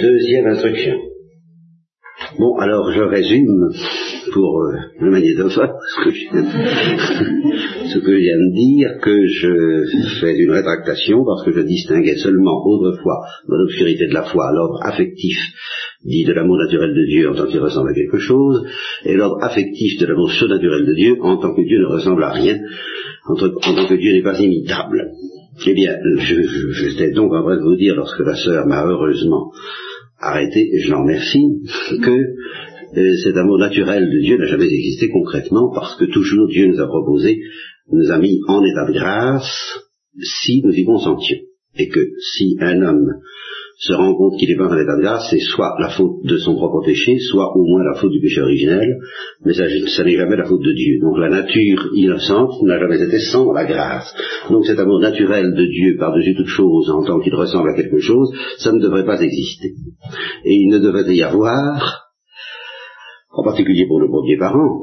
Deuxième 0.00 0.46
instruction. 0.46 0.94
Bon, 2.38 2.56
alors 2.58 2.90
je 2.92 3.00
résume 3.00 3.70
pour 4.32 4.62
euh, 4.62 4.72
le 5.00 5.10
magnétophone 5.10 5.70
ce 5.96 6.04
que, 6.04 6.10
je 6.10 6.24
ce 7.92 7.98
que 7.98 8.12
je 8.12 8.16
viens 8.16 8.36
de 8.36 8.54
dire, 8.54 8.98
que 9.00 9.26
je 9.26 9.84
fais 10.20 10.36
une 10.36 10.50
rétractation 10.50 11.24
parce 11.24 11.44
que 11.44 11.52
je 11.52 11.60
distinguais 11.60 12.16
seulement 12.16 12.64
autrefois 12.64 13.20
dans 13.48 13.56
l'obscurité 13.56 14.08
de 14.08 14.14
la 14.14 14.24
foi 14.24 14.52
l'ordre 14.52 14.80
affectif 14.82 15.36
dit 16.04 16.24
de 16.24 16.32
l'amour 16.32 16.58
naturel 16.58 16.94
de 16.94 17.06
Dieu 17.06 17.30
en 17.30 17.34
tant 17.34 17.46
qu'il 17.46 17.60
ressemble 17.60 17.90
à 17.90 17.94
quelque 17.94 18.18
chose, 18.18 18.66
et 19.04 19.14
l'ordre 19.14 19.42
affectif 19.42 19.98
de 20.00 20.06
l'amour 20.06 20.30
surnaturel 20.30 20.84
de 20.86 20.94
Dieu 20.94 21.16
en 21.20 21.38
tant 21.38 21.54
que 21.54 21.62
Dieu 21.62 21.80
ne 21.80 21.86
ressemble 21.86 22.22
à 22.24 22.30
rien, 22.30 22.58
en 23.26 23.34
tant 23.34 23.86
que 23.86 23.94
Dieu 23.94 24.12
n'est 24.12 24.22
pas 24.22 24.38
imitable. 24.38 25.12
Eh 25.66 25.72
bien, 25.72 25.96
j'étais 26.72 27.12
donc 27.12 27.32
en 27.32 27.42
train 27.42 27.56
de 27.56 27.62
vous 27.62 27.76
dire, 27.76 27.94
lorsque 27.94 28.20
la 28.20 28.34
sœur 28.34 28.66
m'a 28.66 28.84
heureusement 28.84 29.52
arrêté, 30.18 30.68
et 30.72 30.80
je 30.80 30.90
l'en 30.90 31.02
remercie, 31.02 31.62
que 32.02 32.10
euh, 32.96 33.16
cet 33.22 33.36
amour 33.36 33.58
naturel 33.58 34.10
de 34.10 34.18
Dieu 34.20 34.36
n'a 34.36 34.46
jamais 34.46 34.66
existé 34.66 35.08
concrètement, 35.10 35.72
parce 35.74 35.96
que 35.96 36.04
toujours 36.06 36.48
Dieu 36.48 36.66
nous 36.66 36.80
a 36.80 36.86
proposé, 36.86 37.40
nous 37.90 38.10
a 38.10 38.18
mis 38.18 38.40
en 38.48 38.64
état 38.64 38.86
de 38.86 38.92
grâce, 38.92 39.78
si 40.20 40.62
nous 40.62 40.72
y 40.72 40.84
consentions. 40.84 41.38
Et 41.76 41.88
que 41.88 42.00
si 42.20 42.56
un 42.60 42.82
homme 42.82 43.08
se 43.76 43.92
rend 43.92 44.14
compte 44.14 44.38
qu'il 44.38 44.48
n'est 44.48 44.56
pas 44.56 44.68
en 44.68 44.78
état 44.78 44.96
de 44.96 45.02
grâce, 45.02 45.26
c'est 45.30 45.40
soit 45.40 45.74
la 45.80 45.88
faute 45.88 46.24
de 46.24 46.38
son 46.38 46.54
propre 46.54 46.84
péché, 46.84 47.18
soit 47.18 47.56
au 47.56 47.64
moins 47.64 47.82
la 47.82 47.98
faute 47.98 48.12
du 48.12 48.20
péché 48.20 48.40
originel, 48.40 48.98
mais 49.44 49.52
ça, 49.52 49.64
n'est 49.66 50.16
jamais 50.16 50.36
la 50.36 50.44
faute 50.44 50.62
de 50.62 50.72
Dieu. 50.72 51.00
Donc 51.00 51.18
la 51.18 51.28
nature 51.28 51.90
innocente 51.94 52.62
n'a 52.62 52.78
jamais 52.78 53.02
été 53.02 53.18
sans 53.18 53.52
la 53.52 53.64
grâce. 53.64 54.14
Donc 54.50 54.64
cet 54.66 54.78
amour 54.78 55.00
naturel 55.00 55.52
de 55.54 55.66
Dieu 55.66 55.96
par-dessus 55.98 56.34
toute 56.36 56.46
chose, 56.46 56.90
en 56.90 57.02
tant 57.04 57.20
qu'il 57.20 57.34
ressemble 57.34 57.70
à 57.70 57.74
quelque 57.74 57.98
chose, 57.98 58.30
ça 58.58 58.72
ne 58.72 58.80
devrait 58.80 59.06
pas 59.06 59.20
exister. 59.20 59.74
Et 60.44 60.54
il 60.54 60.68
ne 60.68 60.78
devrait 60.78 61.12
y 61.12 61.22
avoir, 61.22 62.04
en 63.32 63.42
particulier 63.42 63.86
pour 63.88 64.00
le 64.00 64.08
premier 64.08 64.36
parent, 64.38 64.82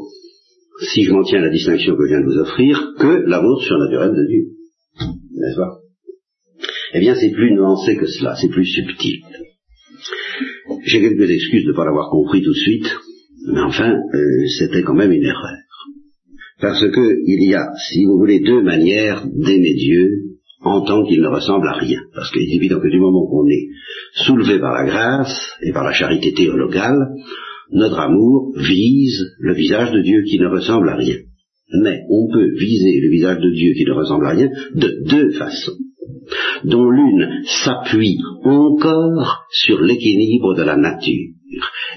si 0.93 1.03
je 1.03 1.13
m'en 1.13 1.23
tiens 1.23 1.39
à 1.39 1.43
la 1.43 1.49
distinction 1.49 1.95
que 1.95 2.03
je 2.03 2.09
viens 2.09 2.21
de 2.21 2.25
vous 2.25 2.39
offrir, 2.39 2.93
que 2.99 3.29
l'amour 3.29 3.61
surnaturel 3.61 4.11
de 4.11 4.27
Dieu. 4.27 4.43
N'est-ce 5.31 5.57
pas? 5.57 5.90
Eh 6.93 6.99
bien 6.99 7.15
c'est 7.15 7.31
plus 7.31 7.53
nuancé 7.53 7.95
que 7.95 8.07
cela, 8.07 8.35
c'est 8.35 8.49
plus 8.49 8.65
subtil. 8.65 9.21
J'ai 10.85 10.99
quelques 10.99 11.29
excuses 11.29 11.65
de 11.65 11.71
ne 11.71 11.75
pas 11.75 11.85
l'avoir 11.85 12.09
compris 12.09 12.41
tout 12.41 12.51
de 12.51 12.57
suite, 12.57 12.91
mais 13.47 13.61
enfin, 13.61 13.91
euh, 13.91 14.47
c'était 14.59 14.83
quand 14.83 14.95
même 14.95 15.11
une 15.11 15.23
erreur. 15.23 15.57
Parce 16.59 16.81
que 16.81 17.17
il 17.25 17.49
y 17.49 17.55
a, 17.55 17.73
si 17.89 18.05
vous 18.05 18.17
voulez, 18.17 18.39
deux 18.39 18.61
manières 18.61 19.25
d'aimer 19.25 19.73
Dieu 19.73 20.09
en 20.63 20.81
tant 20.81 21.03
qu'il 21.05 21.21
ne 21.21 21.27
ressemble 21.27 21.67
à 21.67 21.73
rien. 21.73 21.99
Parce 22.13 22.31
qu'il 22.31 22.43
est 22.43 22.55
évident 22.55 22.79
que 22.79 22.87
du 22.87 22.99
moment 22.99 23.27
qu'on 23.27 23.47
est 23.47 23.67
soulevé 24.13 24.59
par 24.59 24.73
la 24.73 24.85
grâce 24.85 25.53
et 25.63 25.71
par 25.71 25.83
la 25.83 25.93
charité 25.93 26.33
théologale, 26.33 26.99
notre 27.71 27.99
amour 27.99 28.53
vise 28.57 29.25
le 29.39 29.53
visage 29.55 29.91
de 29.91 30.01
Dieu 30.01 30.21
qui 30.23 30.37
ne 30.37 30.47
ressemble 30.47 30.89
à 30.89 30.95
rien. 30.95 31.17
Mais 31.81 32.01
on 32.09 32.31
peut 32.31 32.51
viser 32.59 32.99
le 32.99 33.09
visage 33.09 33.39
de 33.39 33.49
Dieu 33.49 33.73
qui 33.73 33.85
ne 33.85 33.93
ressemble 33.93 34.27
à 34.27 34.31
rien 34.31 34.49
de 34.75 35.03
deux 35.09 35.31
façons 35.31 35.77
dont 36.63 36.89
l'une 36.89 37.43
s'appuie 37.45 38.19
encore 38.43 39.45
sur 39.51 39.81
l'équilibre 39.81 40.55
de 40.55 40.63
la 40.63 40.77
nature. 40.77 41.33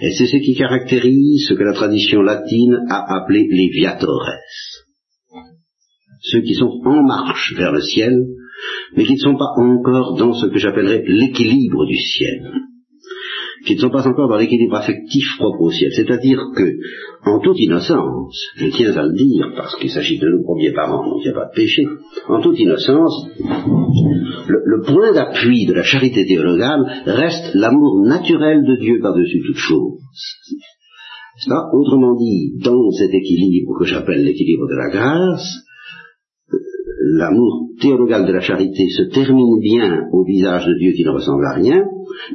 Et 0.03 0.11
c'est 0.13 0.27
ce 0.27 0.39
qui 0.39 0.55
caractérise 0.55 1.47
ce 1.49 1.55
que 1.55 1.63
la 1.63 1.75
tradition 1.75 2.23
latine 2.23 2.79
a 2.89 3.17
appelé 3.17 3.47
les 3.49 3.69
viatores. 3.69 4.31
Ceux 6.23 6.41
qui 6.41 6.55
sont 6.55 6.81
en 6.85 7.03
marche 7.03 7.55
vers 7.57 7.73
le 7.73 7.83
ciel, 7.83 8.15
mais 8.97 9.05
qui 9.05 9.15
ne 9.15 9.19
sont 9.19 9.37
pas 9.37 9.53
encore 9.59 10.17
dans 10.17 10.33
ce 10.33 10.47
que 10.47 10.59
j'appellerais 10.59 11.05
l'équilibre 11.07 11.87
du 11.87 11.97
ciel 11.97 12.53
qui 13.65 13.75
ne 13.75 13.81
sont 13.81 13.91
pas 13.91 14.07
encore 14.07 14.29
dans 14.29 14.37
l'équilibre 14.37 14.77
affectif 14.77 15.25
propre 15.39 15.63
au 15.63 15.71
ciel. 15.71 15.91
C'est-à-dire 15.93 16.39
que, 16.55 16.77
en 17.25 17.41
toute 17.41 17.59
innocence, 17.59 18.39
je 18.57 18.67
tiens 18.67 18.95
à 18.97 19.03
le 19.03 19.15
dire, 19.15 19.53
parce 19.57 19.77
qu'il 19.77 19.91
s'agit 19.91 20.19
de 20.19 20.29
nos 20.29 20.43
premiers 20.43 20.73
parents, 20.73 21.05
il 21.19 21.23
n'y 21.23 21.29
a 21.29 21.35
pas 21.35 21.47
de 21.47 21.55
péché, 21.55 21.85
en 22.29 22.41
toute 22.41 22.59
innocence, 22.59 23.27
le, 24.47 24.83
point 24.87 25.13
d'appui 25.13 25.67
de 25.67 25.73
la 25.73 25.83
charité 25.83 26.27
théologale 26.27 26.85
reste 27.07 27.55
l'amour 27.55 28.05
naturel 28.05 28.65
de 28.65 28.77
Dieu 28.77 29.01
par-dessus 29.01 29.43
toute 29.47 29.57
chose. 29.57 29.99
Ça, 31.39 31.69
autrement 31.73 32.15
dit, 32.17 32.53
dans 32.63 32.91
cet 32.91 33.13
équilibre 33.13 33.79
que 33.79 33.87
j'appelle 33.87 34.25
l'équilibre 34.25 34.69
de 34.69 34.77
la 34.77 34.91
grâce, 34.91 35.64
l'amour 37.17 37.69
théologal 37.81 38.27
de 38.27 38.33
la 38.33 38.41
charité 38.41 38.89
se 38.89 39.03
termine 39.13 39.61
bien 39.61 40.07
au 40.13 40.25
visage 40.25 40.67
de 40.67 40.79
Dieu 40.79 40.93
qui 40.93 41.05
ne 41.05 41.11
ressemble 41.11 41.45
à 41.47 41.55
rien, 41.55 41.85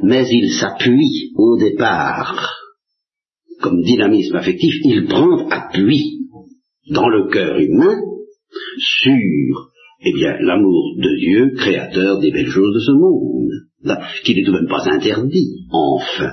mais 0.02 0.24
il 0.30 0.50
s'appuie 0.50 1.32
au 1.36 1.56
départ 1.58 2.60
comme 3.60 3.82
dynamisme 3.82 4.36
affectif, 4.36 4.74
il 4.84 5.04
prend 5.06 5.48
appui 5.48 6.28
dans 6.90 7.08
le 7.08 7.28
cœur 7.30 7.58
humain 7.58 8.00
sur 8.78 9.70
eh 10.02 10.12
bien, 10.14 10.34
l'amour 10.40 10.96
de 10.96 11.18
Dieu, 11.18 11.52
créateur 11.56 12.20
des 12.20 12.30
belles 12.30 12.48
choses 12.48 12.74
de 12.74 12.80
ce 12.80 12.92
monde, 12.92 13.98
qui 14.24 14.34
n'est 14.34 14.44
tout 14.44 14.52
de 14.52 14.56
même 14.56 14.68
pas 14.68 14.88
interdit, 14.90 15.66
enfin. 15.70 16.32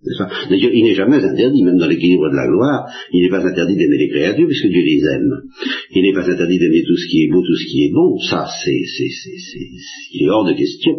D'ailleurs, 0.00 0.70
il 0.72 0.84
n'est 0.84 0.94
jamais 0.94 1.16
interdit, 1.16 1.64
même 1.64 1.76
dans 1.76 1.88
l'équilibre 1.88 2.30
de 2.30 2.36
la 2.36 2.46
gloire, 2.46 2.86
il 3.12 3.22
n'est 3.22 3.30
pas 3.30 3.44
interdit 3.44 3.74
d'aimer 3.74 3.98
les 3.98 4.08
créatures 4.08 4.46
puisque 4.46 4.68
Dieu 4.68 4.82
les 4.82 5.02
aime. 5.12 5.42
Il 5.90 6.02
n'est 6.02 6.12
pas 6.12 6.30
interdit 6.30 6.58
d'aimer 6.58 6.84
tout 6.86 6.96
ce 6.96 7.08
qui 7.10 7.24
est 7.24 7.30
beau, 7.32 7.42
tout 7.42 7.56
ce 7.56 7.66
qui 7.66 7.84
est 7.84 7.92
bon. 7.92 8.16
Ça, 8.30 8.46
c'est, 8.64 8.82
c'est, 8.96 9.08
c'est, 9.10 10.28
hors 10.28 10.46
de 10.46 10.52
question 10.52 10.92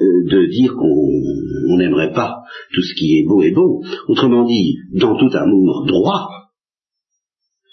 euh, 0.00 0.24
de 0.30 0.46
dire 0.46 0.72
qu'on 0.72 1.76
n'aimerait 1.76 2.12
pas 2.12 2.38
tout 2.72 2.80
ce 2.80 2.94
qui 2.94 3.18
est 3.18 3.24
beau 3.28 3.42
et 3.42 3.50
bon. 3.50 3.82
Autrement 4.08 4.46
dit, 4.46 4.76
dans 4.94 5.18
tout 5.18 5.36
amour 5.36 5.84
droit, 5.86 6.28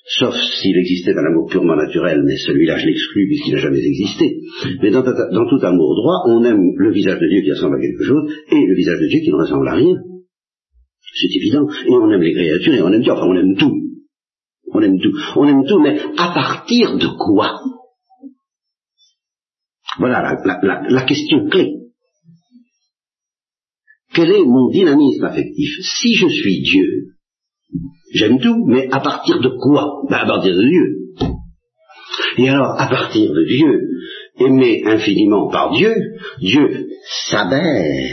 sauf 0.08 0.36
s'il 0.62 0.78
existait 0.78 1.14
un 1.14 1.26
amour 1.26 1.48
purement 1.50 1.78
naturel, 1.78 2.22
mais 2.26 2.36
celui-là 2.36 2.78
je 2.78 2.86
l'exclus 2.86 3.28
puisqu'il 3.28 3.54
n'a 3.54 3.60
jamais 3.60 3.80
existé. 3.80 4.40
Mais 4.84 4.92
dans, 4.92 5.04
tout 5.04 5.66
amour 5.66 5.96
droit, 5.96 6.24
on 6.28 6.44
aime 6.44 6.74
le 6.76 6.92
visage 6.92 7.20
de 7.20 7.28
Dieu 7.28 7.44
qui 7.44 7.52
ressemble 7.52 7.78
à 7.78 7.80
quelque 7.80 8.04
chose 8.04 8.30
et 8.52 8.66
le 8.66 8.76
visage 8.76 9.00
de 9.00 9.08
Dieu 9.08 9.20
qui 9.24 9.32
ne 9.32 9.38
ressemble 9.38 9.68
à 9.70 9.76
rien. 9.76 9.96
C'est 11.20 11.36
évident. 11.36 11.68
Et 11.86 11.92
on 11.92 12.12
aime 12.12 12.22
les 12.22 12.34
créatures 12.34 12.74
et 12.74 12.82
on 12.82 12.92
aime 12.92 13.02
Dieu. 13.02 13.12
Enfin, 13.12 13.26
on 13.26 13.36
aime 13.36 13.56
tout. 13.58 13.74
On 14.74 14.82
aime 14.82 15.00
tout. 15.00 15.14
On 15.36 15.48
aime 15.48 15.66
tout, 15.68 15.80
mais 15.80 16.00
à 16.18 16.32
partir 16.34 16.98
de 16.98 17.08
quoi? 17.08 17.60
Voilà 19.98 20.38
la, 20.90 21.02
question 21.04 21.48
clé. 21.50 21.74
Quel 24.14 24.30
est 24.30 24.46
mon 24.46 24.70
dynamisme 24.70 25.26
affectif? 25.26 25.70
Si 25.82 26.14
je 26.14 26.28
suis 26.28 26.62
Dieu, 26.62 27.16
j'aime 28.14 28.40
tout, 28.40 28.66
mais 28.68 28.88
à 28.92 29.00
partir 29.00 29.40
de 29.40 29.50
quoi? 29.50 30.04
Ben, 30.10 30.18
À 30.18 30.28
partir 30.28 30.56
de 30.56 30.64
Dieu. 30.64 30.98
Et 32.38 32.50
alors, 32.50 32.80
à 32.80 32.88
partir 32.88 33.32
de 33.32 33.44
Dieu, 33.44 33.90
aimé 34.40 34.84
infiniment 34.86 35.50
par 35.50 35.72
Dieu, 35.72 35.96
Dieu 36.40 36.90
s'abaisse 37.30 38.12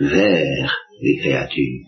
vers 0.00 0.85
les 1.02 1.16
créatures. 1.18 1.84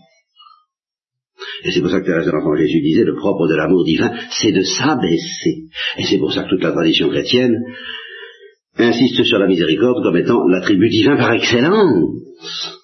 Et 1.63 1.71
c'est 1.71 1.81
pour 1.81 1.89
ça 1.89 1.99
que 1.99 2.05
Thérèse 2.05 2.25
de 2.25 2.31
l'Enfant 2.31 2.55
Jésus 2.55 2.81
disait, 2.81 3.03
le 3.03 3.15
propre 3.15 3.47
de 3.47 3.55
l'amour 3.55 3.83
divin, 3.85 4.11
c'est 4.31 4.51
de 4.51 4.61
s'abaisser. 4.61 5.67
Et 5.97 6.03
c'est 6.03 6.17
pour 6.17 6.33
ça 6.33 6.43
que 6.43 6.49
toute 6.49 6.63
la 6.63 6.71
tradition 6.71 7.09
chrétienne 7.09 7.55
insiste 8.77 9.23
sur 9.23 9.39
la 9.39 9.47
miséricorde 9.47 10.03
comme 10.03 10.17
étant 10.17 10.45
l'attribut 10.47 10.89
divin 10.89 11.17
par 11.17 11.33
excellence. 11.33 12.77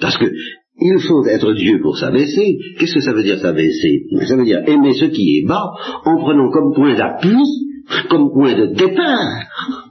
Parce 0.00 0.18
que 0.18 0.26
il 0.78 0.98
faut 1.00 1.26
être 1.26 1.54
Dieu 1.54 1.80
pour 1.82 1.96
s'abaisser. 1.96 2.58
Qu'est-ce 2.78 2.94
que 2.94 3.00
ça 3.00 3.14
veut 3.14 3.22
dire 3.22 3.38
s'abaisser? 3.38 4.04
Ça 4.26 4.36
veut 4.36 4.44
dire 4.44 4.62
aimer 4.66 4.92
ce 4.92 5.06
qui 5.06 5.38
est 5.38 5.46
bas 5.46 5.70
en 6.04 6.18
prenant 6.18 6.50
comme 6.50 6.74
point 6.74 6.94
d'appui, 6.94 7.42
comme 8.10 8.30
point 8.32 8.54
de 8.54 8.74
départ, 8.74 9.46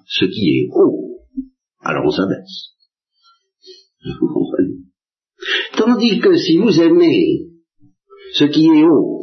ce 0.08 0.25
qui 0.25 0.59
est 0.59 0.68
haut. 0.72 1.22
Alors 1.81 2.06
on 2.06 2.12
s'abaisse. 2.12 2.75
Vous 4.19 4.28
comprenez 4.28 4.75
Tandis 5.75 6.19
que 6.19 6.35
si 6.35 6.57
vous 6.57 6.79
aimez 6.79 7.47
ce 8.34 8.46
qui 8.46 8.66
est 8.67 8.84
haut, 8.84 9.22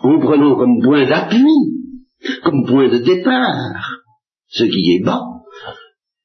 en 0.00 0.18
prenant 0.18 0.56
comme 0.56 0.80
point 0.82 1.06
d'appui, 1.06 1.46
comme 2.42 2.66
point 2.66 2.88
de 2.88 2.98
départ, 2.98 4.00
ce 4.48 4.64
qui 4.64 4.96
est 4.96 5.04
bas, 5.04 5.22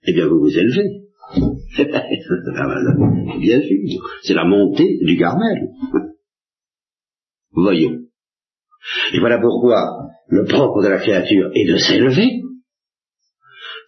eh 0.03 0.13
bien 0.13 0.27
vous 0.27 0.39
vous 0.39 0.57
élevez. 0.57 1.03
bien 3.39 3.61
sûr, 3.61 4.09
c'est 4.23 4.33
la 4.33 4.45
montée 4.45 4.97
du 5.01 5.17
Carmel. 5.17 5.69
Voyons. 7.51 7.99
Et 9.13 9.19
voilà 9.19 9.39
pourquoi 9.39 10.07
le 10.27 10.45
propre 10.45 10.81
de 10.83 10.87
la 10.87 10.99
créature 10.99 11.49
est 11.53 11.65
de 11.65 11.77
s'élever, 11.77 12.41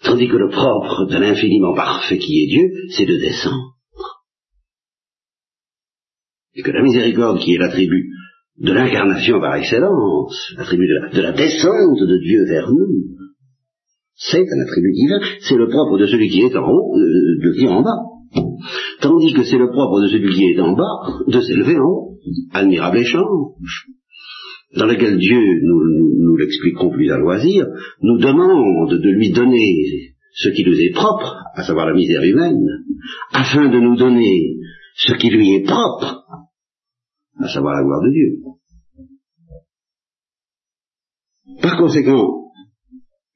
tandis 0.03 0.27
que 0.27 0.37
le 0.37 0.49
propre 0.49 1.05
de 1.05 1.17
l'infiniment 1.17 1.73
parfait 1.73 2.17
qui 2.17 2.43
est 2.43 2.47
Dieu, 2.47 2.69
c'est 2.95 3.05
de 3.05 3.17
descendre. 3.17 3.75
Et 6.55 6.61
que 6.61 6.71
la 6.71 6.81
miséricorde 6.81 7.39
qui 7.39 7.53
est 7.53 7.57
l'attribut 7.57 8.09
de 8.57 8.73
l'incarnation 8.73 9.39
par 9.39 9.55
excellence, 9.55 10.53
l'attribut 10.57 10.87
de, 10.87 11.21
la, 11.21 11.31
descente 11.31 11.99
de 11.99 12.17
Dieu 12.17 12.45
vers 12.45 12.69
nous, 12.69 13.15
C'est 14.15 14.43
un 14.43 14.61
attribut 14.61 14.91
divin, 14.91 15.19
c'est 15.41 15.55
le 15.55 15.69
propre 15.69 15.97
de 15.97 16.05
celui 16.05 16.29
qui 16.29 16.41
est 16.41 16.55
en 16.57 16.67
haut, 16.67 16.97
euh, 16.97 17.39
de 17.41 17.49
venir 17.55 17.71
en 17.71 17.81
bas. 17.81 18.01
Tandis 19.01 19.33
que 19.33 19.43
c'est 19.43 19.57
le 19.57 19.71
propre 19.71 20.01
de 20.01 20.07
celui 20.09 20.33
qui 20.33 20.43
est 20.43 20.59
en 20.59 20.73
bas 20.73 21.23
de 21.27 21.39
s'élever 21.39 21.77
en 21.77 21.85
haut. 21.85 22.17
Admirable 22.53 22.97
échange 22.97 23.85
dans 24.75 24.85
lequel 24.85 25.17
Dieu, 25.17 25.39
nous, 25.63 25.81
nous, 26.23 26.37
l'expliquons 26.37 26.91
plus 26.91 27.11
à 27.11 27.17
loisir, 27.17 27.65
nous 28.01 28.17
demande 28.17 28.91
de 28.91 29.09
lui 29.09 29.31
donner 29.31 30.13
ce 30.33 30.49
qui 30.49 30.63
nous 30.63 30.79
est 30.79 30.93
propre, 30.93 31.37
à 31.55 31.63
savoir 31.63 31.87
la 31.87 31.95
misère 31.95 32.23
humaine, 32.23 32.63
afin 33.33 33.69
de 33.69 33.79
nous 33.79 33.95
donner 33.95 34.57
ce 34.95 35.13
qui 35.13 35.29
lui 35.29 35.55
est 35.55 35.65
propre, 35.65 36.23
à 37.39 37.47
savoir 37.47 37.75
la 37.75 37.83
gloire 37.83 38.01
de 38.03 38.11
Dieu. 38.11 38.37
Par 41.61 41.77
conséquent, 41.77 42.39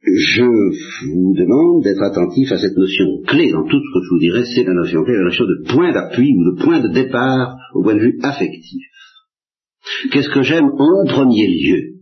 je 0.05 0.43
vous 0.43 1.33
demande 1.35 1.83
d'être 1.83 2.03
attentif 2.03 2.51
à 2.51 2.57
cette 2.57 2.77
notion 2.77 3.21
clé 3.25 3.51
dans 3.51 3.63
tout 3.63 3.79
ce 3.79 3.93
que 3.93 4.03
je 4.03 4.09
vous 4.11 4.19
dirai, 4.19 4.43
c'est 4.45 4.63
la 4.63 4.73
notion 4.73 5.03
clé, 5.03 5.13
la 5.15 5.23
notion 5.23 5.45
de 5.45 5.63
point 5.71 5.91
d'appui 5.91 6.35
ou 6.35 6.51
de 6.51 6.61
point 6.61 6.79
de 6.79 6.89
départ 6.89 7.55
au 7.73 7.83
point 7.83 7.95
de 7.95 8.01
vue 8.01 8.19
affectif. 8.21 8.83
Qu'est-ce 10.11 10.29
que 10.29 10.43
j'aime 10.43 10.69
en 10.77 11.05
premier 11.05 11.47
lieu? 11.47 11.93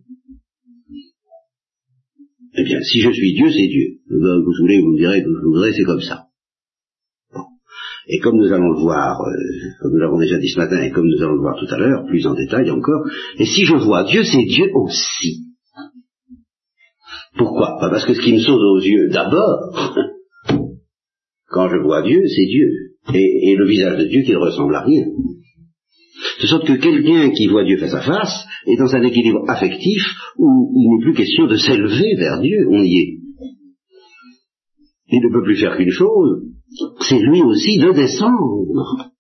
Eh 2.54 2.64
bien, 2.64 2.82
si 2.82 3.00
je 3.00 3.12
suis 3.12 3.34
Dieu, 3.34 3.50
c'est 3.50 3.68
Dieu. 3.68 4.00
Vous 4.10 4.54
voulez, 4.62 4.82
vous 4.82 4.92
me 4.92 4.98
direz, 4.98 5.22
vous 5.22 5.52
voudrez, 5.52 5.74
c'est 5.74 5.84
comme 5.84 6.02
ça. 6.02 6.26
Et 8.08 8.20
comme 8.20 8.38
nous 8.38 8.52
allons 8.52 8.72
le 8.72 8.82
voir, 8.82 9.22
euh, 9.22 9.34
comme 9.80 9.94
nous 9.94 10.00
l'avons 10.00 10.20
déjà 10.20 10.38
dit 10.38 10.50
ce 10.50 10.58
matin, 10.58 10.82
et 10.82 10.92
comme 10.92 11.08
nous 11.08 11.22
allons 11.24 11.36
le 11.36 11.42
voir 11.42 11.56
tout 11.58 11.74
à 11.74 11.78
l'heure, 11.78 12.06
plus 12.08 12.26
en 12.26 12.34
détail 12.34 12.70
encore, 12.72 13.06
et 13.38 13.46
si 13.46 13.64
je 13.64 13.76
vois 13.76 14.04
Dieu, 14.04 14.24
c'est 14.24 14.44
Dieu 14.44 14.70
aussi. 14.74 15.46
Pourquoi? 17.38 17.78
Parce 17.80 18.06
que 18.06 18.14
ce 18.14 18.22
qui 18.22 18.34
me 18.34 18.40
saute 18.40 18.60
aux 18.60 18.82
yeux 18.82 19.10
d'abord, 19.10 19.96
quand 21.50 21.70
je 21.70 21.78
vois 21.78 22.02
Dieu, 22.02 22.22
c'est 22.28 22.46
Dieu. 22.46 22.70
Et, 23.14 23.56
le 23.56 23.68
visage 23.68 23.98
de 23.98 24.06
Dieu 24.06 24.22
qui 24.24 24.32
ne 24.32 24.38
ressemble 24.38 24.76
à 24.76 24.84
rien. 24.84 25.06
De 26.42 26.48
sorte 26.48 26.68
que 26.68 26.74
quelqu'un 26.74 27.32
qui 27.32 27.48
voit 27.48 27.64
Dieu 27.64 27.78
face 27.78 27.94
à 27.94 28.02
face 28.02 28.46
est 28.68 28.78
dans 28.78 28.96
un 28.96 29.04
équilibre 29.04 29.44
affectif 29.48 30.04
où 30.38 30.72
il 30.76 30.90
n'est 30.90 31.04
plus 31.04 31.14
question 31.14 31.48
de 31.48 31.56
s'élever 31.56 32.16
vers 32.18 32.42
Dieu, 32.42 32.68
on 32.70 32.84
y 32.84 32.98
est. 32.98 33.18
Il 35.10 35.22
ne 35.24 35.34
peut 35.34 35.44
plus 35.44 35.58
faire 35.58 35.76
qu'une 35.78 35.92
chose, 35.92 36.44
c'est 37.02 37.20
lui 37.20 37.42
aussi 37.42 37.80
de 37.80 37.92
descendre. 37.92 39.12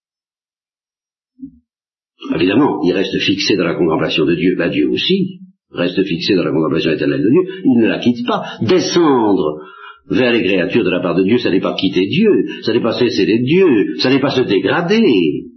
Évidemment, 2.36 2.82
il 2.84 2.94
reste 2.94 3.18
fixé 3.20 3.58
dans 3.58 3.66
la 3.66 3.76
contemplation 3.76 4.26
de 4.26 4.36
Dieu, 4.36 4.56
bah 4.58 4.70
Dieu 4.70 4.88
aussi 4.90 5.42
reste 5.72 6.04
fixé 6.04 6.36
dans 6.36 6.44
la 6.44 6.52
contemplation 6.52 6.92
éternelle 6.92 7.22
de 7.22 7.30
Dieu, 7.30 7.62
il 7.66 7.82
ne 7.82 7.88
la 7.88 8.00
quitte 8.00 8.26
pas. 8.26 8.44
Descendre 8.62 9.62
vers 10.10 10.34
les 10.34 10.44
créatures 10.44 10.84
de 10.84 10.90
la 10.90 11.02
part 11.02 11.16
de 11.16 11.24
Dieu, 11.24 11.38
ça 11.38 11.50
n'est 11.50 11.62
pas 11.62 11.76
quitter 11.76 12.06
Dieu, 12.08 12.30
ça 12.64 12.74
n'est 12.74 12.82
pas 12.82 12.98
cesser 12.98 13.26
d'être 13.26 13.44
Dieu, 13.44 13.96
ça 14.00 14.10
n'est 14.10 14.20
pas 14.20 14.36
se 14.36 14.42
dégrader. 14.42 15.51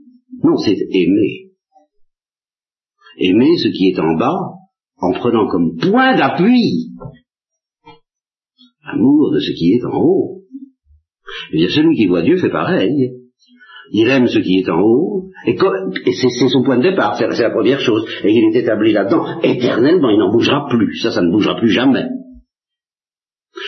C'est 0.56 0.76
aimer? 0.90 1.50
Aimer 3.18 3.56
ce 3.58 3.68
qui 3.68 3.90
est 3.90 4.00
en 4.00 4.16
bas 4.16 4.38
en 4.98 5.12
prenant 5.12 5.48
comme 5.48 5.76
point 5.76 6.16
d'appui 6.16 6.90
l'amour 8.86 9.32
de 9.32 9.40
ce 9.40 9.52
qui 9.52 9.72
est 9.72 9.84
en 9.84 9.98
haut. 9.98 10.42
Eh 11.52 11.56
bien, 11.56 11.68
celui 11.68 11.96
qui 11.96 12.06
voit 12.06 12.22
Dieu 12.22 12.36
fait 12.36 12.50
pareil. 12.50 13.12
Il 13.92 14.08
aime 14.08 14.26
ce 14.26 14.38
qui 14.38 14.58
est 14.58 14.70
en 14.70 14.80
haut, 14.80 15.30
et, 15.46 15.56
c'est 15.56 16.48
son 16.48 16.62
point 16.62 16.78
de 16.78 16.90
départ, 16.90 17.16
c'est 17.16 17.26
la 17.26 17.50
première 17.50 17.80
chose. 17.80 18.06
Et 18.24 18.32
il 18.32 18.44
est 18.44 18.60
établi 18.60 18.92
là-dedans 18.92 19.40
éternellement, 19.42 20.10
il 20.10 20.18
n'en 20.18 20.32
bougera 20.32 20.66
plus. 20.70 20.98
Ça, 21.00 21.10
ça 21.10 21.20
ne 21.20 21.30
bougera 21.30 21.56
plus 21.56 21.70
jamais. 21.70 22.06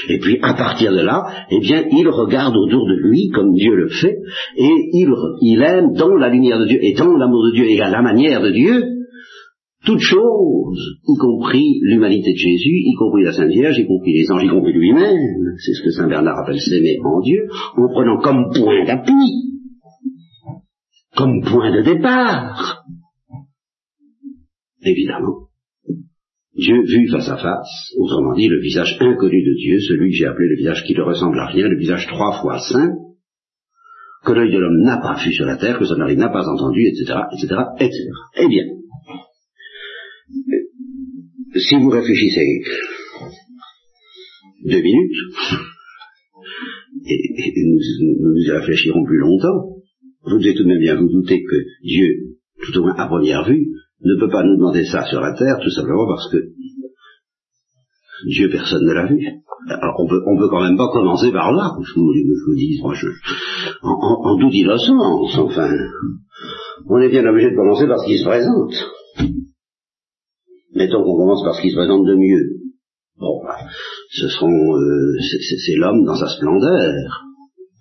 Et 0.08 0.18
puis, 0.18 0.38
à 0.42 0.54
partir 0.54 0.92
de 0.92 1.00
là, 1.00 1.24
eh 1.50 1.60
bien, 1.60 1.84
il 1.90 2.08
regarde 2.08 2.54
autour 2.56 2.86
de 2.86 2.96
lui, 3.08 3.28
comme 3.34 3.52
Dieu 3.52 3.74
le 3.74 3.88
fait, 3.88 4.16
et 4.56 4.74
il, 4.92 5.62
aime 5.62 5.92
dans 5.94 6.14
la 6.14 6.28
lumière 6.28 6.58
de 6.58 6.66
Dieu, 6.66 6.78
et 6.82 6.94
dans 6.94 7.16
l'amour 7.16 7.44
de 7.46 7.54
Dieu, 7.54 7.64
et 7.68 7.80
à 7.80 7.90
la 7.90 8.02
manière 8.02 8.42
de 8.42 8.50
Dieu, 8.50 8.84
toutes 9.84 10.00
choses, 10.00 10.98
y 11.06 11.16
compris 11.16 11.80
l'humanité 11.82 12.32
de 12.32 12.36
Jésus, 12.36 12.82
y 12.84 12.94
compris 12.94 13.24
la 13.24 13.32
Sainte 13.32 13.50
Vierge, 13.50 13.78
y 13.78 13.86
compris 13.86 14.12
les 14.12 14.30
anges, 14.32 14.44
y 14.44 14.48
compris 14.48 14.72
lui-même, 14.72 15.54
c'est 15.58 15.72
ce 15.72 15.82
que 15.82 15.90
Saint 15.90 16.08
Bernard 16.08 16.38
appelle 16.40 16.60
s'aimer 16.60 16.98
en 17.04 17.20
Dieu, 17.20 17.48
en 17.76 17.88
prenant 17.88 18.18
comme 18.20 18.50
point 18.54 18.84
d'appui, 18.84 19.12
comme 21.16 21.42
point 21.42 21.74
de 21.74 21.82
départ. 21.82 22.84
Évidemment, 24.82 25.45
Dieu 26.56 26.82
vu 26.82 27.08
face 27.08 27.28
à 27.28 27.36
face, 27.36 27.92
autrement 27.98 28.34
dit 28.34 28.48
le 28.48 28.60
visage 28.60 28.96
inconnu 28.98 29.42
de 29.42 29.54
Dieu, 29.58 29.78
celui 29.80 30.10
que 30.10 30.16
j'ai 30.16 30.26
appelé 30.26 30.48
le 30.48 30.56
visage 30.56 30.84
qui 30.84 30.94
ne 30.94 31.02
ressemble 31.02 31.38
à 31.38 31.46
rien, 31.46 31.68
le 31.68 31.78
visage 31.78 32.06
trois 32.06 32.40
fois 32.40 32.58
saint, 32.58 32.92
que 34.24 34.32
l'œil 34.32 34.50
de 34.50 34.58
l'homme 34.58 34.82
n'a 34.82 34.98
pas 34.98 35.22
vu 35.22 35.32
sur 35.32 35.44
la 35.44 35.56
terre, 35.56 35.78
que 35.78 35.84
son 35.84 36.00
oreille 36.00 36.16
n'a 36.16 36.30
pas 36.30 36.48
entendu, 36.48 36.80
etc., 36.86 37.20
etc., 37.32 37.60
etc. 37.78 38.08
Eh 38.40 38.48
bien, 38.48 38.64
si 41.54 41.76
vous 41.76 41.90
réfléchissez 41.90 42.62
deux 44.64 44.80
minutes, 44.80 45.16
et, 47.08 47.52
nous, 47.66 47.78
nous 48.20 48.36
y 48.36 48.50
réfléchirons 48.50 49.04
plus 49.04 49.18
longtemps, 49.18 49.76
vous 50.22 50.38
devez 50.38 50.54
tout 50.54 50.62
de 50.62 50.68
même 50.68 50.80
bien 50.80 50.96
vous 50.96 51.08
douter 51.08 51.42
que 51.42 51.56
Dieu, 51.82 52.36
tout 52.64 52.78
au 52.78 52.82
moins 52.82 52.94
à 52.96 53.06
première 53.06 53.44
vue, 53.44 53.66
ne 54.02 54.20
peut 54.20 54.30
pas 54.30 54.42
nous 54.42 54.56
demander 54.56 54.84
ça 54.84 55.04
sur 55.06 55.20
la 55.20 55.32
terre, 55.34 55.58
tout 55.62 55.70
simplement 55.70 56.06
parce 56.06 56.30
que 56.30 56.38
Dieu, 58.28 58.48
personne 58.50 58.84
ne 58.84 58.92
l'a 58.92 59.06
vu. 59.06 59.20
Alors 59.68 59.94
on 59.98 60.06
peut, 60.06 60.22
on 60.26 60.38
peut 60.38 60.48
quand 60.48 60.62
même 60.62 60.76
pas 60.76 60.90
commencer 60.92 61.32
par 61.32 61.52
là, 61.52 61.72
je 61.82 61.92
vous, 61.94 62.12
je 62.14 62.44
vous 62.46 62.56
dis, 62.56 62.78
moi, 62.82 62.94
je, 62.94 63.08
en, 63.82 63.90
en, 63.90 64.30
en 64.30 64.38
toute 64.38 64.54
innocence, 64.54 65.38
enfin. 65.38 65.70
On 66.88 66.98
est 66.98 67.08
bien 67.08 67.26
obligé 67.26 67.50
de 67.50 67.56
commencer 67.56 67.86
par 67.88 67.98
ce 67.98 68.06
qui 68.06 68.18
se 68.18 68.24
présente. 68.24 68.72
Mettons 70.74 71.02
qu'on 71.02 71.16
commence 71.16 71.42
par 71.42 71.54
ce 71.54 71.62
qui 71.62 71.70
se 71.70 71.76
présente 71.76 72.06
de 72.06 72.14
mieux. 72.14 72.44
Bon, 73.18 73.42
bah, 73.42 73.56
ce 74.10 74.28
sont, 74.28 74.46
euh, 74.48 75.16
c'est 75.20 75.76
l'homme 75.76 76.04
dans 76.04 76.14
sa 76.14 76.28
splendeur. 76.28 77.24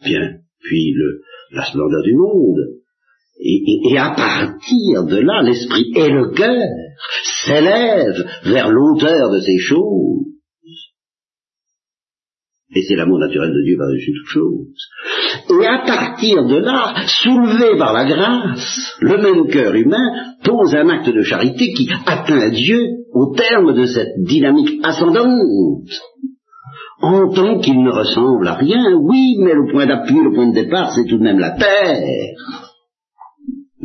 Bien. 0.03 0.38
Puis 0.61 0.94
le, 0.95 1.21
la 1.51 1.65
splendeur 1.65 2.01
du 2.01 2.15
monde. 2.15 2.57
Et, 3.37 3.97
à 3.97 4.11
partir 4.15 5.03
de 5.03 5.17
là, 5.17 5.41
l'esprit 5.43 5.91
et 5.95 6.09
le 6.09 6.31
cœur 6.31 6.63
s'élèvent 7.45 8.25
vers 8.45 8.69
l'auteur 8.69 9.29
de 9.31 9.39
ces 9.39 9.57
choses. 9.59 10.15
Et 12.73 12.81
c'est 12.81 12.95
l'amour 12.95 13.19
naturel 13.19 13.51
de 13.51 13.63
Dieu 13.63 13.77
par-dessus 13.77 14.13
toute 14.13 14.33
chose. 14.33 15.61
Et 15.61 15.65
à 15.65 15.83
partir 15.85 16.45
de 16.45 16.57
là, 16.57 17.06
soulevé 17.23 17.77
par 17.77 17.94
la 17.94 18.06
grâce, 18.06 18.97
le 18.99 19.18
même 19.18 19.47
cœur 19.47 19.73
humain 19.75 20.35
pose 20.44 20.75
un 20.75 20.89
acte 20.89 21.09
de 21.09 21.21
charité 21.21 21.71
qui 21.73 21.89
atteint 22.06 22.49
Dieu 22.49 22.81
au 23.13 23.33
terme 23.35 23.75
de 23.75 23.85
cette 23.85 24.18
dynamique 24.25 24.80
ascendante. 24.83 25.89
En 27.01 27.30
tant 27.33 27.59
qu'il 27.59 27.81
ne 27.81 27.92
ressemble 27.92 28.47
à 28.47 28.56
rien, 28.56 28.94
oui, 28.94 29.35
mais 29.39 29.54
le 29.54 29.71
point 29.71 29.85
d'appui, 29.85 30.15
le 30.15 30.33
point 30.33 30.49
de 30.49 30.56
départ, 30.56 30.92
c'est 30.94 31.06
tout 31.07 31.18
de 31.18 31.23
même 31.23 31.39
la 31.39 31.51
terre. 31.51 32.65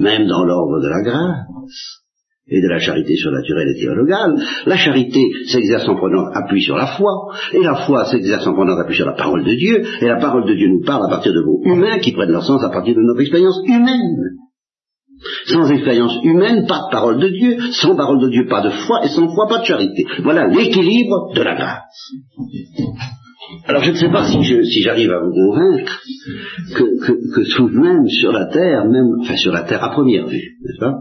Même 0.00 0.26
dans 0.26 0.44
l'ordre 0.44 0.80
de 0.82 0.88
la 0.88 1.02
grâce 1.02 2.00
et 2.50 2.60
de 2.60 2.68
la 2.68 2.80
charité 2.80 3.14
surnaturelle 3.16 3.68
et 3.68 3.80
théologale. 3.80 4.34
La 4.66 4.76
charité 4.76 5.20
s'exerce 5.46 5.88
en 5.88 5.96
prenant 5.96 6.26
appui 6.34 6.62
sur 6.62 6.76
la 6.76 6.86
foi, 6.86 7.12
et 7.52 7.62
la 7.62 7.86
foi 7.86 8.04
s'exerce 8.06 8.46
en 8.46 8.54
prenant 8.54 8.76
appui 8.76 8.96
sur 8.96 9.06
la 9.06 9.12
parole 9.12 9.44
de 9.44 9.54
Dieu, 9.54 9.82
et 10.00 10.06
la 10.06 10.16
parole 10.16 10.46
de 10.46 10.54
Dieu 10.54 10.68
nous 10.68 10.82
parle 10.84 11.06
à 11.06 11.08
partir 11.08 11.32
de 11.32 11.40
mots 11.40 11.62
humains 11.64 11.98
qui 12.00 12.12
prennent 12.12 12.32
leur 12.32 12.44
sens 12.44 12.62
à 12.64 12.70
partir 12.70 12.94
de 12.94 13.02
notre 13.02 13.20
expérience 13.20 13.60
humaine. 13.66 14.36
Sans 15.46 15.70
expérience 15.70 16.16
humaine, 16.24 16.66
pas 16.66 16.86
de 16.86 16.90
parole 16.90 17.20
de 17.20 17.28
Dieu, 17.28 17.58
sans 17.72 17.94
parole 17.94 18.20
de 18.20 18.30
Dieu, 18.30 18.46
pas 18.48 18.62
de 18.62 18.70
foi, 18.70 19.04
et 19.04 19.08
sans 19.08 19.28
foi, 19.28 19.46
pas 19.48 19.58
de 19.58 19.64
charité. 19.64 20.04
Voilà 20.22 20.46
l'équilibre 20.46 21.32
de 21.34 21.42
la 21.42 21.54
grâce. 21.54 22.10
Alors 23.66 23.82
je 23.82 23.90
ne 23.90 23.96
sais 23.96 24.10
pas 24.10 24.26
si, 24.26 24.42
si 24.44 24.82
j'arrive 24.82 25.10
à 25.12 25.20
vous 25.20 25.32
convaincre 25.32 26.02
que, 26.74 27.06
que, 27.06 27.12
que, 27.34 27.56
tout 27.56 27.68
de 27.68 27.78
même 27.78 28.06
sur 28.08 28.32
la 28.32 28.46
terre, 28.46 28.86
même, 28.86 29.20
enfin 29.20 29.36
sur 29.36 29.52
la 29.52 29.62
terre 29.62 29.82
à 29.82 29.90
première 29.90 30.26
vue, 30.26 30.56
n'est-ce 30.62 30.78
pas 30.78 30.94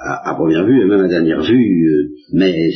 à, 0.00 0.34
première 0.34 0.64
vue 0.64 0.82
et 0.82 0.86
même 0.86 1.00
à 1.00 1.08
dernière 1.08 1.42
vue, 1.42 1.88
euh, 1.88 2.08
mais 2.32 2.70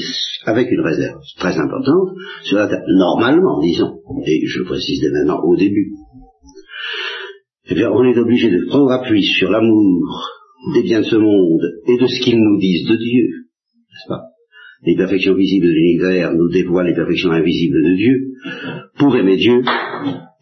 avec 0.44 0.70
une 0.70 0.80
réserve 0.80 1.20
très 1.38 1.56
importante, 1.56 2.16
sur 2.42 2.58
la 2.58 2.66
terre, 2.66 2.82
normalement, 2.88 3.60
disons, 3.60 4.00
et 4.26 4.46
je 4.46 4.62
précise 4.62 5.00
dès 5.00 5.10
maintenant 5.10 5.40
au 5.44 5.56
début, 5.56 5.92
eh 7.70 7.74
bien, 7.74 7.90
on 7.90 8.04
est 8.04 8.18
obligé 8.18 8.50
de 8.50 8.66
prendre 8.66 8.90
appui 8.90 9.22
sur 9.22 9.50
l'amour 9.50 10.28
des 10.74 10.82
biens 10.82 11.00
de 11.00 11.06
ce 11.06 11.16
monde 11.16 11.62
et 11.86 11.96
de 11.96 12.06
ce 12.06 12.20
qu'ils 12.20 12.38
nous 12.38 12.58
disent 12.58 12.88
de 12.88 12.96
Dieu, 12.96 13.24
n'est-ce 13.24 14.08
pas? 14.08 14.22
Les 14.84 14.96
perfections 14.96 15.34
visibles 15.34 15.66
de 15.66 15.72
l'univers 15.72 16.32
nous 16.34 16.48
dévoilent 16.48 16.88
les 16.88 16.94
perfections 16.94 17.30
invisibles 17.30 17.82
de 17.84 17.96
Dieu, 17.96 18.18
pour 19.02 19.16
aimer 19.16 19.36
Dieu, 19.36 19.62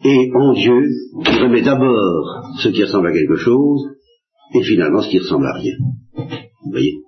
et 0.03 0.31
en 0.35 0.53
Dieu, 0.53 0.83
pour 1.13 1.45
aimer 1.45 1.63
d'abord 1.63 2.43
ce 2.59 2.69
qui 2.69 2.83
ressemble 2.83 3.07
à 3.07 3.11
quelque 3.11 3.37
chose, 3.37 3.81
et 4.53 4.61
finalement 4.63 5.01
ce 5.01 5.09
qui 5.09 5.17
ressemble 5.17 5.47
à 5.47 5.53
rien. 5.53 5.73
Vous 6.15 6.71
voyez? 6.71 6.99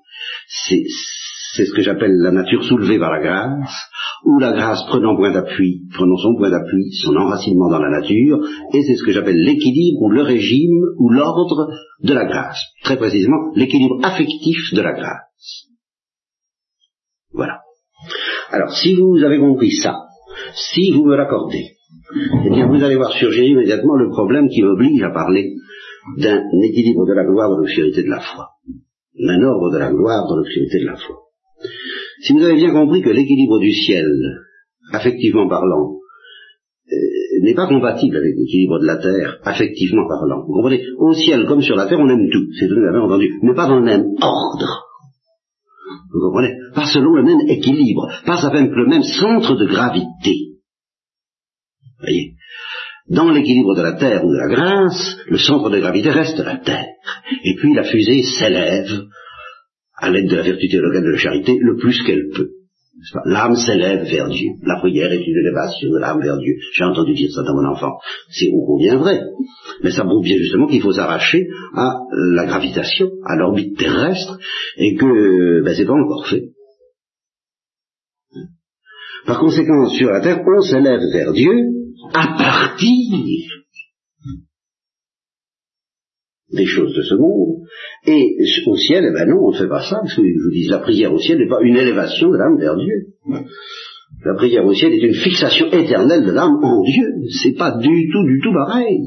C'est 0.48 1.65
ce 1.65 1.74
que 1.75 1.83
j'appelle 1.83 2.13
la 2.24 2.31
nature 2.31 2.63
soulevée 2.63 2.98
par 2.98 3.12
la 3.12 3.22
grâce, 3.22 3.75
ou 4.25 4.39
la 4.39 4.53
grâce 4.53 4.83
prenant 4.88 5.15
point 5.15 5.31
d'appui, 5.31 5.83
prenant 5.93 6.17
son 6.17 6.36
point 6.36 6.50
d'appui, 6.50 6.91
son 7.03 7.15
enracinement 7.15 7.69
dans 7.69 7.79
la 7.79 8.00
nature, 8.00 8.39
et 8.74 8.81
c'est 8.81 8.95
ce 8.95 9.03
que 9.03 9.12
j'appelle 9.12 9.38
l'équilibre 9.38 10.01
ou 10.01 10.10
le 10.10 10.24
régime 10.24 10.81
ou 10.98 11.10
l'ordre 11.12 11.67
de 12.01 12.13
la 12.13 12.25
grâce. 12.25 12.57
Très 12.83 12.98
précisément, 12.98 13.51
l'équilibre 13.53 14.00
affectif 14.01 14.74
de 14.74 14.81
la 14.81 14.93
grâce. 14.93 15.67
Voilà. 17.31 17.60
Alors, 18.50 18.72
si 18.72 18.95
vous 18.95 19.24
avez 19.24 19.38
compris 19.38 19.72
ça, 19.72 19.93
si 20.54 20.92
vous 20.92 21.06
me 21.06 21.16
l'accordez, 21.16 21.72
eh 22.46 22.50
bien, 22.50 22.68
vous 22.68 22.84
allez 22.84 22.96
voir 22.96 23.12
surgir 23.13 23.44
immédiatement 23.44 23.96
le 23.96 24.10
problème 24.10 24.48
qui 24.50 24.62
m'oblige 24.62 25.02
à 25.04 25.10
parler 25.12 25.54
d'un 26.18 26.42
équilibre 26.63 27.06
de 27.08 27.13
la 27.13 27.24
gloire 27.24 27.50
dans 27.50 27.58
l'obscurité 27.58 28.04
de 28.04 28.10
la 28.10 28.20
foi. 28.20 28.50
d'un 29.20 29.42
ordre 29.44 29.72
de 29.72 29.78
la 29.78 29.90
gloire 29.92 30.28
dans 30.28 30.36
l'obscurité 30.38 30.80
de 30.80 30.86
la 30.86 30.96
foi. 30.96 31.16
Si 32.24 32.34
vous 32.34 32.44
avez 32.44 32.56
bien 32.56 32.72
compris 32.72 33.02
que 33.02 33.10
l'équilibre 33.10 33.60
du 33.60 33.72
ciel, 33.72 34.08
affectivement 34.92 35.48
parlant, 35.48 35.98
euh, 36.92 36.96
n'est 37.44 37.54
pas 37.54 37.68
compatible 37.68 38.18
avec 38.18 38.34
l'équilibre 38.36 38.80
de 38.80 38.86
la 38.86 38.98
terre, 38.98 39.40
affectivement 39.44 40.08
parlant. 40.08 40.46
Vous 40.46 40.54
comprenez? 40.54 40.82
Au 40.98 41.13
ciel 41.13 41.46
comme 41.46 41.62
sur 41.62 41.75
la 41.75 41.88
terre, 41.88 42.00
on 42.00 42.10
aime 42.10 42.30
tout, 42.32 42.48
c'est 42.60 42.68
tout 42.68 42.75
à 42.75 43.00
entendu, 43.00 43.30
mais 43.44 43.54
pas 43.54 43.68
dans 43.68 43.78
le 43.78 43.86
même 43.86 44.06
ordre. 44.22 44.88
Vous 46.12 46.20
comprenez? 46.20 46.54
Pas 46.74 46.86
selon 46.86 47.15
le 47.15 47.24
même 47.24 47.50
équilibre, 47.50 48.10
pas 48.25 48.46
avec 48.46 48.72
le 48.72 48.88
même 48.88 49.03
centre 49.03 49.56
de 49.56 49.65
gravité. 49.65 50.36
Vous 51.82 52.06
voyez 52.06 52.34
Dans 53.10 53.30
l'équilibre 53.30 53.75
de 53.75 53.82
la 53.82 53.94
terre 53.94 54.25
ou 54.25 54.32
de 54.32 54.38
la 54.38 54.48
grâce, 54.48 55.18
le 55.27 55.38
centre 55.38 55.70
de 55.70 55.80
gravité 55.80 56.10
reste 56.10 56.39
la 56.39 56.58
terre. 56.58 56.88
Et 57.44 57.56
puis 57.56 57.74
la 57.74 57.84
fusée 57.84 58.24
s'élève 58.24 59.06
à 59.98 60.10
l'aide 60.10 60.30
de 60.30 60.36
la 60.36 60.44
vertu 60.44 60.68
théologale 60.68 61.03
de 61.03 61.12
la 61.12 61.18
charité 61.18 61.58
le 61.60 61.77
plus 61.77 62.01
qu'elle 62.03 62.30
peut. 62.36 62.50
L'âme 63.25 63.56
s'élève 63.56 64.03
vers 64.03 64.30
Dieu. 64.30 64.51
La 64.63 64.80
prière 64.80 65.12
est 65.12 65.25
une 65.25 65.38
élévation 65.38 65.89
de 65.89 65.98
l'âme 66.00 66.22
vers 66.22 66.38
Dieu. 66.38 66.56
J'ai 66.74 66.84
entendu 66.84 67.13
dire 67.13 67.32
ça 67.32 67.44
dans 67.44 67.56
mon 67.56 67.68
enfant. 67.70 67.98
C'est 68.30 68.50
au 68.53 68.65
combien 68.65 68.98
vrai. 68.98 69.20
Mais 69.84 69.92
ça 69.92 70.03
prouve 70.03 70.24
bien 70.24 70.38
justement 70.38 70.68
qu'il 70.68 70.82
faut 70.82 70.94
s'arracher 70.94 71.48
à 71.75 72.00
la 72.34 72.46
gravitation, 72.46 73.10
à 73.25 73.36
l'orbite 73.36 73.77
terrestre, 73.77 74.38
et 74.77 74.96
que 74.96 75.63
ben, 75.63 75.74
c'est 75.75 75.86
pas 75.86 75.94
encore 75.94 76.27
fait. 76.27 76.44
Par 79.25 79.39
conséquent, 79.39 79.88
sur 79.89 80.10
la 80.10 80.22
terre, 80.22 80.42
on 80.46 80.62
s'élève 80.62 81.01
vers 81.13 81.34
Dieu 81.34 81.51
à 82.13 82.27
partir 82.38 82.89
des 86.51 86.65
choses 86.65 86.96
de 86.96 87.01
ce 87.01 87.15
monde, 87.15 87.63
et 88.06 88.36
au 88.68 88.75
ciel, 88.75 89.06
eh 89.10 89.13
ben 89.13 89.27
non, 89.27 89.48
on 89.48 89.51
ne 89.51 89.58
fait 89.58 89.68
pas 89.68 89.82
ça, 89.82 89.98
parce 90.01 90.15
que 90.15 90.22
je 90.22 90.44
vous 90.44 90.51
dis, 90.51 90.68
la 90.68 90.80
prière 90.80 91.12
au 91.12 91.18
ciel 91.18 91.39
n'est 91.39 91.48
pas 91.48 91.62
une 91.62 91.75
élévation 91.75 92.30
de 92.30 92.38
l'âme 92.38 92.58
vers 92.60 92.75
Dieu. 92.77 93.42
La 94.24 94.36
prière 94.36 94.65
au 94.65 94.74
ciel 94.74 94.94
est 94.94 95.03
une 95.03 95.15
fixation 95.15 95.68
éternelle 95.68 96.25
de 96.25 96.32
l'âme 96.32 96.58
en 96.62 96.84
Dieu. 96.84 97.08
C'est 97.42 97.58
pas 97.58 97.75
du 97.77 98.10
tout, 98.12 98.24
du 98.24 98.39
tout 98.44 98.53
pareil. 98.53 99.00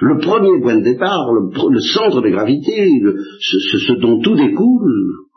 Le 0.00 0.18
premier 0.18 0.60
point 0.60 0.78
de 0.78 0.84
départ, 0.84 1.32
le, 1.32 1.80
centre 1.80 2.20
de 2.20 2.30
gravité, 2.30 2.88
ce, 3.40 4.00
dont 4.00 4.20
tout 4.20 4.36
découle 4.36 4.92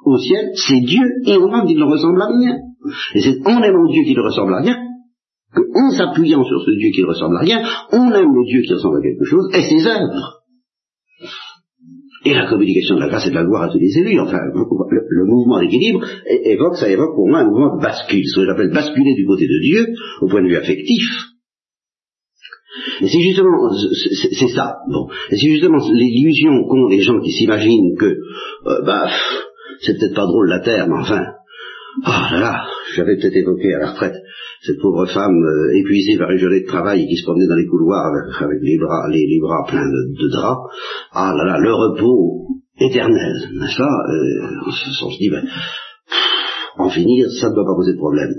au 0.06 0.18
ciel, 0.18 0.52
c'est 0.56 0.82
Dieu, 0.82 1.08
et 1.26 1.38
on 1.38 1.48
voit 1.48 1.66
qu'il 1.66 1.80
ne 1.80 1.86
ressemble 1.86 2.22
à 2.22 2.28
rien. 2.28 2.58
Et 3.16 3.22
c'est 3.22 3.40
en 3.46 3.62
aimant 3.62 3.86
Dieu 3.92 4.04
qui 4.06 4.16
ne 4.16 4.22
ressemble 4.22 4.54
à 4.54 4.62
rien, 4.62 4.78
qu'en 5.54 5.90
s'appuyant 5.92 6.44
sur 6.44 6.62
ce 6.62 6.72
Dieu 6.72 6.90
qui 6.94 7.02
ne 7.02 7.08
ressemble 7.08 7.38
à 7.38 7.42
rien, 7.42 7.62
on 7.92 8.12
aime 8.12 8.34
le 8.34 8.46
Dieu 8.46 8.62
qui 8.62 8.74
ressemble 8.74 9.00
à 9.00 9.02
quelque 9.02 9.26
chose, 9.26 9.50
et 9.54 9.62
ses 9.62 9.88
œuvres. 9.88 10.42
Et 12.24 12.34
la 12.36 12.48
communication 12.48 12.96
de 12.96 13.00
la 13.02 13.10
grâce 13.10 13.26
et 13.26 13.32
de 13.32 13.36
la 13.36 13.44
gloire 13.44 13.64
à 13.64 13.70
tous 13.70 13.80
les 13.80 13.98
élus, 13.98 14.20
enfin, 14.20 14.38
le, 14.38 15.26
mouvement 15.26 15.60
d'équilibre 15.60 16.06
évoque, 16.46 16.76
ça 16.76 16.88
évoque 16.88 17.16
pour 17.16 17.28
moi 17.28 17.40
un 17.40 17.46
mouvement 17.46 17.78
de 17.78 17.82
bascule, 17.82 18.24
ce 18.26 18.42
que 18.42 18.46
j'appelle 18.46 18.72
basculer 18.72 19.16
du 19.16 19.26
côté 19.26 19.48
de 19.48 19.60
Dieu, 19.64 19.88
au 20.22 20.28
point 20.28 20.44
de 20.44 20.48
vue 20.48 20.58
affectif. 20.58 21.02
Et 23.02 23.08
c'est 23.08 23.22
justement, 23.22 23.70
c'est 24.40 24.48
ça, 24.50 24.78
bon, 24.88 25.08
et 25.32 25.36
c'est 25.36 25.50
justement 25.50 25.80
l'illusion 25.92 26.64
qu'ont 26.68 26.88
les 26.88 27.02
gens 27.02 27.20
qui 27.20 27.32
s'imaginent 27.32 27.98
que, 27.98 28.06
euh, 28.06 28.82
bah, 28.86 29.10
c'est 29.82 29.98
peut-être 29.98 30.16
pas 30.16 30.26
drôle 30.26 30.48
la 30.48 30.60
terre, 30.60 30.88
mais 30.88 31.00
enfin, 31.00 31.22
ah 32.04 32.30
là 32.32 32.40
là, 32.40 32.66
j'avais 32.96 33.18
peut-être 33.18 33.36
évoqué 33.36 33.74
à 33.74 33.80
la 33.80 33.92
retraite 33.92 34.16
cette 34.62 34.80
pauvre 34.80 35.08
femme 35.08 35.44
euh, 35.44 35.80
épuisée 35.80 36.18
par 36.18 36.30
une 36.30 36.38
journée 36.38 36.62
de 36.62 36.68
travail 36.68 37.08
qui 37.08 37.16
se 37.16 37.24
promenait 37.24 37.48
dans 37.48 37.56
les 37.56 37.66
couloirs 37.66 38.14
avec, 38.42 38.60
les 38.62 38.78
bras, 38.78 39.10
les, 39.10 39.40
bras 39.42 39.66
pleins 39.68 39.88
de, 39.88 40.30
draps. 40.32 40.62
Ah 41.12 41.34
là 41.36 41.46
là, 41.46 41.58
le 41.60 41.74
repos 41.74 42.48
éternel, 42.80 43.34
n'est-ce 43.60 43.78
pas? 43.78 43.84
Euh, 43.84 44.68
on, 44.68 44.72
se 44.72 45.18
dit, 45.18 45.30
ben, 45.30 45.44
en 46.78 46.90
finir, 46.90 47.28
ça 47.40 47.50
ne 47.50 47.56
doit 47.56 47.66
pas 47.66 47.76
poser 47.76 47.94
de 47.94 47.98
problème. 47.98 48.34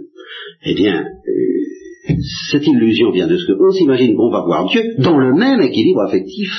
Eh 0.64 0.74
bien, 0.74 1.02
euh, 1.02 2.14
cette 2.50 2.66
illusion 2.66 3.10
vient 3.10 3.26
de 3.26 3.36
ce 3.36 3.52
qu'on 3.52 3.70
s'imagine 3.72 4.16
qu'on 4.16 4.30
va 4.30 4.44
voir 4.44 4.66
Dieu 4.66 4.82
dans 4.98 5.18
le 5.18 5.34
même 5.34 5.60
équilibre 5.60 6.02
affectif 6.02 6.50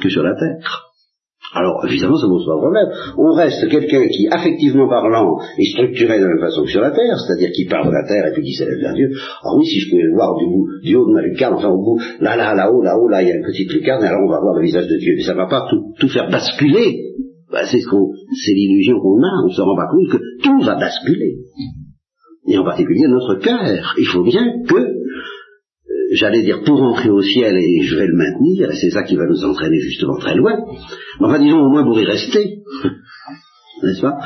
que 0.00 0.08
sur 0.08 0.22
la 0.22 0.34
terre. 0.34 0.89
Alors, 1.52 1.84
évidemment, 1.84 2.16
ça 2.16 2.28
pose 2.28 2.46
pas 2.46 2.54
de 2.54 2.62
problème. 2.62 2.88
On 3.18 3.32
reste 3.34 3.68
quelqu'un 3.68 4.06
qui, 4.06 4.28
affectivement 4.30 4.88
parlant, 4.88 5.36
est 5.58 5.70
structuré 5.72 6.18
de 6.18 6.24
la 6.24 6.28
même 6.28 6.38
façon 6.38 6.62
que 6.62 6.70
sur 6.70 6.80
la 6.80 6.92
terre, 6.92 7.18
c'est-à-dire 7.18 7.50
qui 7.50 7.64
part 7.66 7.84
de 7.84 7.90
la 7.90 8.06
terre 8.06 8.26
et 8.30 8.32
puis 8.32 8.42
qui 8.42 8.52
s'élève 8.52 8.78
vers 8.78 8.94
Dieu. 8.94 9.10
Alors 9.42 9.58
oui, 9.58 9.66
si 9.66 9.80
je 9.80 9.90
pouvais 9.90 10.04
le 10.04 10.14
voir 10.14 10.36
du, 10.38 10.46
bout, 10.46 10.68
du 10.84 10.94
haut 10.94 11.08
de 11.08 11.12
ma 11.12 11.22
lucarne, 11.22 11.54
enfin 11.54 11.68
au 11.68 11.82
bout, 11.82 11.98
là, 12.20 12.36
là, 12.36 12.54
là-haut, 12.54 12.82
là-haut, 12.82 13.08
là, 13.08 13.22
il 13.22 13.28
y 13.28 13.32
a 13.32 13.34
une 13.34 13.44
petite 13.44 13.72
lucarne, 13.72 14.04
et 14.04 14.06
alors 14.06 14.22
on 14.22 14.30
va 14.30 14.38
voir 14.40 14.54
le 14.54 14.62
visage 14.62 14.86
de 14.86 14.96
Dieu. 14.96 15.14
Mais 15.16 15.24
ça 15.24 15.32
ne 15.32 15.38
va 15.38 15.46
pas 15.46 15.66
tout, 15.98 16.08
faire 16.08 16.30
basculer. 16.30 17.16
Bah, 17.50 17.66
c'est 17.68 17.80
ce 17.80 17.88
qu'on, 17.88 18.12
c'est 18.44 18.52
l'illusion 18.52 19.00
qu'on 19.00 19.18
a, 19.18 19.42
on 19.42 19.48
ne 19.48 19.52
se 19.52 19.60
rend 19.60 19.74
pas 19.74 19.88
compte 19.90 20.08
que 20.08 20.22
tout 20.44 20.60
va 20.64 20.76
basculer. 20.76 21.38
Et 22.46 22.58
en 22.58 22.64
particulier 22.64 23.08
notre 23.08 23.40
cœur. 23.42 23.58
Il 23.98 24.06
faut 24.06 24.22
bien 24.22 24.46
que 24.68 25.00
j'allais 26.12 26.42
dire 26.42 26.62
pour 26.64 26.80
entrer 26.82 27.10
au 27.10 27.22
ciel 27.22 27.56
et 27.56 27.82
je 27.82 27.96
vais 27.96 28.06
le 28.06 28.16
maintenir, 28.16 28.70
et 28.70 28.76
c'est 28.76 28.90
ça 28.90 29.02
qui 29.02 29.16
va 29.16 29.26
nous 29.26 29.44
entraîner 29.44 29.78
justement 29.78 30.16
très 30.16 30.34
loin, 30.34 30.56
enfin 31.20 31.38
disons 31.38 31.60
au 31.60 31.70
moins 31.70 31.84
pour 31.84 31.98
y 31.98 32.04
rester, 32.04 32.62
n'est-ce 33.82 34.00
pas? 34.00 34.18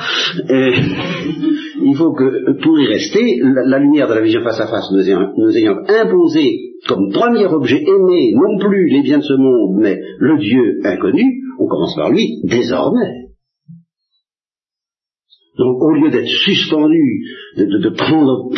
Il 1.86 1.96
faut 1.96 2.12
que 2.12 2.62
pour 2.62 2.78
y 2.80 2.86
rester, 2.86 3.40
la, 3.42 3.78
lumière 3.78 4.08
de 4.08 4.14
la 4.14 4.22
vision 4.22 4.42
face 4.42 4.60
à 4.60 4.66
face 4.66 4.90
nous 4.90 5.56
ayant, 5.56 5.76
imposé 5.88 6.74
comme 6.88 7.10
premier 7.12 7.46
objet 7.46 7.82
aimé, 7.82 8.32
non 8.34 8.58
plus 8.58 8.88
les 8.88 9.02
biens 9.02 9.18
de 9.18 9.24
ce 9.24 9.34
monde, 9.34 9.80
mais 9.80 9.98
le 10.18 10.38
Dieu 10.38 10.80
inconnu, 10.84 11.22
on 11.58 11.66
commence 11.66 11.94
par 11.96 12.10
lui 12.10 12.40
désormais. 12.44 13.24
Donc 15.56 15.80
au 15.80 15.92
lieu 15.94 16.10
d'être 16.10 16.26
suspendu, 16.26 17.24
de, 17.56 17.90
prendre, 17.90 18.50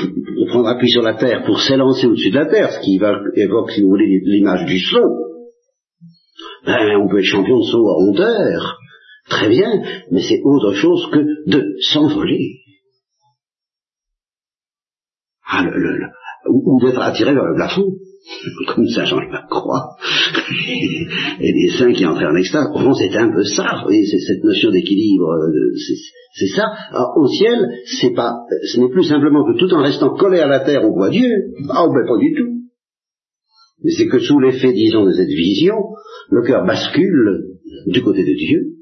appui 0.69 0.89
sur 0.89 1.03
la 1.03 1.15
terre 1.15 1.45
pour 1.45 1.61
s'élancer 1.61 2.07
au-dessus 2.07 2.31
de 2.31 2.37
la 2.37 2.47
terre, 2.47 2.71
ce 2.71 2.81
qui 2.81 2.97
évoque, 2.97 3.71
si 3.71 3.83
vous 3.83 3.91
voulez, 3.91 4.21
l'image 4.25 4.65
du 4.67 4.79
saut, 4.79 5.27
ben, 6.67 6.97
on 6.97 7.09
peut 7.09 7.19
être 7.19 7.25
champion 7.25 7.59
de 7.59 7.65
saut 7.65 7.89
à 7.89 7.97
hauteur, 7.99 8.79
très 9.29 9.49
bien, 9.49 9.83
mais 10.11 10.21
c'est 10.21 10.41
autre 10.45 10.75
chose 10.75 11.09
que 11.13 11.51
de 11.51 11.77
s'envoler. 11.93 12.61
Ah, 15.49 15.65
ou 16.49 16.81
d'être 16.85 17.01
attiré 17.01 17.33
vers 17.33 17.45
le 17.45 17.55
plafond 17.55 17.87
comme 18.75 18.89
ça 18.89 19.05
ai 19.05 19.31
pas 19.31 19.47
croix, 19.49 19.97
et 21.41 21.53
des 21.53 21.79
saints 21.79 21.93
qui 21.93 22.05
entraient 22.05 22.27
en 22.27 22.35
extase, 22.35 22.67
au 22.75 22.79
fond 22.79 22.93
c'est 22.93 23.17
un 23.17 23.31
peu 23.31 23.45
ça, 23.45 23.85
c'est 23.89 24.19
cette 24.19 24.43
notion 24.43 24.71
d'équilibre, 24.71 25.31
euh, 25.31 25.73
c'est 26.35 26.49
ça. 26.49 26.65
Alors 26.91 27.13
au 27.17 27.29
ciel, 27.29 27.69
c'est 28.01 28.15
pas, 28.15 28.33
ce 28.73 28.81
n'est 28.81 28.91
plus 28.91 29.05
simplement 29.05 29.45
que 29.45 29.57
tout 29.59 29.73
en 29.73 29.83
restant 29.83 30.11
collé 30.17 30.41
à 30.41 30.49
la 30.49 30.61
terre 30.61 30.85
on 30.85 30.93
voit 30.93 31.11
Dieu, 31.11 31.31
ah 31.71 31.87
ben 31.87 32.07
pas 32.07 32.19
du 32.19 32.35
tout. 32.37 32.57
Mais 33.85 33.93
c'est 33.93 34.09
que 34.09 34.19
sous 34.19 34.41
l'effet, 34.41 34.73
disons, 34.73 35.05
de 35.05 35.13
cette 35.13 35.29
vision, 35.29 35.77
le 36.31 36.43
cœur 36.43 36.65
bascule 36.67 37.57
du 37.87 38.03
côté 38.03 38.25
de 38.25 38.35
Dieu, 38.35 38.77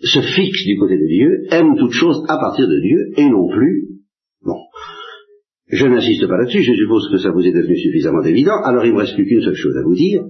se 0.00 0.20
fixe 0.20 0.64
du 0.64 0.78
côté 0.78 0.96
de 0.96 1.06
Dieu, 1.06 1.46
aime 1.50 1.76
toute 1.76 1.92
chose 1.92 2.24
à 2.28 2.38
partir 2.38 2.68
de 2.68 2.80
Dieu, 2.80 3.12
et 3.16 3.28
non 3.28 3.48
plus, 3.48 3.88
bon, 4.42 4.56
je 5.68 5.86
n'insiste 5.86 6.26
pas 6.26 6.38
là-dessus, 6.38 6.62
je 6.62 6.72
suppose 6.72 7.10
que 7.10 7.18
ça 7.18 7.30
vous 7.30 7.44
est 7.44 7.52
devenu 7.52 7.76
suffisamment 7.76 8.22
évident, 8.22 8.62
alors 8.64 8.84
il 8.84 8.90
ne 8.90 8.94
me 8.94 9.00
reste 9.00 9.14
plus 9.14 9.26
qu'une 9.26 9.42
seule 9.42 9.54
chose 9.54 9.76
à 9.76 9.82
vous 9.82 9.94
dire, 9.94 10.22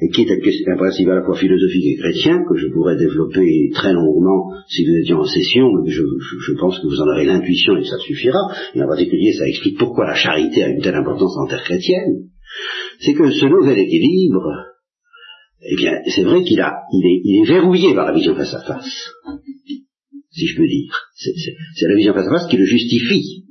et 0.00 0.10
qui 0.10 0.22
est 0.22 0.30
un 0.30 0.76
principe 0.76 1.08
à 1.08 1.16
la 1.16 1.24
fois 1.24 1.36
philosophique 1.36 1.84
et 1.84 1.96
chrétien, 1.96 2.44
que 2.48 2.56
je 2.56 2.68
pourrais 2.68 2.96
développer 2.96 3.70
très 3.74 3.92
longuement 3.92 4.52
si 4.68 4.86
nous 4.86 4.96
étions 4.96 5.18
en 5.18 5.24
session, 5.24 5.70
mais 5.82 5.90
je, 5.90 6.52
pense 6.58 6.78
que 6.78 6.86
vous 6.86 7.00
en 7.00 7.08
aurez 7.08 7.24
l'intuition 7.24 7.76
et 7.76 7.80
que 7.80 7.88
ça 7.88 7.98
suffira, 7.98 8.38
et 8.74 8.82
en 8.82 8.86
particulier 8.86 9.32
ça 9.32 9.48
explique 9.48 9.78
pourquoi 9.78 10.06
la 10.06 10.14
charité 10.14 10.62
a 10.62 10.68
une 10.68 10.82
telle 10.82 10.94
importance 10.94 11.36
en 11.38 11.46
terre 11.46 11.62
chrétienne, 11.62 12.28
c'est 13.00 13.14
que 13.14 13.30
ce 13.30 13.46
nouvel 13.46 13.78
équilibre, 13.78 14.52
eh 15.60 15.76
bien, 15.76 16.00
c'est 16.06 16.22
vrai 16.22 16.42
qu'il 16.44 16.60
est, 16.60 16.64
il 16.92 17.42
est 17.42 17.48
verrouillé 17.48 17.94
par 17.94 18.06
la 18.06 18.12
vision 18.12 18.34
face 18.34 18.54
à 18.54 18.62
face, 18.62 19.10
si 20.30 20.46
je 20.46 20.56
peux 20.56 20.66
dire. 20.66 20.94
C'est 21.14 21.88
la 21.88 21.96
vision 21.96 22.14
face 22.14 22.26
à 22.26 22.30
face 22.30 22.48
qui 22.48 22.56
le 22.56 22.64
justifie. 22.64 23.44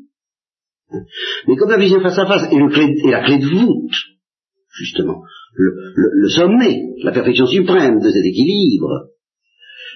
Mais 1.48 1.56
comme 1.58 1.70
la 1.70 1.80
vision 1.80 2.02
face 2.02 2.18
à 2.18 2.26
face 2.26 2.52
est, 2.52 3.10
la 3.10 3.24
clé 3.24 3.40
de 3.40 3.46
voûte, 3.46 3.94
justement, 4.70 5.22
le, 5.56 6.30
sommet, 6.30 6.82
la 7.04 7.12
perfection 7.12 7.46
suprême 7.46 8.00
de 8.00 8.10
cet 8.10 8.24
équilibre, 8.24 9.10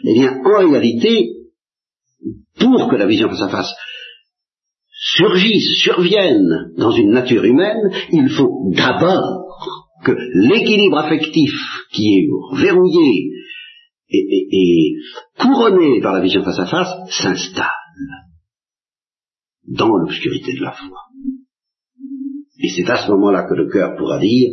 eh 0.04 0.14
bien, 0.14 0.42
en 0.44 0.70
réalité, 0.70 1.30
pour 2.60 2.90
que 2.90 2.96
la 2.96 3.08
vision 3.08 3.30
face 3.30 3.42
à 3.42 3.50
face 3.50 3.74
surgisse, 5.02 5.82
survienne 5.82 6.74
dans 6.78 6.92
une 6.92 7.12
nature 7.12 7.44
humaine, 7.44 7.90
il 8.12 8.30
faut 8.30 8.72
d'abord 8.76 9.48
que 10.06 10.12
l'équilibre 10.34 11.00
affectif 11.00 11.52
qui 11.92 12.18
est 12.18 12.28
verrouillé 12.62 13.32
et, 14.10 14.94
couronné 15.40 16.02
par 16.02 16.14
la 16.14 16.22
vision 16.22 16.44
face 16.44 16.60
à 16.60 16.66
face 16.66 16.90
s'installe 17.10 17.68
dans 19.68 19.96
l'obscurité 19.96 20.54
de 20.54 20.62
la 20.62 20.74
foi. 20.74 20.98
Et 22.64 22.70
c'est 22.70 22.90
à 22.90 22.98
ce 22.98 23.12
moment-là 23.12 23.48
que 23.50 23.56
le 23.56 23.72
cœur 23.72 23.96
pourra 23.98 24.20
dire, 24.20 24.52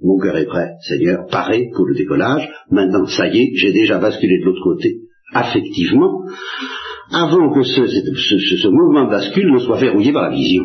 mon 0.00 0.18
cœur 0.18 0.36
est 0.36 0.46
prêt, 0.46 0.70
Seigneur, 0.86 1.26
paré 1.30 1.68
pour 1.74 1.84
le 1.86 1.94
décollage, 1.94 2.48
maintenant 2.70 3.06
ça 3.06 3.26
y 3.28 3.38
est, 3.38 3.50
j'ai 3.54 3.72
déjà 3.72 3.98
basculé 3.98 4.38
de 4.38 4.44
l'autre 4.44 4.62
côté, 4.62 5.00
affectivement, 5.32 6.22
avant 7.10 7.52
que 7.52 7.62
ce, 7.62 7.86
ce, 7.86 8.68
mouvement 8.68 9.04
de 9.04 9.10
bascule 9.10 9.52
ne 9.52 9.58
soit 9.58 9.78
verrouillé 9.78 10.12
par 10.12 10.30
la 10.30 10.36
vision. 10.36 10.64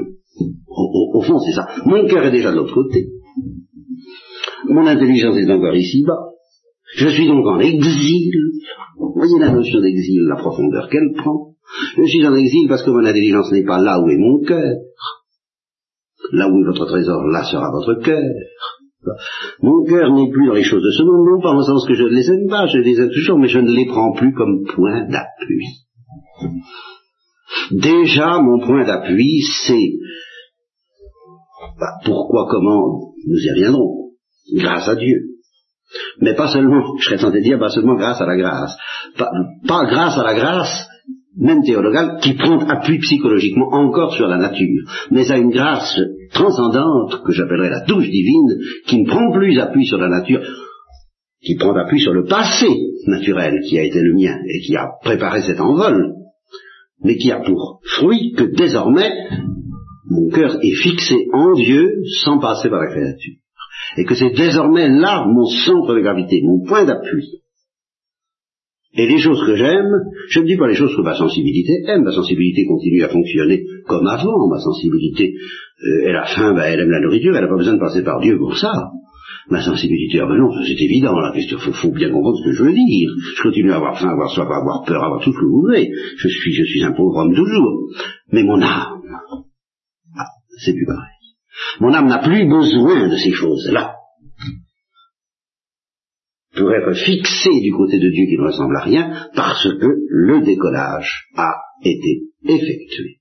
Au, 0.68 1.22
fond, 1.22 1.40
c'est 1.40 1.54
ça. 1.54 1.68
Mon 1.86 2.08
cœur 2.08 2.26
est 2.26 2.32
déjà 2.32 2.52
de 2.52 2.58
l'autre 2.58 2.74
côté. 2.74 3.08
Mon 4.68 4.86
intelligence 4.86 5.38
est 5.38 5.52
encore 5.52 5.76
ici-bas. 5.76 6.20
Je 6.96 7.08
suis 7.10 7.28
donc 7.28 7.46
en 7.46 7.60
exil. 7.60 8.34
Vous 8.98 9.14
voyez 9.16 9.40
la 9.40 9.52
notion 9.52 9.82
d'exil, 9.82 10.22
la 10.28 10.38
profondeur 10.38 10.90
qu'elle 10.90 11.12
prend. 11.16 11.56
Je 11.98 12.04
suis 12.04 12.26
en 12.26 12.36
exil 12.36 12.68
parce 12.68 12.84
que 12.84 12.90
mon 12.90 13.06
intelligence 13.06 13.52
n'est 13.52 13.66
pas 13.66 13.80
là 13.80 14.00
où 14.02 14.10
est 14.10 14.18
mon 14.18 14.42
cœur. 14.42 14.76
Là 16.32 16.50
où 16.50 16.60
est 16.60 16.66
votre 16.66 16.86
trésor, 16.86 17.24
là 17.28 17.44
sera 17.44 17.72
votre 17.72 18.02
cœur. 18.02 18.24
Mon 19.62 19.84
cœur 19.86 20.14
n'est 20.14 20.30
plus 20.30 20.48
dans 20.48 20.54
les 20.54 20.64
choses 20.64 20.84
de 20.84 20.92
ce 20.92 21.04
monde, 21.04 21.26
non 21.26 21.42
pas 21.42 21.52
en 21.52 21.64
sens 21.64 21.88
que 21.88 21.94
je 21.94 22.04
ne 22.04 22.10
les 22.10 22.30
aime 22.30 22.48
pas, 22.50 22.68
je 22.68 22.80
les 22.80 23.00
aime 23.00 23.10
toujours, 23.10 23.40
mais 23.40 23.48
je 23.48 23.60
ne 23.60 23.72
les 23.72 23.86
prends 23.86 24.12
plus 24.14 24.34
comme 24.34 24.66
point 24.66 25.08
d'appui. 25.08 25.66
Déjà, 27.72 28.40
mon 28.40 28.60
point 28.66 28.86
d'appui, 28.86 29.42
c'est 29.68 29.90
bah, 31.80 32.00
pourquoi, 32.06 32.48
comment, 32.50 33.14
nous 33.28 33.38
y 33.38 33.52
reviendrons, 33.52 34.12
grâce 34.56 34.88
à 34.88 34.96
Dieu. 34.96 35.18
Mais 36.22 36.36
pas 36.36 36.48
seulement, 36.48 36.84
je 37.00 37.06
serais 37.06 37.18
tenté 37.18 37.40
de 37.40 37.44
dire, 37.44 37.60
pas 37.60 37.70
seulement 37.70 37.96
grâce 37.96 38.22
à 38.22 38.26
la 38.26 38.38
grâce. 38.38 38.78
Pas, 39.18 39.32
pas 39.68 39.86
grâce 39.86 40.18
à 40.18 40.24
la 40.24 40.36
grâce, 40.36 40.88
même 41.38 41.64
théologale, 41.64 42.20
qui 42.22 42.34
prend 42.34 42.60
appui 42.68 43.00
psychologiquement 43.00 43.70
encore 43.72 44.14
sur 44.14 44.28
la 44.28 44.38
nature, 44.38 44.84
mais 45.12 45.32
à 45.32 45.38
une 45.38 45.52
grâce 45.52 46.00
transcendante, 46.34 47.24
que 47.24 47.32
j'appellerais 47.32 47.70
la 47.70 47.86
douche 47.86 48.10
divine, 48.10 48.60
qui 48.88 49.02
ne 49.02 49.08
prend 49.08 49.32
plus 49.32 49.58
appui 49.60 49.86
sur 49.86 49.98
la 49.98 50.10
nature, 50.10 50.42
qui 51.42 51.56
prend 51.56 51.76
appui 51.76 52.02
sur 52.02 52.14
le 52.14 52.26
passé 52.26 52.68
naturel 53.08 53.62
qui 53.68 53.80
a 53.80 53.84
été 53.84 54.02
le 54.02 54.14
mien 54.14 54.38
et 54.48 54.60
qui 54.60 54.76
a 54.76 54.88
préparé 55.02 55.42
cet 55.42 55.60
envol, 55.60 56.14
mais 57.04 57.18
qui 57.18 57.32
a 57.32 57.40
pour 57.40 57.82
fruit 57.84 58.34
que 58.38 58.44
désormais 58.44 59.12
mon 60.10 60.30
cœur 60.30 60.58
est 60.62 60.76
fixé 60.82 61.28
en 61.34 61.54
Dieu 61.54 62.02
sans 62.24 62.40
passer 62.40 62.70
par 62.70 62.82
la 62.82 62.88
créature. 62.88 63.36
Et 63.98 64.06
que 64.06 64.16
c'est 64.16 64.32
désormais 64.32 64.90
là 64.90 65.26
mon 65.28 65.46
centre 65.46 65.96
de 65.96 66.02
gravité, 66.02 66.42
mon 66.44 66.66
point 66.66 66.86
d'appui. 66.86 67.42
Et 68.94 69.08
les 69.08 69.20
choses 69.20 69.46
que 69.46 69.56
j'aime, 69.56 69.92
je 70.30 70.40
ne 70.40 70.46
dis 70.46 70.58
pas 70.58 70.68
les 70.68 70.76
choses 70.76 70.96
que 70.96 71.02
ma 71.02 71.16
sensibilité 71.16 71.84
aime, 71.88 72.04
ma 72.04 72.12
sensibilité 72.12 72.66
continue 72.66 73.04
à 73.04 73.10
fonctionner 73.10 73.64
comme 73.86 74.08
avant, 74.08 74.48
ma 74.50 74.60
sensibilité, 74.60 75.34
euh, 75.84 76.08
elle 76.08 76.16
a 76.16 76.26
faim, 76.26 76.54
ben, 76.56 76.64
elle 76.64 76.80
aime 76.80 76.90
la 76.90 77.00
nourriture, 77.00 77.36
elle 77.36 77.44
n'a 77.44 77.48
pas 77.48 77.58
besoin 77.58 77.76
de 77.76 77.80
passer 77.80 78.04
par 78.04 78.20
Dieu 78.20 78.38
pour 78.38 78.58
ça. 78.58 78.72
Ma 79.50 79.62
sensibilité, 79.64 80.20
ah 80.20 80.28
ben 80.28 80.38
non, 80.38 80.52
c'est 80.64 80.80
évident, 80.80 81.20
là, 81.20 81.34
il 81.36 81.50
faut, 81.50 81.92
bien 81.92 82.12
comprendre 82.12 82.38
ce 82.38 82.50
que 82.50 82.56
je 82.56 82.64
veux 82.64 82.74
dire. 82.74 83.10
Je 83.36 83.42
continue 83.42 83.72
à 83.72 83.78
avoir 83.78 84.00
faim, 84.00 84.10
à 84.10 84.12
avoir 84.12 84.30
soif, 84.30 84.48
à 84.48 84.58
avoir 84.58 84.86
peur, 84.86 85.02
à 85.02 85.06
avoir 85.08 85.24
tout 85.24 85.32
ce 85.32 85.38
que 85.40 85.46
vous 85.46 85.62
voulez. 85.62 85.90
Je 86.18 86.28
suis, 86.28 86.54
je 86.54 86.64
suis 86.66 86.84
un 86.84 86.92
pauvre 86.92 87.18
homme 87.18 87.34
toujours. 87.34 87.90
Mais 88.32 88.44
mon 88.44 88.62
âme, 88.62 89.02
ah, 90.18 90.26
c'est 90.64 90.74
plus 90.74 90.86
pareil. 90.86 91.16
Mon 91.80 91.94
âme 91.94 92.08
n'a 92.08 92.20
plus 92.20 92.48
besoin 92.48 93.10
de 93.10 93.18
ces 93.18 93.32
choses-là 93.32 93.96
pour 96.56 96.72
être 96.74 96.94
fixé 96.94 97.50
du 97.62 97.72
côté 97.72 97.98
de 97.98 98.10
Dieu 98.10 98.26
qui 98.28 98.38
ne 98.38 98.46
ressemble 98.46 98.76
à 98.78 98.84
rien, 98.84 99.30
parce 99.34 99.64
que 99.64 99.88
le 100.10 100.42
décollage 100.44 101.28
a 101.36 101.54
été 101.84 102.24
effectué. 102.44 103.20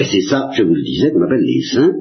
Et 0.00 0.04
c'est 0.04 0.28
ça, 0.28 0.50
je 0.54 0.62
vous 0.62 0.74
le 0.74 0.82
disais, 0.82 1.12
qu'on 1.12 1.22
appelle 1.22 1.42
les 1.42 1.62
saints, 1.62 1.92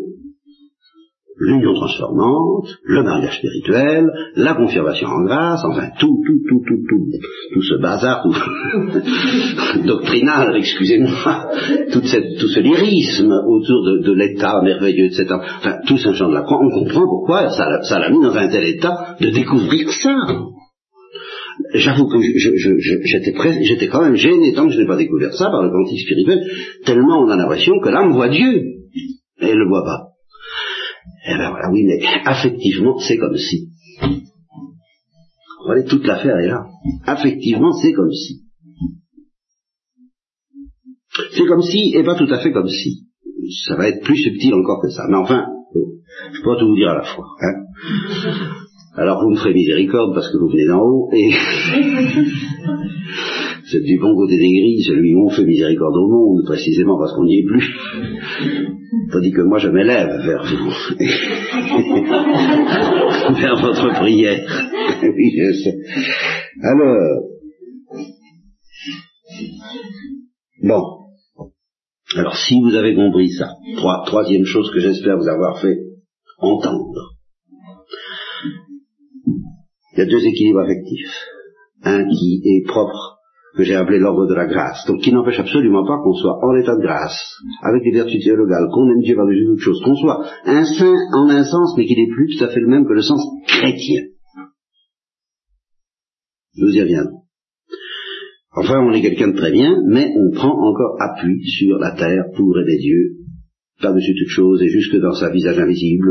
l'union 1.42 1.74
transformante, 1.74 2.68
le 2.84 3.04
mariage 3.04 3.38
spirituel, 3.38 4.08
la 4.36 4.54
confirmation 4.54 5.08
en 5.08 5.24
grâce, 5.26 5.62
enfin 5.66 5.90
tout, 6.00 6.22
tout, 6.26 6.40
tout, 6.48 6.62
tout, 6.68 6.84
tout, 6.88 7.06
tout 7.54 7.62
ce 7.64 7.82
bazar, 7.82 8.22
tout 8.24 9.84
doctrinal, 9.88 10.56
excusez-moi, 10.56 11.50
tout, 11.92 12.02
ce 12.04 12.60
lyrisme 12.60 13.34
autour 13.48 13.84
de, 13.84 14.14
l'état 14.14 14.62
merveilleux, 14.62 15.06
etc. 15.06 15.26
Enfin, 15.32 15.78
tout 15.88 15.98
genre 15.98 16.30
de 16.30 16.36
la 16.36 16.42
croix, 16.42 16.60
on 16.62 16.70
comprend 16.70 17.06
pourquoi 17.08 17.50
ça 17.50 18.00
l'a 18.00 18.10
mis 18.12 18.22
dans 18.22 18.36
un 18.36 18.48
tel 18.48 18.64
état 18.66 19.16
de 19.20 19.30
découvrir 19.30 19.90
ça. 19.90 20.16
J'avoue 21.74 22.08
que 22.08 22.18
j'étais 22.22 23.88
quand 23.88 24.04
même 24.04 24.16
gêné 24.16 24.54
tant 24.54 24.68
que 24.68 24.74
je 24.74 24.80
n'ai 24.80 24.88
pas 24.88 24.98
découvert 24.98 25.34
ça 25.34 25.46
par 25.46 25.64
le 25.64 25.72
quantique 25.72 26.02
spirituel, 26.02 26.40
tellement 26.86 27.24
on 27.24 27.30
a 27.30 27.36
l'impression 27.36 27.80
que 27.80 27.90
l'âme 27.90 28.12
voit 28.12 28.30
Dieu, 28.30 28.62
et 29.42 29.48
elle 29.48 29.56
ne 29.58 29.64
le 29.64 29.68
voit 29.68 29.84
pas. 29.84 30.11
Eh 31.28 31.36
bien 31.36 31.50
voilà, 31.50 31.70
oui, 31.72 31.84
mais 31.86 32.00
affectivement, 32.26 32.98
c'est 33.00 33.18
comme 33.18 33.38
si. 33.38 33.70
Vous 34.02 35.68
voyez, 35.68 35.86
toute 35.86 36.06
l'affaire 36.06 36.38
est 36.38 36.48
là. 36.48 36.66
Affectivement, 37.06 37.72
c'est 37.74 37.94
comme 37.94 38.12
si. 38.12 38.42
C'est 41.34 41.46
comme 41.46 41.62
si, 41.62 41.94
et 41.96 42.04
pas 42.04 42.16
tout 42.16 42.34
à 42.34 42.40
fait 42.40 42.52
comme 42.52 42.70
si. 42.70 43.06
Ça 43.68 43.76
va 43.76 43.90
être 43.90 44.04
plus 44.04 44.18
subtil 44.18 44.54
encore 44.54 44.82
que 44.82 44.90
ça. 44.90 45.04
Mais 45.10 45.18
enfin, 45.18 45.46
je 46.34 46.42
peux 46.42 46.54
pas 46.54 46.60
tout 46.60 46.68
vous 46.68 46.76
dire 46.76 46.90
à 46.90 46.96
la 46.96 47.04
fois. 47.04 47.26
Hein. 47.42 47.66
Alors 48.96 49.24
vous 49.24 49.30
me 49.30 49.38
ferez 49.38 49.54
miséricorde 49.54 50.14
parce 50.14 50.30
que 50.32 50.38
vous 50.38 50.50
venez 50.50 50.66
d'en 50.66 50.82
haut 50.82 51.10
et 51.14 51.32
du 53.80 53.98
bon 54.00 54.16
côté 54.16 54.38
des 54.38 54.52
grilles, 54.52 54.84
celui 54.84 55.14
où 55.14 55.26
on 55.26 55.30
fait 55.30 55.46
miséricorde 55.46 55.96
au 55.96 56.08
monde, 56.08 56.44
précisément 56.46 56.98
parce 56.98 57.14
qu'on 57.14 57.26
n'y 57.26 57.38
est 57.40 57.46
plus. 57.46 57.70
Tandis 59.12 59.32
que 59.32 59.42
moi 59.42 59.60
je 59.60 59.68
m'élève 59.70 60.10
vers 60.26 60.44
vous, 60.44 60.72
vers 63.40 63.62
votre 63.62 63.90
prière. 64.00 64.42
oui, 65.04 65.32
je 65.38 65.54
sais. 65.64 65.78
Alors, 66.62 66.98
bon. 70.64 70.82
Alors 72.18 72.36
si 72.36 72.60
vous 72.62 72.76
avez 72.76 72.94
compris 72.94 73.30
ça, 73.30 73.56
troisième 74.06 74.44
chose 74.46 74.70
que 74.74 74.80
j'espère 74.80 75.18
vous 75.18 75.30
avoir 75.30 75.62
fait 75.62 75.78
entendre. 76.40 77.16
Il 79.94 80.00
y 80.00 80.02
a 80.02 80.06
deux 80.06 80.26
équilibres 80.26 80.62
affectifs. 80.62 81.28
Un 81.84 82.08
qui 82.08 82.42
est 82.46 82.66
propre 82.68 83.11
que 83.56 83.64
j'ai 83.64 83.76
appelé 83.76 84.00
l'ordre 84.00 84.28
de 84.28 84.34
la 84.34 84.48
grâce, 84.48 84.86
donc 84.88 85.02
qui 85.02 85.12
n'empêche 85.12 85.40
absolument 85.40 85.86
pas 85.86 85.98
qu'on 86.04 86.14
soit 86.14 86.40
en 86.44 86.56
état 86.56 86.76
de 86.76 86.82
grâce, 86.82 87.20
avec 87.64 87.84
des 87.84 87.92
vertus 87.92 88.24
théologales, 88.24 88.70
qu'on 88.72 88.90
aime 88.90 89.02
Dieu 89.02 89.16
par-dessus 89.16 89.46
toute 89.46 89.60
chose, 89.60 89.82
qu'on 89.84 89.96
soit 89.96 90.26
un 90.46 90.64
saint 90.66 90.96
en 91.14 91.30
un 91.30 91.44
sens, 91.44 91.76
mais 91.78 91.86
qui 91.86 91.96
n'est 91.96 92.14
plus 92.14 92.38
tout 92.38 92.44
à 92.44 92.48
fait 92.50 92.62
le 92.62 92.68
même 92.68 92.86
que 92.86 92.94
le 92.94 93.02
sens 93.02 93.22
chrétien. 93.48 94.04
Nous 96.58 96.70
y 96.70 96.82
reviendrons. 96.82 97.22
Enfin, 98.54 98.80
on 98.86 98.92
est 98.92 99.02
quelqu'un 99.02 99.30
de 99.30 99.38
très 99.38 99.52
bien, 99.52 99.82
mais 99.88 100.12
on 100.16 100.36
prend 100.36 100.52
encore 100.52 100.98
appui 101.00 101.42
sur 101.48 101.78
la 101.78 101.92
terre 101.92 102.26
pour 102.36 102.58
aider 102.60 102.78
Dieu 102.78 103.12
par-dessus 103.82 104.14
toute 104.20 104.30
chose 104.30 104.62
et 104.62 104.68
jusque 104.68 104.98
dans 104.98 105.14
sa 105.14 105.30
visage 105.30 105.58
invisible 105.58 106.10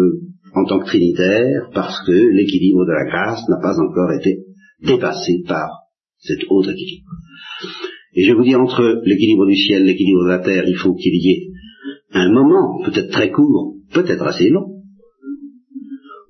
en 0.55 0.65
tant 0.65 0.81
que 0.81 0.87
trinitaire, 0.87 1.71
parce 1.73 2.05
que 2.07 2.13
l'équilibre 2.13 2.85
de 2.85 2.93
la 2.93 3.05
grâce 3.05 3.49
n'a 3.49 3.61
pas 3.61 3.79
encore 3.79 4.11
été 4.13 4.47
dépassé 4.83 5.43
par 5.47 5.80
cet 6.21 6.41
autre 6.49 6.71
équilibre. 6.71 7.11
Et 8.15 8.25
je 8.25 8.33
vous 8.33 8.43
dis, 8.43 8.55
entre 8.55 9.03
l'équilibre 9.05 9.47
du 9.47 9.57
ciel, 9.57 9.85
l'équilibre 9.85 10.25
de 10.25 10.29
la 10.29 10.39
terre, 10.41 10.65
il 10.67 10.77
faut 10.77 10.95
qu'il 10.95 11.15
y 11.15 11.31
ait 11.31 11.47
un 12.13 12.31
moment, 12.33 12.83
peut-être 12.85 13.11
très 13.11 13.31
court, 13.31 13.77
peut-être 13.93 14.27
assez 14.27 14.49
long, 14.49 14.81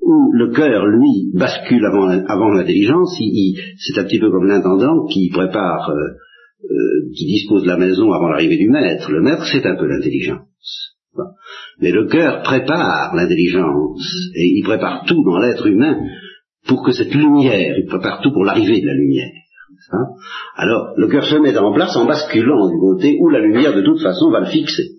où 0.03 0.33
le 0.33 0.51
cœur, 0.51 0.87
lui, 0.87 1.31
bascule 1.35 1.85
avant, 1.87 2.09
avant 2.09 2.51
l'intelligence, 2.51 3.17
c'est 3.17 3.99
un 3.99 4.05
petit 4.05 4.19
peu 4.19 4.31
comme 4.31 4.47
l'intendant 4.47 5.07
qui 5.07 5.31
prépare, 5.31 5.91
euh, 5.91 6.71
euh, 6.71 7.11
qui 7.17 7.27
dispose 7.27 7.63
de 7.63 7.69
la 7.69 7.79
maison 7.79 8.13
avant 8.13 8.29
l'arrivée 8.29 8.59
du 8.59 8.69
maître. 8.69 9.11
Le 9.11 9.23
maître, 9.23 9.47
c'est 9.51 9.65
un 9.67 9.77
peu 9.77 9.87
l'intelligence. 9.87 10.97
Mais 11.81 11.93
le 11.93 12.07
cœur 12.07 12.43
prépare 12.43 13.15
l'intelligence, 13.15 14.31
et 14.35 14.59
il 14.59 14.63
prépare 14.65 15.05
tout 15.07 15.23
dans 15.25 15.39
l'être 15.39 15.67
humain 15.67 15.99
pour 16.67 16.85
que 16.85 16.93
cette 16.93 17.15
lumière, 17.15 17.79
il 17.79 17.87
prépare 17.87 18.21
tout 18.23 18.33
pour 18.33 18.45
l'arrivée 18.45 18.81
de 18.81 18.87
la 18.87 18.95
lumière. 18.95 19.33
Hein? 19.93 20.07
Alors, 20.57 20.93
le 20.97 21.09
cœur 21.09 21.25
se 21.25 21.37
met 21.37 21.57
en 21.57 21.73
place 21.73 21.97
en 21.97 22.07
basculant 22.07 22.69
du 22.69 22.79
côté 22.79 23.19
où 23.21 23.29
la 23.29 23.41
lumière, 23.41 23.75
de 23.75 23.83
toute 23.83 24.01
façon, 24.03 24.31
va 24.31 24.41
le 24.41 24.47
fixer. 24.47 24.91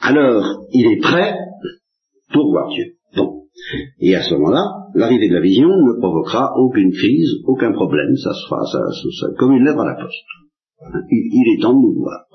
Alors, 0.00 0.64
il 0.72 0.92
est 0.92 1.00
prêt 1.02 1.34
pour 2.32 2.50
voir 2.50 2.68
Dieu. 2.68 2.96
Bon. 3.16 3.44
Et 4.00 4.14
à 4.14 4.22
ce 4.22 4.34
moment-là, 4.34 4.64
l'arrivée 4.94 5.28
de 5.28 5.34
la 5.34 5.40
vision 5.40 5.68
ne 5.68 5.98
provoquera 5.98 6.52
aucune 6.56 6.92
crise, 6.92 7.42
aucun 7.46 7.72
problème, 7.72 8.14
ça 8.16 8.32
se 8.32 9.34
comme 9.36 9.52
une 9.52 9.64
lettre 9.64 9.80
à 9.80 9.86
la 9.86 9.94
poste. 9.94 10.24
Il, 11.10 11.54
est 11.54 11.62
temps 11.62 11.72
de 11.72 11.78
nous 11.78 11.94
voir. 11.94 12.26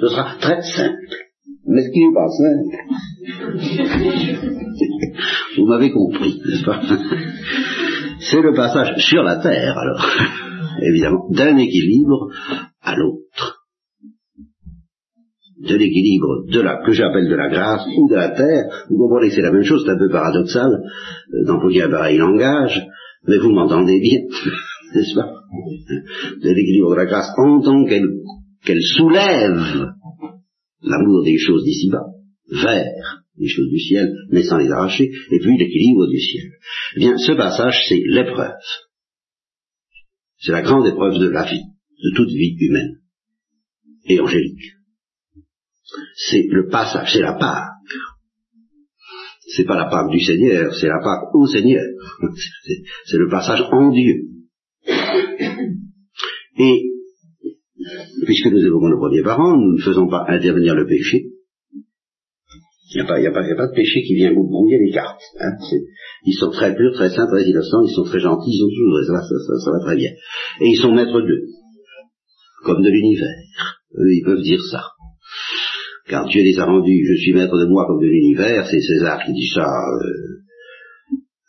Ce 0.00 0.08
sera 0.08 0.34
très 0.40 0.60
simple. 0.62 1.25
Mais 1.68 1.82
ce 1.82 1.90
qui 1.90 2.00
n'est 2.00 2.14
pas 2.14 2.28
simple, 2.28 2.76
vous 5.56 5.66
m'avez 5.66 5.90
compris, 5.90 6.40
n'est-ce 6.46 6.64
pas? 6.64 6.80
C'est 8.20 8.40
le 8.40 8.54
passage 8.54 8.96
sur 8.98 9.22
la 9.22 9.36
terre, 9.36 9.76
alors, 9.76 10.06
évidemment, 10.82 11.28
d'un 11.30 11.56
équilibre 11.56 12.28
à 12.82 12.94
l'autre. 12.94 13.64
De 15.58 15.74
l'équilibre 15.74 16.44
de 16.52 16.60
la, 16.60 16.82
que 16.84 16.92
j'appelle 16.92 17.28
de 17.28 17.34
la 17.34 17.48
grâce 17.48 17.84
ou 17.96 18.08
de 18.10 18.14
la 18.14 18.28
terre, 18.28 18.64
vous 18.88 18.98
comprenez 18.98 19.30
que 19.30 19.34
c'est 19.34 19.42
la 19.42 19.50
même 19.50 19.64
chose, 19.64 19.82
c'est 19.84 19.92
un 19.92 19.98
peu 19.98 20.08
paradoxal 20.08 20.70
euh, 20.70 21.44
d'employer 21.46 21.82
un 21.82 21.90
pareil 21.90 22.18
langage, 22.18 22.86
mais 23.26 23.38
vous 23.38 23.50
m'entendez 23.50 23.98
bien, 23.98 24.20
n'est-ce 24.94 25.14
pas? 25.14 25.32
De 26.42 26.50
l'équilibre 26.50 26.90
de 26.90 26.96
la 26.96 27.06
grâce 27.06 27.30
en 27.38 27.60
tant 27.60 27.84
qu'elle 27.84 28.82
soulève 28.82 29.95
l'amour 30.86 31.24
des 31.24 31.38
choses 31.38 31.64
d'ici-bas 31.64 32.06
vers 32.50 33.22
les 33.38 33.48
choses 33.48 33.68
du 33.70 33.78
ciel, 33.78 34.10
mais 34.30 34.42
sans 34.42 34.56
les 34.56 34.70
arracher, 34.70 35.04
et 35.04 35.38
puis 35.38 35.58
l'équilibre 35.58 36.06
du 36.06 36.18
ciel. 36.18 36.52
Eh 36.96 37.00
bien, 37.00 37.18
ce 37.18 37.32
passage, 37.32 37.84
c'est 37.88 38.02
l'épreuve. 38.06 38.54
C'est 40.38 40.52
la 40.52 40.62
grande 40.62 40.86
épreuve 40.86 41.18
de 41.18 41.28
la 41.28 41.44
vie, 41.44 41.60
de 41.62 42.16
toute 42.16 42.30
vie 42.30 42.56
humaine 42.60 43.00
et 44.08 44.20
angélique 44.20 44.76
c'est 46.14 46.46
le 46.48 46.68
passage, 46.68 47.12
c'est 47.12 47.20
la 47.20 47.34
Pâque. 47.34 47.72
C'est 49.54 49.64
pas 49.64 49.76
la 49.76 49.88
Pâque 49.88 50.10
du 50.10 50.20
Seigneur, 50.20 50.74
c'est 50.74 50.88
la 50.88 50.98
Pâque 50.98 51.34
au 51.34 51.46
Seigneur. 51.46 51.84
C'est 53.06 53.18
le 53.18 53.28
passage 53.28 53.62
en 53.70 53.90
Dieu. 53.90 54.14
Puisque 58.26 58.52
nous 58.52 58.62
évoquons 58.62 58.88
le 58.88 58.98
premier 58.98 59.22
parent, 59.22 59.56
nous 59.56 59.76
ne 59.76 59.82
faisons 59.82 60.08
pas 60.08 60.26
intervenir 60.28 60.74
le 60.74 60.86
péché. 60.86 61.30
Il 62.94 63.02
n'y 63.02 63.26
a, 63.26 63.32
pas 63.32 63.42
de 63.42 63.74
péché 63.74 64.02
qui 64.02 64.14
vient 64.14 64.32
vous 64.32 64.48
brouiller 64.48 64.78
les 64.78 64.92
cartes. 64.92 65.20
Hein. 65.40 65.52
Ils 66.24 66.34
sont 66.34 66.50
très 66.50 66.74
purs, 66.74 66.92
très 66.94 67.10
saints, 67.10 67.26
très 67.26 67.44
innocents, 67.44 67.82
ils 67.84 67.94
sont 67.94 68.04
très 68.04 68.20
gentils, 68.20 68.50
ils 68.50 68.58
sont 68.58 68.68
toujours, 68.68 69.04
ça, 69.06 69.22
ça, 69.22 69.58
ça 69.64 69.70
va 69.72 69.80
très 69.84 69.96
bien. 69.96 70.10
Et 70.60 70.68
ils 70.68 70.76
sont 70.76 70.94
maîtres 70.94 71.20
d'eux, 71.20 71.46
comme 72.64 72.82
de 72.82 72.88
l'univers. 72.88 73.80
Eux, 73.98 74.12
ils 74.12 74.24
peuvent 74.24 74.42
dire 74.42 74.62
ça 74.70 74.82
car 76.08 76.26
Dieu 76.28 76.42
les 76.42 76.58
a 76.58 76.64
rendus, 76.64 77.04
je 77.04 77.20
suis 77.20 77.32
maître 77.32 77.58
de 77.58 77.66
moi 77.66 77.84
comme 77.86 78.00
de 78.00 78.06
l'univers, 78.06 78.66
c'est 78.70 78.80
César 78.80 79.24
qui 79.24 79.32
dit 79.32 79.50
ça, 79.52 79.66
euh, 79.66 80.06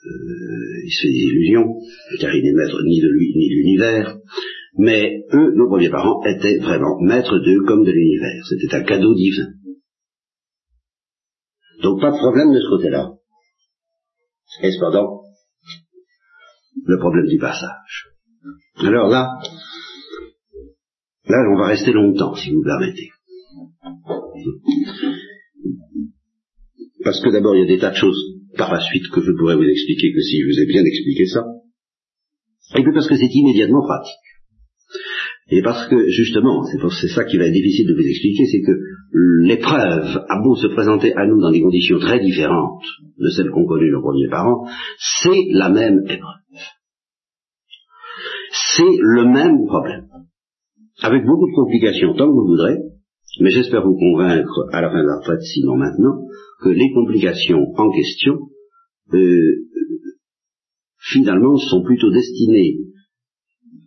euh, 0.05 0.83
il 0.85 0.91
se 0.91 1.01
fait 1.03 1.13
des 1.13 1.25
illusions, 1.29 1.75
car 2.19 2.33
il 2.33 2.43
n'est 2.43 2.53
maître 2.53 2.81
ni 2.83 2.99
de 2.99 3.07
lui 3.07 3.33
ni 3.35 3.49
de 3.49 3.53
l'univers, 3.53 4.17
mais 4.77 5.25
eux, 5.33 5.53
nos 5.55 5.67
premiers 5.67 5.89
parents, 5.89 6.23
étaient 6.23 6.59
vraiment 6.59 6.99
maîtres 7.01 7.39
d'eux 7.39 7.65
comme 7.65 7.83
de 7.83 7.91
l'univers, 7.91 8.45
c'était 8.47 8.75
un 8.75 8.83
cadeau 8.83 9.13
divin. 9.15 9.47
Donc 11.81 11.99
pas 12.01 12.11
de 12.11 12.17
problème 12.17 12.53
de 12.53 12.59
ce 12.59 12.69
côté-là. 12.69 13.13
Et 14.63 14.71
cependant, 14.71 15.21
le 16.85 16.97
problème 16.99 17.27
du 17.27 17.37
passage. 17.37 18.07
Alors 18.77 19.09
là, 19.09 19.39
là 21.25 21.37
on 21.53 21.57
va 21.59 21.67
rester 21.67 21.91
longtemps, 21.91 22.35
si 22.35 22.51
vous 22.51 22.59
me 22.59 22.65
permettez. 22.65 23.09
Parce 27.03 27.21
que 27.21 27.29
d'abord, 27.29 27.55
il 27.55 27.61
y 27.61 27.63
a 27.63 27.67
des 27.67 27.79
tas 27.79 27.91
de 27.91 27.95
choses 27.95 28.19
par 28.57 28.71
la 28.71 28.79
suite 28.79 29.09
que 29.13 29.21
je 29.21 29.31
pourrais 29.31 29.55
vous 29.55 29.63
expliquer 29.63 30.13
que 30.13 30.21
si 30.21 30.41
je 30.41 30.45
vous 30.45 30.59
ai 30.61 30.65
bien 30.67 30.83
expliqué 30.83 31.25
ça. 31.25 31.45
Et 32.75 32.83
puis 32.83 32.93
parce 32.93 33.07
que 33.07 33.15
c'est 33.15 33.31
immédiatement 33.31 33.81
pratique. 33.81 34.27
Et 35.49 35.61
parce 35.61 35.87
que, 35.87 36.09
justement, 36.09 36.63
c'est 36.65 37.07
ça 37.07 37.23
qui 37.23 37.37
va 37.37 37.45
être 37.45 37.53
difficile 37.53 37.87
de 37.87 37.93
vous 37.93 38.07
expliquer, 38.07 38.45
c'est 38.51 38.61
que 38.61 38.77
l'épreuve 39.47 40.25
a 40.27 40.41
beau 40.43 40.55
se 40.55 40.67
présenter 40.67 41.13
à 41.15 41.25
nous 41.25 41.39
dans 41.39 41.51
des 41.51 41.61
conditions 41.61 41.99
très 41.99 42.19
différentes 42.19 42.83
de 43.17 43.29
celles 43.29 43.49
qu'ont 43.51 43.65
connues 43.65 43.91
nos 43.91 44.01
premiers 44.01 44.27
parents, 44.29 44.67
c'est 44.99 45.47
la 45.51 45.69
même 45.69 46.01
épreuve. 46.09 46.35
C'est 48.75 48.97
le 48.99 49.25
même 49.25 49.65
problème. 49.67 50.07
Avec 51.01 51.25
beaucoup 51.25 51.47
de 51.49 51.55
complications, 51.55 52.13
tant 52.15 52.25
que 52.25 52.33
vous 52.33 52.47
voudrez, 52.47 52.77
mais 53.39 53.51
j'espère 53.51 53.83
vous 53.83 53.97
convaincre 53.97 54.67
à 54.73 54.81
la 54.81 54.89
fin 54.89 55.01
de 55.01 55.07
la 55.07 55.17
retraite, 55.19 55.41
sinon 55.41 55.77
maintenant, 55.77 56.25
que 56.61 56.69
les 56.69 56.91
complications 56.93 57.71
en 57.77 57.89
question, 57.91 58.39
euh, 59.13 59.55
finalement, 60.97 61.55
sont 61.55 61.83
plutôt 61.83 62.11
destinées 62.11 62.79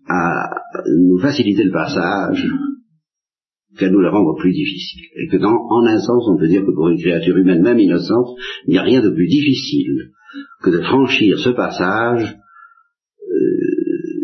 à 0.09 0.60
nous 0.87 1.19
faciliter 1.19 1.65
le 1.65 1.73
passage 1.73 2.47
qu'à 3.79 3.89
nous 3.89 4.01
le 4.01 4.11
rendre 4.11 4.37
plus 4.39 4.53
difficile. 4.53 5.05
Et 5.17 5.29
que 5.29 5.37
dans, 5.37 5.55
en 5.55 5.87
un 5.87 6.01
sens, 6.01 6.25
on 6.29 6.39
peut 6.39 6.49
dire 6.49 6.63
que 6.63 6.75
pour 6.75 6.89
une 6.89 7.01
créature 7.01 7.37
humaine, 7.37 7.63
même 7.63 7.79
innocente, 7.79 8.37
il 8.67 8.73
n'y 8.73 8.79
a 8.79 8.83
rien 8.83 9.01
de 9.01 9.11
plus 9.11 9.27
difficile 9.27 10.11
que 10.63 10.71
de 10.71 10.83
franchir 10.83 11.39
ce 11.39 11.51
passage 11.51 12.37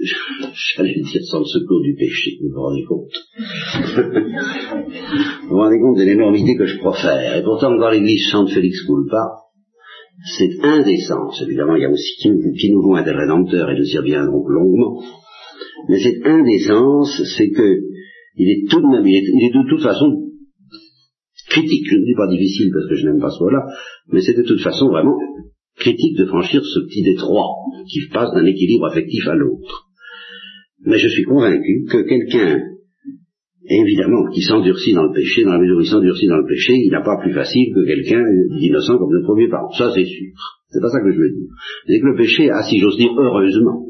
j'allais 0.76 0.94
dire 0.94 1.22
sans 1.24 1.40
le 1.40 1.46
secours 1.46 1.82
du 1.82 1.94
péché, 1.94 2.38
vous 2.40 2.48
vous 2.48 2.62
rendez 2.62 2.84
compte 2.84 3.12
Vous 5.42 5.50
vous 5.50 5.56
rendez 5.56 5.80
compte 5.80 5.98
de 5.98 6.04
l'énormité 6.04 6.56
que 6.56 6.66
je 6.66 6.78
profère. 6.78 7.36
Et 7.36 7.42
pourtant, 7.42 7.76
quand 7.78 7.90
l'Église 7.90 8.28
chante 8.30 8.50
Félix 8.50 8.84
Culpa, 8.84 9.42
c'est 10.36 10.50
indécent. 10.62 11.28
Évidemment, 11.42 11.74
il 11.76 11.82
y 11.82 11.84
a 11.84 11.90
aussi 11.90 12.16
qui, 12.20 12.30
nous 12.72 12.82
vont 12.82 12.96
être 12.96 13.10
rédempteurs 13.10 13.70
et 13.70 13.78
nous 13.78 13.84
y 13.84 13.98
reviendrons 13.98 14.48
longuement. 14.48 15.02
Mais 15.88 15.98
cette 15.98 16.24
indécence, 16.24 17.22
c'est 17.36 17.50
que 17.50 17.80
il 18.36 18.50
est 18.50 18.70
tout 18.70 18.80
de 18.80 18.86
même, 18.86 19.06
il 19.06 19.16
est, 19.16 19.54
de 19.54 19.68
toute 19.68 19.82
façon 19.82 20.30
critique. 21.48 21.86
Je 21.88 21.96
ne 21.96 22.04
dis 22.04 22.14
pas 22.16 22.28
difficile 22.28 22.70
parce 22.72 22.88
que 22.88 22.96
je 22.96 23.06
n'aime 23.06 23.20
pas 23.20 23.30
ce 23.30 23.42
mot-là, 23.42 23.64
mais 24.12 24.20
c'est 24.20 24.36
de 24.36 24.42
toute 24.42 24.60
façon 24.60 24.88
vraiment 24.88 25.16
critique 25.76 26.16
de 26.18 26.26
franchir 26.26 26.62
ce 26.64 26.80
petit 26.80 27.02
détroit 27.02 27.48
qui 27.88 28.00
passe 28.12 28.32
d'un 28.34 28.44
équilibre 28.44 28.86
affectif 28.86 29.26
à 29.28 29.34
l'autre. 29.34 29.86
Mais 30.84 30.98
je 30.98 31.08
suis 31.08 31.24
convaincu 31.24 31.86
que 31.88 32.02
quelqu'un, 32.02 32.60
évidemment, 33.68 34.28
qui 34.32 34.42
s'endurcit 34.42 34.92
dans 34.92 35.04
le 35.04 35.12
péché, 35.14 35.44
dans 35.44 35.52
la 35.52 35.58
mesure 35.58 35.78
où 35.78 35.80
il 35.80 35.88
s'endurcit 35.88 36.26
dans 36.26 36.38
le 36.38 36.46
péché, 36.46 36.74
il 36.74 36.90
n'a 36.90 37.02
pas 37.02 37.18
plus 37.22 37.32
facile 37.32 37.72
que 37.74 37.86
quelqu'un 37.86 38.22
d'innocent 38.58 38.98
comme 38.98 39.12
le 39.12 39.22
premier 39.22 39.48
parent. 39.48 39.70
Ça, 39.72 39.90
c'est 39.94 40.04
sûr. 40.04 40.32
C'est 40.68 40.80
pas 40.80 40.90
ça 40.90 41.00
que 41.00 41.12
je 41.12 41.18
veux 41.18 41.30
dire. 41.30 41.48
C'est 41.86 42.00
que 42.00 42.06
le 42.06 42.16
péché 42.16 42.50
a, 42.50 42.62
si 42.62 42.78
j'ose 42.78 42.96
dire, 42.96 43.10
heureusement, 43.16 43.86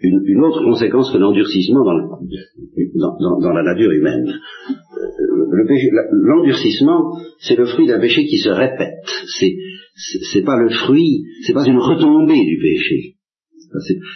une, 0.00 0.44
autre 0.44 0.62
conséquence 0.62 1.10
que 1.10 1.18
l'endurcissement 1.18 1.84
dans, 1.84 3.52
la 3.52 3.62
nature 3.62 3.90
humaine. 3.90 4.26
Euh, 4.28 6.06
l'endurcissement, 6.12 7.16
c'est 7.40 7.56
le 7.56 7.66
fruit 7.66 7.86
d'un 7.86 8.00
péché 8.00 8.24
qui 8.26 8.38
se 8.38 8.50
répète. 8.50 9.06
C'est, 10.32 10.44
pas 10.44 10.58
le 10.58 10.68
fruit, 10.68 11.24
c'est 11.42 11.54
pas 11.54 11.66
une 11.66 11.78
retombée 11.78 12.44
du 12.44 12.58
péché. 12.60 13.14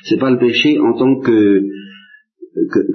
C'est 0.04 0.18
pas 0.18 0.30
le 0.30 0.38
péché 0.38 0.78
en 0.78 0.96
tant 0.96 1.20
que, 1.20 1.62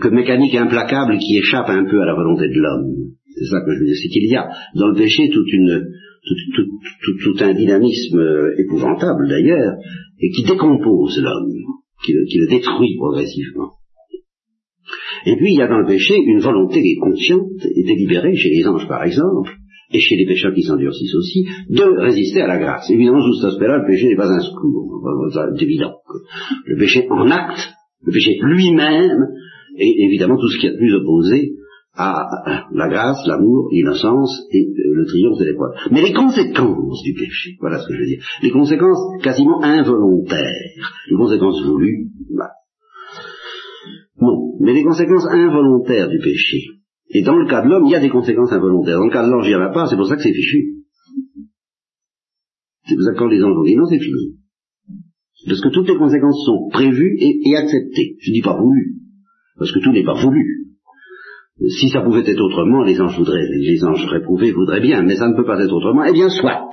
que, 0.02 0.08
mécanique 0.10 0.56
implacable 0.56 1.18
qui 1.18 1.38
échappe 1.38 1.70
un 1.70 1.86
peu 1.86 2.02
à 2.02 2.06
la 2.06 2.16
volonté 2.16 2.48
de 2.48 2.60
l'homme. 2.60 3.14
C'est 3.36 3.46
ça 3.46 3.62
que 3.62 3.74
je 3.74 3.80
veux 3.80 3.86
dire. 3.86 3.96
C'est 4.02 4.10
qu'il 4.10 4.30
y 4.30 4.36
a 4.36 4.48
dans 4.76 4.88
le 4.88 4.96
péché 4.96 5.30
toute 5.30 5.52
une, 5.52 5.86
tout, 7.24 7.44
un 7.44 7.54
dynamisme 7.54 8.22
épouvantable 8.58 9.28
d'ailleurs, 9.28 9.74
et 10.20 10.30
qui 10.30 10.44
décompose 10.44 11.22
l'homme, 11.22 11.66
qui, 12.06 12.14
le 12.14 12.48
détruit 12.48 12.96
progressivement. 12.98 13.72
Et 15.26 15.36
puis 15.38 15.54
il 15.54 15.58
y 15.58 15.62
a 15.62 15.68
dans 15.68 15.80
le 15.80 15.88
péché 15.88 16.16
une 16.16 16.40
volonté 16.40 16.82
qui 16.82 16.92
est 16.92 17.00
consciente 17.00 17.66
et 17.66 17.84
délibérée, 17.84 18.36
chez 18.36 18.50
les 18.50 18.68
anges 18.68 18.88
par 18.88 19.04
exemple, 19.04 19.52
et 19.92 20.00
chez 20.00 20.16
les 20.16 20.26
pécheurs 20.26 20.54
qui 20.54 20.64
s'endurcissent 20.64 21.16
aussi, 21.16 21.46
de 21.70 21.84
résister 22.02 22.42
à 22.42 22.48
la 22.48 22.58
grâce. 22.58 22.90
Évidemment, 22.90 23.22
sous 23.22 23.36
cet 23.36 23.52
aspect-là, 23.54 23.78
le 23.80 23.88
péché 23.88 24.08
n'est 24.10 24.16
pas 24.16 24.30
un 24.30 24.40
secours. 24.40 25.02
C'est 25.34 25.64
évident. 25.64 25.96
Le 26.66 26.78
péché 26.78 27.08
en 27.10 27.30
acte, 27.30 27.70
le 28.04 28.12
péché 28.12 28.38
lui-même, 28.42 29.28
est 29.78 30.06
évidemment 30.06 30.38
tout 30.38 30.48
ce 30.48 30.60
qui 30.60 30.68
est 30.68 30.78
plus 30.78 30.94
opposé 30.96 31.54
à 31.98 32.66
la 32.72 32.90
grâce, 32.90 33.26
l'amour, 33.28 33.70
l'innocence 33.72 34.44
et 34.52 34.68
euh, 34.68 34.94
le 34.94 35.06
triomphe 35.06 35.40
de 35.40 35.46
l'épreuve. 35.46 35.72
Mais 35.92 36.02
les 36.02 36.14
conséquences 36.14 37.02
du 37.04 37.14
péché, 37.14 37.58
voilà 37.60 37.80
ce 37.80 37.88
que 37.88 37.94
je 37.94 38.00
veux 38.00 38.06
dire, 38.06 38.24
les 38.42 38.52
conséquences 38.52 39.00
quasiment 39.24 39.64
involontaires, 39.64 40.94
les 41.10 41.16
conséquences 41.16 41.64
voulues, 41.64 42.10
bah. 42.36 42.52
non, 44.22 44.58
mais 44.60 44.74
les 44.74 44.84
conséquences 44.84 45.28
involontaires 45.28 46.10
du 46.10 46.20
péché, 46.20 46.76
et 47.10 47.22
dans 47.22 47.38
le 47.38 47.48
cas 47.48 47.62
de 47.62 47.70
l'homme, 47.70 47.86
il 47.86 47.92
y 47.92 47.96
a 47.96 48.00
des 48.00 48.10
conséquences 48.10 48.52
involontaires. 48.52 48.98
Dans 48.98 49.06
le 49.06 49.12
cas 49.12 49.26
de 49.26 49.32
l'ange, 49.32 49.46
il 49.46 49.50
n'y 49.50 49.56
en 49.56 49.62
a 49.62 49.72
pas, 49.72 49.88
c'est 49.88 49.96
pour 49.96 50.08
ça 50.08 50.16
que 50.16 50.24
c'est 50.24 50.34
fichu. 50.34 50.84
C'est 52.88 52.96
pour 52.96 53.04
ça 53.04 53.14
que 53.14 53.18
quand 53.18 53.28
les 53.28 53.44
anges 53.44 53.58
ont 53.58 53.64
dit 53.64 53.76
non, 53.76 53.86
c'est 53.86 54.00
fini. 54.00 54.38
Parce 55.48 55.62
que 55.62 55.70
toutes 55.70 55.88
les 55.88 55.98
conséquences 55.98 56.44
sont 56.46 56.70
prévues 56.72 57.18
et, 57.20 57.56
acceptées. 57.56 58.18
Je 58.20 58.32
ne 58.32 58.36
dis 58.36 58.42
pas 58.42 58.58
voulues, 58.58 58.96
parce 59.58 59.72
que 59.72 59.80
tout 59.80 59.92
n'est 59.92 60.04
pas 60.04 60.20
voulu. 60.22 60.65
Si 61.58 61.90
ça 61.90 62.02
pouvait 62.02 62.30
être 62.30 62.42
autrement, 62.42 62.84
les 62.84 63.00
anges 63.00 63.18
voudraient, 63.18 63.48
les 63.48 63.84
anges 63.84 64.06
réprouvés 64.08 64.52
voudraient 64.52 64.82
bien, 64.82 65.04
mais 65.04 65.16
ça 65.16 65.30
ne 65.30 65.36
peut 65.36 65.46
pas 65.46 65.64
être 65.64 65.72
autrement. 65.72 66.04
Eh 66.06 66.12
bien, 66.12 66.30
soit. 66.30 66.70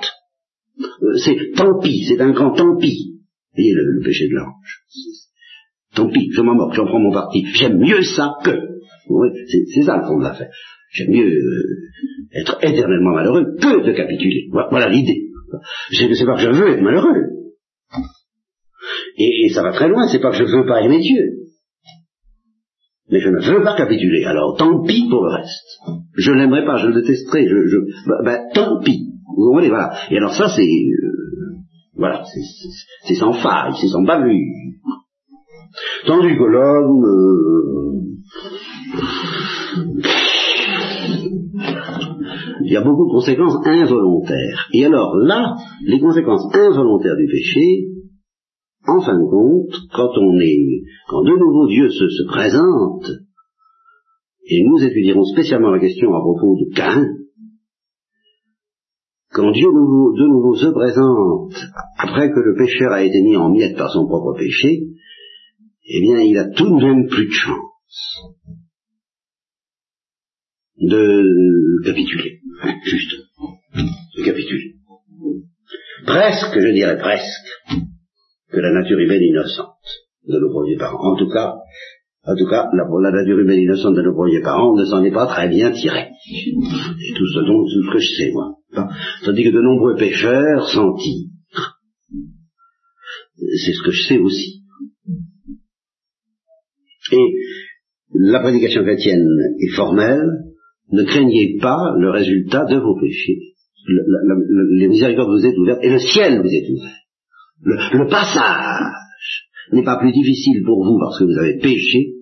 Euh, 0.81 1.17
c'est 1.25 1.53
tant 1.55 1.79
pis, 1.81 2.05
c'est 2.09 2.21
un 2.21 2.33
grand 2.33 2.53
tant 2.53 2.77
pis. 2.77 3.21
Voyez 3.55 3.73
le, 3.75 4.03
péché 4.03 4.29
de 4.29 4.35
l'ange. 4.35 4.83
Tant 5.95 6.09
pis, 6.09 6.31
je 6.33 6.41
m'en 6.41 6.55
moque, 6.55 6.75
j'en 6.75 6.87
prends 6.87 6.99
mon 6.99 7.13
parti. 7.13 7.45
J'aime 7.55 7.79
mieux 7.79 8.03
ça 8.03 8.33
que. 8.45 8.51
Oui, 9.09 9.29
c'est 9.47 9.83
ça 9.83 9.99
le 9.99 10.07
fond 10.07 10.19
de 10.19 10.25
l'affaire. 10.25 10.51
J'aime 10.93 11.11
mieux 11.11 11.31
euh, 11.31 12.41
être 12.41 12.59
éternellement 12.63 13.15
malheureux 13.15 13.57
que 13.61 13.87
de 13.87 13.93
capituler. 13.93 14.49
Voilà, 14.51 14.89
l'idée. 14.89 15.29
C'est 15.93 16.09
pas 16.25 16.35
que 16.35 16.41
je 16.41 16.51
veux 16.51 16.69
être 16.71 16.83
malheureux. 16.83 17.33
Et, 19.19 19.49
ça 19.51 19.63
va 19.63 19.73
très 19.73 19.89
loin, 19.89 20.09
c'est 20.09 20.21
pas 20.21 20.31
que 20.31 20.39
je 20.39 20.45
veux 20.45 20.67
pas 20.67 20.83
aimer 20.83 20.99
Dieu. 20.99 21.42
Mais 23.11 23.21
je 23.21 23.29
ne 23.29 23.41
veux 23.41 23.63
pas 23.63 23.77
capituler. 23.77 24.25
Alors 24.25 24.57
tant 24.57 24.83
pis 24.83 25.09
pour 25.11 25.25
le 25.25 25.35
reste. 25.35 25.81
Je 26.17 26.33
l'aimerais 26.33 26.65
pas, 26.65 26.77
je 26.77 26.87
le 26.87 26.95
détesterais. 27.01 27.47
Je, 27.47 27.67
je, 27.67 27.77
bah, 28.25 28.39
tant 28.55 28.81
pis. 28.81 29.09
Vous 29.37 29.49
comprenez, 29.49 29.69
voilà. 29.69 29.93
Et 30.11 30.17
alors 30.17 30.35
ça, 30.35 30.49
c'est... 30.49 30.63
Euh, 30.63 31.57
voilà, 31.97 32.25
c'est 33.05 33.15
sans 33.15 33.33
faille, 33.33 33.73
c'est 33.81 33.89
sans 33.89 34.03
bavure. 34.03 34.35
Tandis 36.07 36.37
que 36.37 36.45
l'homme... 36.45 37.05
Euh, 37.05 37.33
il 42.65 42.73
y 42.73 42.77
a 42.77 42.83
beaucoup 42.83 43.07
de 43.07 43.13
conséquences 43.13 43.59
involontaires. 43.67 44.69
Et 44.73 44.87
alors 44.87 45.17
là, 45.17 45.57
les 45.85 46.01
conséquences 46.01 46.47
involontaires 46.55 47.17
du 47.17 47.27
péché, 47.27 47.89
en 48.87 49.01
fin 49.01 49.19
de 49.19 49.31
compte, 49.31 49.75
quand 49.93 50.11
on 50.19 50.41
est, 50.41 50.83
quand 51.09 51.23
de 51.23 51.39
nouveau 51.39 51.69
Dieu 51.69 51.89
se, 51.89 52.09
se 52.09 52.27
présente, 52.27 53.11
et 54.45 54.65
nous 54.65 54.83
étudierons 54.83 55.25
spécialement 55.25 55.71
la 55.71 55.81
question 55.81 56.13
à 56.15 56.21
propos 56.21 56.57
de 56.57 56.75
Cain, 56.75 57.07
quand 59.31 59.51
Dieu 59.51 59.67
de 59.67 60.29
nouveau 60.29 60.55
se 60.57 60.67
présente, 60.67 61.55
après 61.97 62.31
que 62.31 62.41
le 62.41 62.55
pécheur 62.55 62.93
a 62.93 63.03
été 63.03 63.23
mis 63.23 63.37
en 63.37 63.51
miettes 63.51 63.77
par 63.77 63.91
son 63.91 64.07
propre 64.07 64.37
péché, 64.39 64.89
eh 65.85 66.01
bien, 66.01 66.21
il 66.21 66.37
a 66.39 66.51
tout 66.51 66.69
de 66.69 66.85
même 66.85 67.07
plus 67.09 67.27
de 67.27 67.33
chance 67.33 68.33
de 70.77 71.85
capituler, 71.85 72.41
juste, 72.85 73.15
de 74.17 74.25
capituler. 74.25 74.75
Presque, 76.05 76.59
je 76.59 76.73
dirais 76.73 76.99
presque, 76.99 77.79
que 78.53 78.61
la 78.61 78.73
nature 78.73 78.99
humaine 78.99 79.23
innocente 79.23 79.77
de 80.29 80.39
nos 80.39 80.51
premiers 80.51 80.77
parents. 80.77 81.13
En 81.13 81.17
tout 81.17 81.29
cas, 81.29 81.55
en 82.25 82.37
tout 82.37 82.47
cas, 82.49 82.69
la, 82.73 83.11
nature 83.11 83.39
humaine 83.39 83.59
innocente 83.59 83.97
de 83.97 84.03
nos 84.03 84.15
premiers 84.15 84.43
parents 84.43 84.77
ne 84.77 84.85
s'en 84.85 85.03
est 85.03 85.11
pas 85.11 85.27
très 85.27 85.49
bien 85.49 85.73
tirée. 85.73 86.11
C'est 86.25 87.15
tout 87.17 87.27
ce 87.27 87.41
dont 87.41 87.65
tout 87.65 87.83
ce 87.83 87.93
que 87.93 87.99
je 87.99 88.15
sais, 88.17 88.31
moi. 88.33 88.57
Tandis 89.25 89.43
que 89.43 89.51
de 89.51 89.61
nombreux 89.61 89.97
pécheurs 89.97 90.69
s'en 90.69 90.95
tirent. 90.95 91.31
C'est 93.37 93.73
ce 93.73 93.83
que 93.85 93.91
je 93.91 94.03
sais 94.09 94.19
aussi. 94.19 94.63
Et 97.11 97.35
la 98.15 98.41
prédication 98.41 98.85
chrétienne 98.85 99.27
est 99.59 99.75
formelle, 99.75 100.31
ne 100.93 101.03
craignez 101.03 101.59
pas 101.61 101.95
le 101.99 102.11
résultat 102.11 102.65
de 102.67 102.77
vos 102.77 102.99
péchés. 103.01 103.39
les 103.89 104.89
miséricordes 104.89 105.31
vous 105.31 105.45
êtes 105.45 105.59
ouvertes 105.59 105.83
et 105.83 105.91
le 105.91 105.99
ciel 105.99 106.41
vous 106.41 106.49
est 106.49 106.71
ouvert. 106.71 107.02
Le, 107.63 108.09
passage 108.09 108.93
n'est 109.73 109.85
pas 109.85 109.99
plus 109.99 110.13
difficile 110.13 110.63
pour 110.65 110.85
vous 110.85 110.99
parce 110.99 111.19
que 111.19 111.25
vous 111.25 111.39
avez 111.39 111.59
péché 111.59 112.15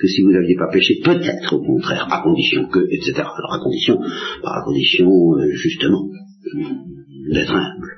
que 0.00 0.08
si 0.08 0.22
vous 0.22 0.32
n'aviez 0.32 0.56
pas 0.56 0.68
péché, 0.72 1.00
peut-être 1.04 1.54
au 1.54 1.64
contraire, 1.64 2.08
à 2.10 2.22
condition 2.22 2.66
que, 2.68 2.80
etc. 2.90 3.20
Alors 3.20 3.54
à 3.54 3.58
condition, 3.62 4.00
à 4.42 4.62
condition 4.64 5.08
euh, 5.08 5.50
justement 5.52 6.08
d'être 7.30 7.54
humble, 7.54 7.88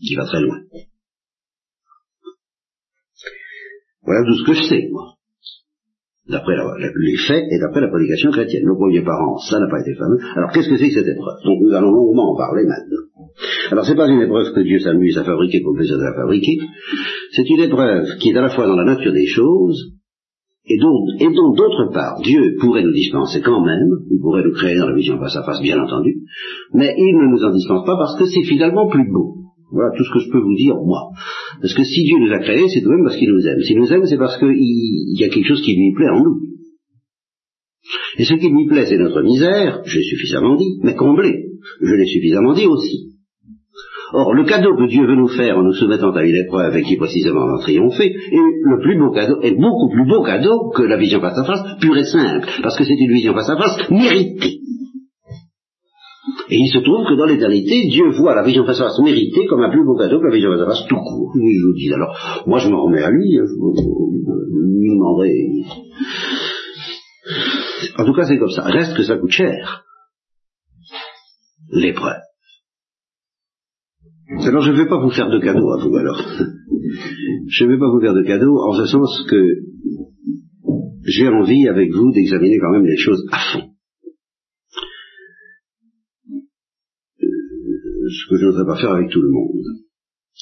qui 0.00 0.14
va 0.14 0.24
très 0.26 0.40
loin. 0.40 0.60
Voilà 4.02 4.24
tout 4.24 4.38
ce 4.38 4.44
que 4.44 4.54
je 4.54 4.62
sais, 4.62 4.88
moi 4.90 5.16
d'après 6.30 6.54
les 6.54 7.16
faits 7.26 7.44
et 7.50 7.58
d'après 7.58 7.80
la 7.80 7.88
prédication 7.88 8.30
chrétienne. 8.30 8.64
Nos 8.64 8.76
premiers 8.76 9.02
parents, 9.02 9.36
ça 9.38 9.58
n'a 9.58 9.68
pas 9.68 9.80
été 9.80 9.94
fameux. 9.94 10.18
Alors 10.36 10.50
qu'est-ce 10.52 10.68
que 10.68 10.76
c'est 10.76 10.88
que 10.88 10.94
cette 10.94 11.08
épreuve? 11.08 11.42
Donc 11.44 11.58
nous 11.60 11.74
allons 11.74 11.90
longuement 11.90 12.32
en 12.32 12.36
parler 12.36 12.64
maintenant. 12.64 13.09
Alors 13.70 13.84
c'est 13.84 13.94
pas 13.94 14.08
une 14.08 14.22
épreuve 14.22 14.52
que 14.52 14.60
Dieu 14.60 14.78
s'amuse 14.80 15.16
à 15.18 15.24
fabriquer 15.24 15.60
pour 15.60 15.72
le 15.72 15.78
plaisir 15.78 15.96
de 15.96 16.04
la 16.04 16.14
fabriquer. 16.14 16.58
C'est 17.32 17.48
une 17.48 17.60
épreuve 17.60 18.06
qui 18.20 18.30
est 18.30 18.36
à 18.36 18.42
la 18.42 18.50
fois 18.50 18.66
dans 18.66 18.76
la 18.76 18.84
nature 18.84 19.12
des 19.12 19.26
choses 19.26 19.92
et 20.66 20.78
dont, 20.78 21.04
et 21.18 21.26
d'autre 21.26 21.92
part 21.92 22.20
Dieu 22.22 22.56
pourrait 22.60 22.82
nous 22.82 22.92
dispenser 22.92 23.40
quand 23.40 23.64
même, 23.64 23.88
il 24.10 24.20
pourrait 24.20 24.44
nous 24.44 24.52
créer 24.52 24.76
dans 24.76 24.88
la 24.88 24.94
vision 24.94 25.18
face 25.18 25.36
à 25.36 25.42
face 25.42 25.60
bien 25.62 25.80
entendu, 25.80 26.22
mais 26.74 26.94
il 26.96 27.16
ne 27.16 27.30
nous 27.30 27.44
en 27.44 27.52
dispense 27.52 27.84
pas 27.86 27.96
parce 27.96 28.18
que 28.18 28.26
c'est 28.26 28.44
finalement 28.44 28.88
plus 28.88 29.10
beau. 29.10 29.36
Voilà 29.72 29.96
tout 29.96 30.04
ce 30.04 30.12
que 30.12 30.18
je 30.18 30.30
peux 30.30 30.40
vous 30.40 30.56
dire, 30.56 30.74
moi. 30.74 31.10
Parce 31.60 31.74
que 31.74 31.84
si 31.84 32.02
Dieu 32.02 32.18
nous 32.18 32.32
a 32.32 32.38
créés, 32.38 32.68
c'est 32.68 32.80
tout 32.80 32.90
de 32.90 32.94
même 32.94 33.04
parce 33.04 33.16
qu'il 33.16 33.30
nous 33.30 33.46
aime. 33.46 33.60
S'il 33.60 33.78
nous 33.78 33.92
aime, 33.92 34.04
c'est 34.04 34.18
parce 34.18 34.36
qu'il 34.38 34.50
y 34.50 35.24
a 35.24 35.28
quelque 35.28 35.46
chose 35.46 35.62
qui 35.62 35.76
lui 35.76 35.92
plaît 35.94 36.08
en 36.08 36.24
nous. 36.24 36.40
Et 38.18 38.24
ce 38.24 38.34
qui 38.34 38.48
lui 38.48 38.66
plaît, 38.66 38.86
c'est 38.86 38.98
notre 38.98 39.22
misère, 39.22 39.82
je 39.84 39.96
l'ai 39.96 40.02
suffisamment 40.02 40.56
dit, 40.56 40.78
mais 40.82 40.94
comblé, 40.94 41.49
je 41.80 41.94
l'ai 41.94 42.06
suffisamment 42.06 42.54
dit 42.54 42.66
aussi. 42.66 43.10
Or, 44.12 44.34
le 44.34 44.44
cadeau 44.44 44.76
que 44.76 44.88
Dieu 44.88 45.06
veut 45.06 45.14
nous 45.14 45.28
faire 45.28 45.56
en 45.58 45.62
nous 45.62 45.72
soumettant 45.72 46.10
à 46.10 46.24
une 46.24 46.34
épreuve 46.34 46.76
et 46.76 46.82
qui 46.82 46.96
précisément 46.96 47.42
en 47.42 47.58
triompher, 47.58 48.06
est 48.06 48.36
le 48.36 48.80
plus 48.82 48.98
beau 48.98 49.12
cadeau, 49.12 49.40
est 49.40 49.54
beaucoup 49.54 49.88
plus 49.88 50.04
beau 50.06 50.22
cadeau 50.22 50.70
que 50.74 50.82
la 50.82 50.96
vision 50.96 51.20
face 51.20 51.38
à 51.38 51.44
face, 51.44 51.62
pure 51.80 51.96
et 51.96 52.04
simple, 52.04 52.48
parce 52.62 52.76
que 52.76 52.84
c'est 52.84 52.98
une 52.98 53.12
vision 53.12 53.34
face 53.34 53.50
à 53.50 53.56
face 53.56 53.88
méritée. 53.90 54.58
Et 56.48 56.56
il 56.56 56.68
se 56.72 56.78
trouve 56.78 57.06
que 57.06 57.16
dans 57.16 57.26
l'éternité, 57.26 57.88
Dieu 57.88 58.10
voit 58.10 58.34
la 58.34 58.42
vision 58.42 58.66
face 58.66 58.80
à 58.80 58.84
face 58.84 58.98
méritée 59.00 59.46
comme 59.48 59.60
un 59.60 59.70
plus 59.70 59.84
beau 59.84 59.96
cadeau 59.96 60.18
que 60.18 60.26
la 60.26 60.34
vision 60.34 60.50
face 60.50 60.62
à 60.62 60.66
face 60.66 60.86
tout 60.88 60.96
court. 60.96 61.32
Oui, 61.36 61.54
je 61.54 61.66
vous 61.66 61.74
dis. 61.74 61.92
Alors, 61.92 62.42
moi 62.46 62.58
je 62.58 62.68
me 62.68 62.74
remets 62.74 63.02
à 63.02 63.10
lui, 63.10 63.38
hein, 63.38 63.44
je 63.46 63.54
lui 63.54 64.90
demanderai. 64.90 65.46
En 67.98 68.04
tout 68.04 68.14
cas, 68.14 68.24
c'est 68.24 68.38
comme 68.38 68.50
ça. 68.50 68.62
Reste 68.64 68.96
que 68.96 69.04
ça 69.04 69.16
coûte 69.16 69.30
cher. 69.30 69.84
L'épreuve. 71.72 72.22
Alors 74.46 74.62
je 74.62 74.72
ne 74.72 74.76
vais 74.76 74.88
pas 74.88 75.00
vous 75.00 75.10
faire 75.10 75.28
de 75.28 75.38
cadeau 75.38 75.70
à 75.72 75.82
vous 75.82 75.96
alors. 75.96 76.18
je 77.48 77.64
ne 77.64 77.68
vais 77.70 77.78
pas 77.78 77.90
vous 77.90 78.00
faire 78.00 78.14
de 78.14 78.22
cadeau 78.22 78.58
en 78.58 78.72
ce 78.72 78.86
sens 78.86 79.24
que 79.28 79.42
j'ai 81.04 81.28
envie 81.28 81.68
avec 81.68 81.90
vous 81.92 82.12
d'examiner 82.12 82.58
quand 82.58 82.72
même 82.72 82.86
les 82.86 82.96
choses 82.96 83.24
à 83.32 83.38
fond. 83.52 83.70
ce 88.10 88.28
que 88.28 88.36
je 88.36 88.44
ne 88.44 88.50
voudrais 88.50 88.66
pas 88.66 88.80
faire 88.80 88.92
avec 88.92 89.10
tout 89.10 89.22
le 89.22 89.30
monde. 89.30 89.64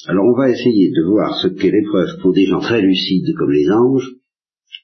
Alors 0.07 0.25
on 0.25 0.37
va 0.37 0.49
essayer 0.49 0.91
de 0.91 1.03
voir 1.07 1.39
ce 1.41 1.49
qu'est 1.49 1.71
l'épreuve 1.71 2.19
pour 2.21 2.33
des 2.33 2.45
gens 2.45 2.59
très 2.59 2.81
lucides 2.81 3.33
comme 3.37 3.51
les 3.51 3.69
anges, 3.69 4.15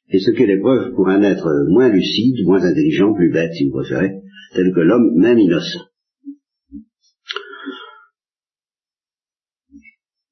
et 0.10 0.20
ce 0.20 0.32
qu'est 0.32 0.46
l'épreuve 0.46 0.94
pour 0.94 1.08
un 1.08 1.22
être 1.22 1.50
moins 1.70 1.90
lucide, 1.90 2.46
moins 2.46 2.64
intelligent, 2.64 3.14
plus 3.14 3.32
bête 3.32 3.54
si 3.54 3.66
vous 3.66 3.78
préférez, 3.78 4.12
tel 4.54 4.72
que 4.74 4.82
l'homme 4.82 5.16
même 5.16 5.40
innocent. 5.40 5.86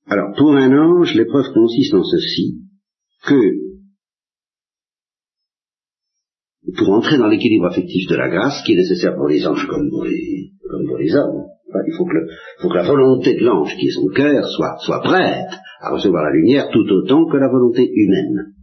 Alors 0.07 0.33
pour 0.37 0.55
un 0.55 0.71
ange, 0.71 1.13
l'épreuve 1.15 1.53
consiste 1.53 1.93
en 1.93 2.03
ceci, 2.03 2.59
que 3.25 3.63
pour 6.77 6.89
entrer 6.89 7.17
dans 7.17 7.27
l'équilibre 7.27 7.65
affectif 7.65 8.07
de 8.09 8.15
la 8.15 8.29
grâce, 8.29 8.63
qui 8.65 8.73
est 8.73 8.77
nécessaire 8.77 9.15
pour 9.15 9.27
les 9.27 9.45
anges 9.45 9.67
comme 9.67 9.89
pour 9.89 10.03
les 10.05 11.15
hommes, 11.15 11.43
il 11.87 11.93
faut 11.93 12.05
que, 12.05 12.75
la 12.75 12.83
volonté 12.83 13.35
de 13.35 13.43
l'ange, 13.43 13.75
qui 13.77 13.87
est 13.87 13.91
son 13.91 14.07
cœur, 14.07 14.45
soit, 14.47 15.01
prête 15.01 15.49
à 15.81 15.91
recevoir 15.91 16.23
la 16.23 16.31
lumière 16.31 16.69
tout 16.71 16.85
autant 16.89 17.25
que 17.25 17.37
la 17.37 17.49
volonté 17.49 17.89
humaine. 17.93 18.53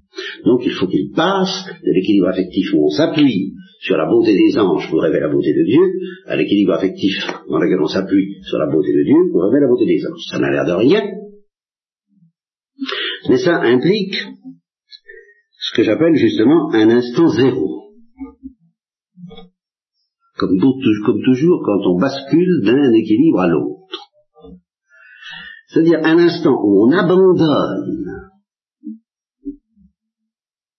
Donc 0.44 0.62
il 0.64 0.72
faut 0.72 0.87
qu'il 0.87 1.12
passe 1.14 1.66
de 1.85 1.92
l'équilibre 1.92 2.29
affectif 2.29 2.66
où 2.74 2.87
on 2.87 2.90
s'appuie 2.90 3.55
sur 3.81 3.96
la 3.96 4.07
beauté 4.07 4.37
des 4.37 4.59
anges 4.59 4.90
pour 4.90 5.00
révéler 5.03 5.20
la 5.20 5.33
beauté 5.33 5.53
de 5.55 5.64
Dieu, 5.64 5.83
à 6.26 6.37
l'équilibre 6.37 6.72
affectif 6.72 7.14
dans 7.48 7.59
lequel 7.59 7.81
on 7.81 7.87
s'appuie 7.87 8.37
sur 8.42 8.59
la 8.59 8.66
beauté 8.66 8.92
de 8.92 9.05
Dieu 9.05 9.31
pour 9.31 9.44
révéler 9.44 9.62
la 9.62 9.68
beauté 9.68 9.87
des 9.87 10.00
anges. 10.07 10.24
Ça 10.31 10.38
n'a 10.38 10.50
l'air 10.50 10.66
de 10.66 10.72
rien, 10.72 11.03
mais 13.30 13.38
ça 13.38 13.60
implique 13.60 14.16
ce 15.56 15.76
que 15.76 15.84
j'appelle 15.84 16.16
justement 16.16 16.68
un 16.72 16.90
instant 16.90 17.28
zéro 17.28 17.94
comme, 20.36 20.58
toujours 20.58 21.62
quand 21.64 21.90
on 21.90 22.00
bascule 22.00 22.62
d'un 22.64 22.92
équilibre 22.92 23.40
à 23.40 23.46
l'autre. 23.46 23.86
C'est-à-dire 25.68 26.00
un 26.02 26.18
instant 26.18 26.58
où 26.60 26.88
on 26.88 26.92
abandonne 26.92 28.30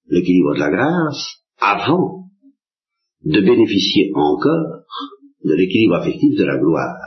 l'équilibre 0.07 0.55
de 0.55 0.59
la 0.59 0.71
grâce 0.71 1.43
avant 1.57 2.25
de 3.23 3.39
bénéficier 3.39 4.11
encore 4.15 4.83
de 5.45 5.53
l'équilibre 5.53 5.95
affectif 5.95 6.37
de 6.37 6.43
la 6.43 6.57
gloire. 6.57 6.97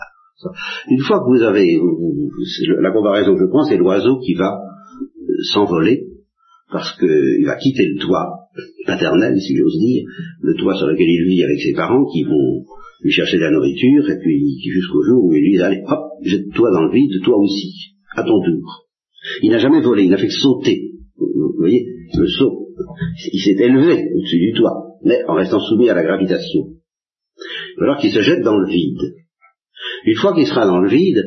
Une 0.89 1.01
fois 1.01 1.19
que 1.19 1.37
vous 1.37 1.43
avez, 1.43 1.79
la 2.81 2.93
comparaison 2.93 3.35
que 3.35 3.41
je 3.41 3.51
prends, 3.51 3.65
c'est 3.65 3.77
l'oiseau 3.77 4.21
qui 4.21 4.35
va 4.35 4.74
s'envoler 5.53 6.07
parce 6.71 6.99
qu'il 6.99 7.45
va 7.47 7.57
quitter 7.57 7.87
le 7.87 8.01
toit 8.01 8.45
paternel, 8.87 9.41
si 9.41 9.57
j'ose 9.57 9.79
dire, 9.79 10.05
le 10.43 10.55
toit 10.55 10.77
sur 10.77 10.87
lequel 10.87 11.09
il 11.09 11.25
vit 11.29 11.43
avec 11.45 11.61
ses 11.61 11.73
parents 11.73 12.05
qui 12.13 12.25
vont 12.25 12.65
lui 13.03 13.13
chercher 13.13 13.37
de 13.37 13.43
la 13.43 13.51
nourriture, 13.51 14.11
et 14.11 14.19
puis 14.19 14.59
jusqu'au 14.73 15.03
jour 15.03 15.25
où 15.25 15.35
il 15.35 15.43
lui 15.43 15.57
dit, 15.57 15.63
allez, 15.63 15.83
hop, 15.87 16.01
jette-toi 16.23 16.71
dans 16.73 16.85
le 16.85 16.93
vide, 16.93 17.23
toi 17.23 17.37
aussi, 17.37 17.95
à 18.17 18.23
ton 18.23 18.41
tour. 18.41 18.87
Il 19.43 19.51
n'a 19.51 19.59
jamais 19.59 19.83
volé, 19.83 20.05
il 20.05 20.11
n'a 20.11 20.17
fait 20.17 20.29
que 20.29 20.33
sauter. 20.33 20.93
Vous 21.17 21.55
voyez, 21.59 21.87
le 22.17 22.27
saut. 22.29 22.69
Il 23.33 23.41
s'est 23.41 23.63
élevé 23.63 24.11
au-dessus 24.15 24.39
du 24.39 24.53
toit, 24.55 24.99
mais 25.05 25.23
en 25.29 25.35
restant 25.35 25.61
soumis 25.61 25.89
à 25.91 25.95
la 25.95 26.03
gravitation. 26.03 26.71
Alors 27.81 27.99
qu'il 27.99 28.13
se 28.13 28.21
jette 28.21 28.43
dans 28.43 28.57
le 28.57 28.69
vide. 28.69 29.15
Une 30.07 30.17
fois 30.17 30.35
qu'il 30.35 30.47
sera 30.47 30.67
dans 30.67 30.81
le 30.81 30.89
vide, 30.89 31.23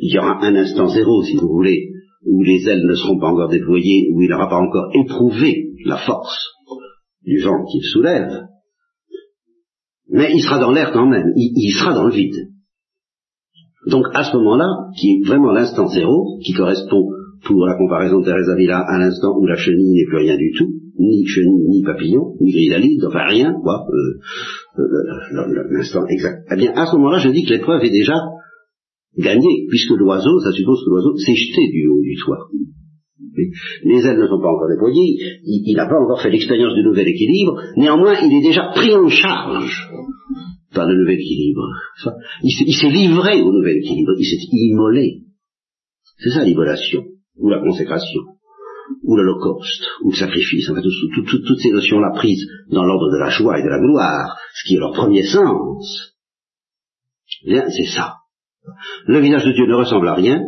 il 0.00 0.14
y 0.14 0.18
aura 0.18 0.44
un 0.44 0.54
instant 0.56 0.88
zéro, 0.88 1.22
si 1.22 1.36
vous 1.36 1.48
voulez, 1.48 1.91
où 2.24 2.42
les 2.42 2.68
ailes 2.68 2.86
ne 2.86 2.94
seront 2.94 3.18
pas 3.18 3.28
encore 3.28 3.48
déployées, 3.48 4.10
où 4.12 4.22
il 4.22 4.28
n'aura 4.28 4.48
pas 4.48 4.60
encore 4.60 4.90
éprouvé 4.94 5.70
la 5.84 5.96
force 5.96 6.52
du 7.24 7.40
vent 7.40 7.64
qu'il 7.70 7.82
soulève, 7.82 8.46
mais 10.10 10.30
il 10.32 10.40
sera 10.42 10.58
dans 10.58 10.72
l'air 10.72 10.92
quand 10.92 11.06
même, 11.06 11.32
il, 11.36 11.72
sera 11.72 11.94
dans 11.94 12.06
le 12.06 12.12
vide. 12.12 12.48
Donc 13.88 14.04
à 14.14 14.24
ce 14.24 14.36
moment-là, 14.36 14.66
qui 14.98 15.12
est 15.12 15.26
vraiment 15.26 15.52
l'instant 15.52 15.86
zéro, 15.88 16.38
qui 16.44 16.52
correspond 16.52 17.08
pour 17.44 17.66
la 17.66 17.76
comparaison 17.76 18.20
de 18.20 18.24
Thérèse 18.24 18.48
Avila 18.50 18.78
à 18.78 18.98
l'instant 18.98 19.36
où 19.36 19.46
la 19.46 19.56
chenille 19.56 19.94
n'est 19.94 20.06
plus 20.06 20.18
rien 20.18 20.36
du 20.36 20.52
tout, 20.56 20.70
ni 20.98 21.26
chenille, 21.26 21.66
ni 21.68 21.82
papillon, 21.82 22.34
ni 22.40 22.52
grisalide, 22.52 23.04
enfin 23.06 23.24
rien, 23.26 23.52
quoi, 23.62 23.86
euh, 23.88 24.80
euh, 24.80 25.64
l'instant 25.70 26.06
exact. 26.08 26.46
Eh 26.52 26.56
bien, 26.56 26.72
à 26.74 26.86
ce 26.86 26.96
moment-là, 26.96 27.18
je 27.18 27.30
dis 27.30 27.44
que 27.44 27.54
l'épreuve 27.54 27.82
est 27.82 27.90
déjà 27.90 28.14
gagnée, 29.16 29.66
puisque 29.68 29.90
l'oiseau, 29.90 30.40
ça 30.40 30.52
suppose 30.52 30.84
que 30.84 30.90
l'oiseau 30.90 31.16
s'est 31.16 31.34
jeté 31.34 31.68
du 31.70 31.88
haut 31.88 32.02
du 32.02 32.16
toit. 32.16 32.48
Les 33.84 34.06
ailes 34.06 34.18
ne 34.18 34.26
sont 34.26 34.40
pas 34.40 34.48
encore 34.48 34.68
déployées, 34.68 35.16
il 35.44 35.74
n'a 35.76 35.86
pas 35.86 36.00
encore 36.00 36.20
fait 36.20 36.30
l'expérience 36.30 36.74
du 36.74 36.82
nouvel 36.82 37.08
équilibre, 37.08 37.62
néanmoins 37.76 38.14
il 38.20 38.32
est 38.32 38.42
déjà 38.42 38.72
pris 38.74 38.94
en 38.94 39.08
charge 39.08 39.88
par 40.74 40.86
le 40.86 40.98
nouvel 40.98 41.18
équilibre. 41.18 41.62
Il 42.42 42.74
s'est 42.74 42.90
livré 42.90 43.40
au 43.42 43.52
nouvel 43.52 43.78
équilibre, 43.78 44.12
il 44.18 44.24
s'est 44.24 44.48
immolé. 44.50 45.22
C'est 46.18 46.30
ça 46.30 46.44
l'immolation, 46.44 47.04
ou 47.36 47.48
la 47.48 47.60
consécration, 47.60 48.22
ou 49.02 49.16
l'holocauste, 49.16 49.84
ou 50.04 50.10
le 50.10 50.16
sacrifice, 50.16 50.68
en 50.70 50.74
fait, 50.74 50.82
toutes 50.82 51.60
ces 51.60 51.70
notions-là 51.70 52.12
prises 52.14 52.46
dans 52.70 52.84
l'ordre 52.84 53.10
de 53.12 53.18
la 53.18 53.30
joie 53.30 53.58
et 53.58 53.62
de 53.62 53.68
la 53.68 53.80
gloire, 53.80 54.36
ce 54.54 54.68
qui 54.68 54.74
est 54.76 54.80
leur 54.80 54.92
premier 54.92 55.22
sens, 55.22 56.12
eh 57.44 57.60
c'est 57.70 57.86
ça. 57.86 58.21
Le 59.06 59.20
visage 59.20 59.44
de 59.44 59.52
Dieu 59.52 59.66
ne 59.66 59.74
ressemble 59.74 60.08
à 60.08 60.14
rien. 60.14 60.40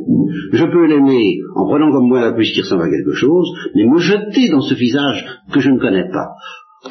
Je 0.53 0.65
peux 0.65 0.87
l'aimer 0.87 1.39
en 1.57 1.67
prenant 1.67 1.91
comme 1.91 2.09
moi 2.09 2.21
la 2.21 2.33
puce 2.33 2.53
qui 2.53 2.61
ressemble 2.61 2.85
à 2.85 2.91
quelque 2.91 3.15
chose, 3.15 3.49
mais 3.75 3.85
me 3.85 3.99
jeter 3.99 4.49
dans 4.51 4.61
ce 4.61 4.75
visage 4.75 5.27
que 5.53 5.61
je 5.61 5.71
ne 5.71 5.79
connais 5.79 6.09
pas, 6.11 6.29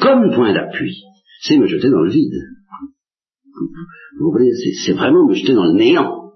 comme 0.00 0.34
point 0.34 0.52
d'appui, 0.52 1.02
c'est 1.40 1.56
me 1.56 1.66
jeter 1.66 1.90
dans 1.90 2.00
le 2.00 2.10
vide. 2.10 2.34
Vous 4.18 4.30
voyez, 4.32 4.52
c'est 4.84 4.92
vraiment 4.92 5.26
me 5.26 5.34
jeter 5.34 5.54
dans 5.54 5.64
le 5.64 5.78
néant. 5.78 6.32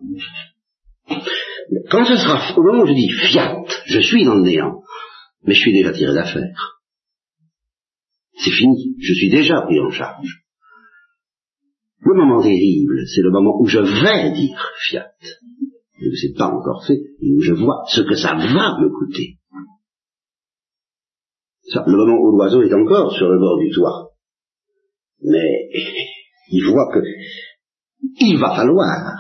Quand 1.91 2.05
ce 2.05 2.17
sera, 2.17 2.57
au 2.57 2.63
moment 2.63 2.83
où 2.83 2.87
je 2.87 2.95
dis 2.95 3.11
fiat, 3.11 3.57
je 3.87 4.01
suis 4.01 4.25
dans 4.25 4.37
le 4.37 4.43
néant, 4.43 4.83
mais 5.45 5.55
je 5.55 5.61
suis 5.61 5.73
déjà 5.73 5.93
tiré 5.93 6.15
d'affaire. 6.15 6.81
C'est 8.39 8.53
fini, 8.53 8.95
je 9.01 9.13
suis 9.13 9.31
déjà 9.31 9.61
pris 9.63 9.81
en 9.81 9.91
charge. 9.91 10.45
Le 12.01 12.15
moment 12.15 12.43
terrible, 12.43 13.01
c'est 13.07 13.23
le 13.23 13.31
moment 13.31 13.61
où 13.61 13.67
je 13.67 13.81
vais 13.81 14.33
dire 14.33 14.71
fiat. 14.89 15.11
Et 16.01 16.15
ce 16.15 16.29
n'est 16.29 16.35
pas 16.35 16.47
encore 16.47 16.85
fait, 16.87 17.01
et 17.21 17.35
où 17.35 17.41
je 17.41 17.55
vois 17.55 17.83
ce 17.89 18.03
que 18.03 18.15
ça 18.15 18.35
va 18.35 18.79
me 18.81 18.89
coûter. 18.89 19.39
Le 21.75 21.97
moment 21.97 22.19
où 22.21 22.31
l'oiseau 22.37 22.63
est 22.63 22.73
encore 22.73 23.13
sur 23.13 23.29
le 23.29 23.39
bord 23.39 23.59
du 23.59 23.71
toit. 23.71 24.11
Mais 25.23 25.69
il 26.51 26.65
voit 26.65 26.91
que 26.93 27.01
il 28.21 28.39
va 28.39 28.55
falloir 28.55 29.17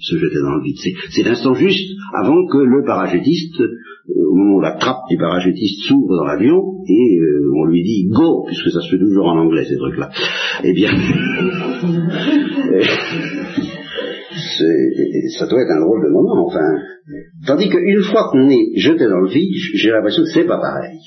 se 0.00 0.18
jeter 0.18 0.40
dans 0.42 0.56
le 0.56 0.62
vide. 0.62 0.76
C'est 1.10 1.22
l'instant 1.22 1.54
juste 1.54 1.88
avant 2.14 2.46
que 2.46 2.58
le 2.58 2.84
parachutiste, 2.84 3.62
au 4.16 4.34
moment 4.34 4.56
où 4.56 4.60
la 4.60 4.76
trappe 4.76 5.08
du 5.08 5.16
parachutiste 5.16 5.86
s'ouvre 5.86 6.16
dans 6.16 6.24
l'avion, 6.24 6.82
et 6.86 7.18
euh, 7.18 7.52
on 7.56 7.66
lui 7.66 7.82
dit 7.82 8.08
go, 8.08 8.44
puisque 8.46 8.70
ça 8.70 8.80
se 8.80 8.90
fait 8.90 8.98
toujours 8.98 9.26
en 9.26 9.38
anglais 9.38 9.64
ces 9.64 9.76
trucs-là. 9.76 10.10
Eh 10.64 10.72
bien, 10.72 10.90
ça 15.38 15.46
doit 15.46 15.62
être 15.62 15.70
un 15.70 15.80
drôle 15.80 16.04
de 16.04 16.10
moment, 16.12 16.46
enfin. 16.46 16.78
Tandis 17.46 17.68
qu'une 17.68 18.02
fois 18.02 18.28
qu'on 18.30 18.48
est 18.48 18.76
jeté 18.76 19.04
dans 19.04 19.20
le 19.20 19.28
vide, 19.28 19.54
j'ai 19.74 19.90
l'impression 19.90 20.22
que 20.22 20.30
c'est 20.30 20.46
pas 20.46 20.60
pareil. 20.60 20.98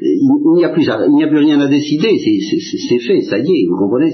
Il 0.00 0.54
n'y 0.56 0.64
a 0.64 0.68
a 0.68 1.28
plus 1.28 1.38
rien 1.38 1.60
à 1.60 1.68
décider, 1.68 2.16
c'est 2.18 2.98
fait, 2.98 3.20
ça 3.22 3.38
y 3.38 3.42
est, 3.42 3.66
vous 3.68 3.76
comprenez, 3.76 4.12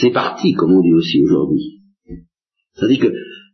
c'est 0.00 0.10
parti, 0.10 0.52
comme 0.54 0.72
on 0.72 0.82
dit 0.82 0.92
aussi 0.92 1.22
aujourd'hui. 1.22 1.80
C'est-à-dire 2.74 3.00
que 3.00 3.12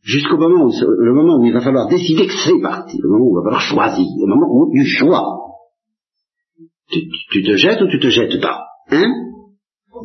jusqu'au 0.08 0.38
moment 0.38 0.64
où, 0.64 0.70
le 0.70 1.12
moment 1.12 1.38
où 1.38 1.44
il 1.44 1.52
va 1.52 1.60
falloir 1.60 1.86
décider 1.86 2.26
que 2.26 2.32
c'est 2.32 2.60
parti, 2.62 2.96
le 3.02 3.10
moment 3.10 3.26
où 3.26 3.32
il 3.32 3.36
va 3.36 3.44
falloir 3.44 3.60
choisir, 3.60 4.06
le 4.18 4.26
moment 4.26 4.48
où 4.50 4.72
du 4.72 4.86
choix, 4.86 5.22
tu, 6.90 7.42
te 7.42 7.56
jettes 7.56 7.82
ou 7.82 7.88
tu 7.88 8.00
te 8.00 8.08
jettes 8.08 8.40
pas, 8.40 8.64
hein, 8.90 9.12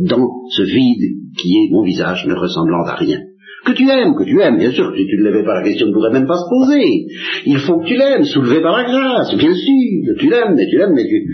dans 0.01 0.27
ce 0.49 0.63
vide 0.63 1.37
qui 1.37 1.55
est 1.55 1.71
mon 1.71 1.83
visage 1.83 2.25
ne 2.27 2.35
ressemblant 2.35 2.83
à 2.83 2.95
rien. 2.95 3.21
Que 3.65 3.71
tu 3.71 3.89
aimes, 3.89 4.15
que 4.17 4.25
tu 4.25 4.41
aimes, 4.41 4.57
bien 4.57 4.71
sûr, 4.71 4.93
si 4.93 5.05
tu 5.07 5.17
ne 5.19 5.23
l'avais 5.23 5.45
pas, 5.45 5.55
la 5.55 5.63
question 5.63 5.87
ne 5.87 5.93
pourrait 5.93 6.11
même 6.11 6.27
pas 6.27 6.35
se 6.35 6.49
poser. 6.49 7.05
Il 7.45 7.59
faut 7.59 7.79
que 7.79 7.85
tu 7.85 7.95
l'aimes, 7.95 8.25
soulevé 8.25 8.61
par 8.61 8.75
la 8.75 8.83
grâce, 8.83 9.33
bien 9.37 9.53
sûr. 9.53 10.15
Tu 10.19 10.29
l'aimes, 10.29 10.55
mais 10.55 10.67
tu 10.69 10.77
l'aimes, 10.77 10.93
mais 10.93 11.07
tu, 11.07 11.25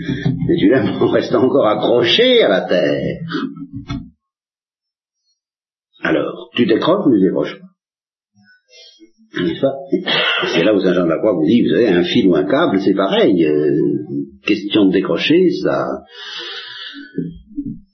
mais 0.46 0.56
tu 0.56 0.68
l'aimes 0.68 0.94
en 1.00 1.08
restant 1.08 1.42
encore 1.42 1.66
accroché 1.66 2.40
à 2.44 2.48
la 2.48 2.60
terre. 2.68 3.18
Alors, 6.04 6.50
tu 6.54 6.66
décroches 6.66 7.04
ou 7.04 7.12
tu 7.12 7.20
décroches 7.20 7.58
pas? 7.58 7.69
C'est 9.32 10.64
là 10.64 10.74
où 10.74 10.80
Saint 10.80 10.92
Jean 10.92 11.04
de 11.04 11.08
la 11.08 11.18
Croix 11.18 11.34
vous 11.34 11.46
dit, 11.46 11.62
vous 11.62 11.74
avez 11.74 11.88
un 11.88 12.02
fil 12.02 12.28
ou 12.28 12.34
un 12.34 12.44
câble, 12.44 12.80
c'est 12.80 12.94
pareil. 12.94 13.44
Euh, 13.44 13.70
question 14.44 14.86
de 14.86 14.92
décrocher, 14.92 15.50
ça, 15.62 15.86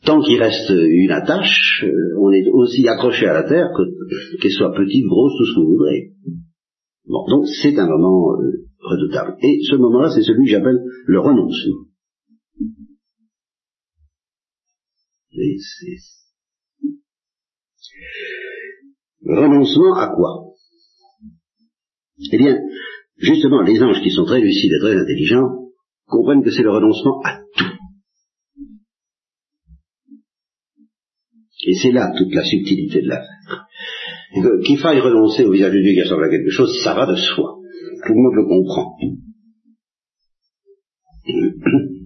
tant 0.04 0.20
qu'il 0.22 0.40
reste 0.40 0.70
une 0.70 1.10
attache, 1.10 1.84
euh, 1.84 2.18
on 2.20 2.30
est 2.32 2.48
aussi 2.50 2.88
accroché 2.88 3.26
à 3.26 3.34
la 3.34 3.42
terre 3.42 3.68
que 3.76 3.82
qu'elle 4.40 4.52
soit 4.52 4.72
petite, 4.72 5.04
grosse, 5.06 5.32
tout 5.36 5.46
ce 5.46 5.54
que 5.54 5.60
vous 5.60 5.76
voudrez. 5.76 6.12
Bon, 7.06 7.26
donc 7.28 7.46
c'est 7.62 7.78
un 7.78 7.86
moment 7.86 8.32
euh, 8.40 8.64
redoutable. 8.80 9.36
Et 9.42 9.58
ce 9.68 9.76
moment-là, 9.76 10.10
c'est 10.14 10.22
celui 10.22 10.46
que 10.46 10.50
j'appelle 10.52 10.80
le 11.06 11.20
renoncement. 11.20 11.84
Renoncement 19.26 19.94
à 19.96 20.08
quoi? 20.14 20.55
Eh 22.18 22.38
bien, 22.38 22.58
justement, 23.18 23.62
les 23.62 23.82
anges 23.82 24.02
qui 24.02 24.10
sont 24.10 24.24
très 24.24 24.40
lucides 24.40 24.72
et 24.72 24.80
très 24.80 24.96
intelligents 24.96 25.66
comprennent 26.06 26.42
que 26.42 26.50
c'est 26.50 26.62
le 26.62 26.70
renoncement 26.70 27.20
à 27.24 27.40
tout. 27.56 27.64
Et 31.66 31.74
c'est 31.74 31.92
là 31.92 32.12
toute 32.16 32.32
la 32.32 32.44
subtilité 32.44 33.02
de 33.02 33.08
l'affaire. 33.08 33.66
Qu'il 34.64 34.78
faille 34.78 35.00
renoncer 35.00 35.44
au 35.44 35.52
visage 35.52 35.72
de 35.72 35.80
Dieu 35.80 35.92
qui 35.94 36.02
ressemble 36.02 36.24
à 36.24 36.30
quelque 36.30 36.50
chose, 36.50 36.78
ça 36.82 36.94
va 36.94 37.06
de 37.06 37.16
soi. 37.16 37.56
Tout 38.06 38.12
le 38.12 38.22
monde 38.22 38.34
le 38.34 38.44
comprend. 38.46 38.96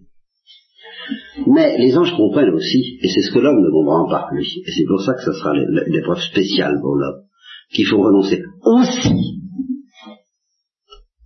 Mais 1.47 1.79
les 1.79 1.97
anges 1.97 2.17
comprennent 2.17 2.55
aussi, 2.55 2.99
et 3.03 3.09
c'est 3.09 3.23
ce 3.23 3.33
que 3.33 3.39
l'homme 3.39 3.61
ne 3.61 3.71
comprend 3.71 4.09
pas, 4.09 4.29
lui, 4.33 4.47
et 4.67 4.71
c'est 4.71 4.85
pour 4.87 5.01
ça 5.03 5.15
que 5.15 5.23
ce 5.23 5.33
sera 5.33 5.53
l'épreuve 5.55 6.21
spéciale 6.21 6.79
pour 6.81 6.95
l'homme, 6.97 7.25
qu'il 7.73 7.87
faut 7.87 8.01
renoncer 8.01 8.43
aussi 8.63 9.40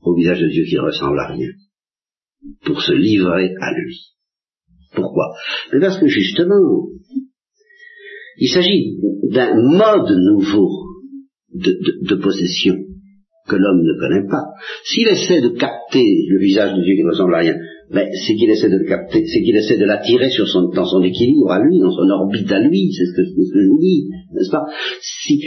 au 0.04 0.14
visage 0.14 0.40
de 0.40 0.48
Dieu 0.48 0.64
qui 0.64 0.76
ne 0.76 0.80
ressemble 0.80 1.18
à 1.18 1.28
rien, 1.28 1.48
pour 2.64 2.80
se 2.80 2.92
livrer 2.92 3.54
à 3.60 3.72
lui. 3.72 4.00
Pourquoi? 4.94 5.34
Parce 5.80 5.98
que 5.98 6.06
justement, 6.06 6.88
il 8.38 8.48
s'agit 8.48 8.96
d'un 9.30 9.54
mode 9.54 10.16
nouveau 10.16 10.68
de, 11.54 12.14
possession 12.16 12.76
que 13.46 13.56
l'homme 13.56 13.82
ne 13.82 13.98
connaît 13.98 14.28
pas. 14.28 14.44
S'il 14.84 15.08
essaie 15.08 15.40
de 15.40 15.50
capter 15.50 16.04
le 16.28 16.38
visage 16.38 16.74
de 16.74 16.82
Dieu 16.82 16.94
qui 16.96 17.02
ne 17.02 17.10
ressemble 17.10 17.34
à 17.34 17.38
rien, 17.38 17.56
mais 17.90 18.08
c'est 18.26 18.34
qu'il 18.34 18.50
essaie 18.50 18.70
de 18.70 18.78
le 18.78 18.88
capter, 18.88 19.24
c'est 19.26 19.42
qu'il 19.42 19.56
essaie 19.56 19.76
de 19.76 19.84
l'attirer 19.84 20.30
dans 20.74 20.86
son 20.86 21.02
équilibre 21.02 21.50
à 21.50 21.60
lui, 21.62 21.78
dans 21.78 21.90
son 21.90 22.08
orbite 22.08 22.50
à 22.50 22.60
lui, 22.60 22.90
c'est 22.92 23.04
ce 23.04 23.12
que, 23.12 23.22
je 23.24 23.68
vous 23.68 23.80
dis, 23.80 24.08
n'est-ce 24.32 24.50
pas? 24.50 24.64
Si, 25.00 25.40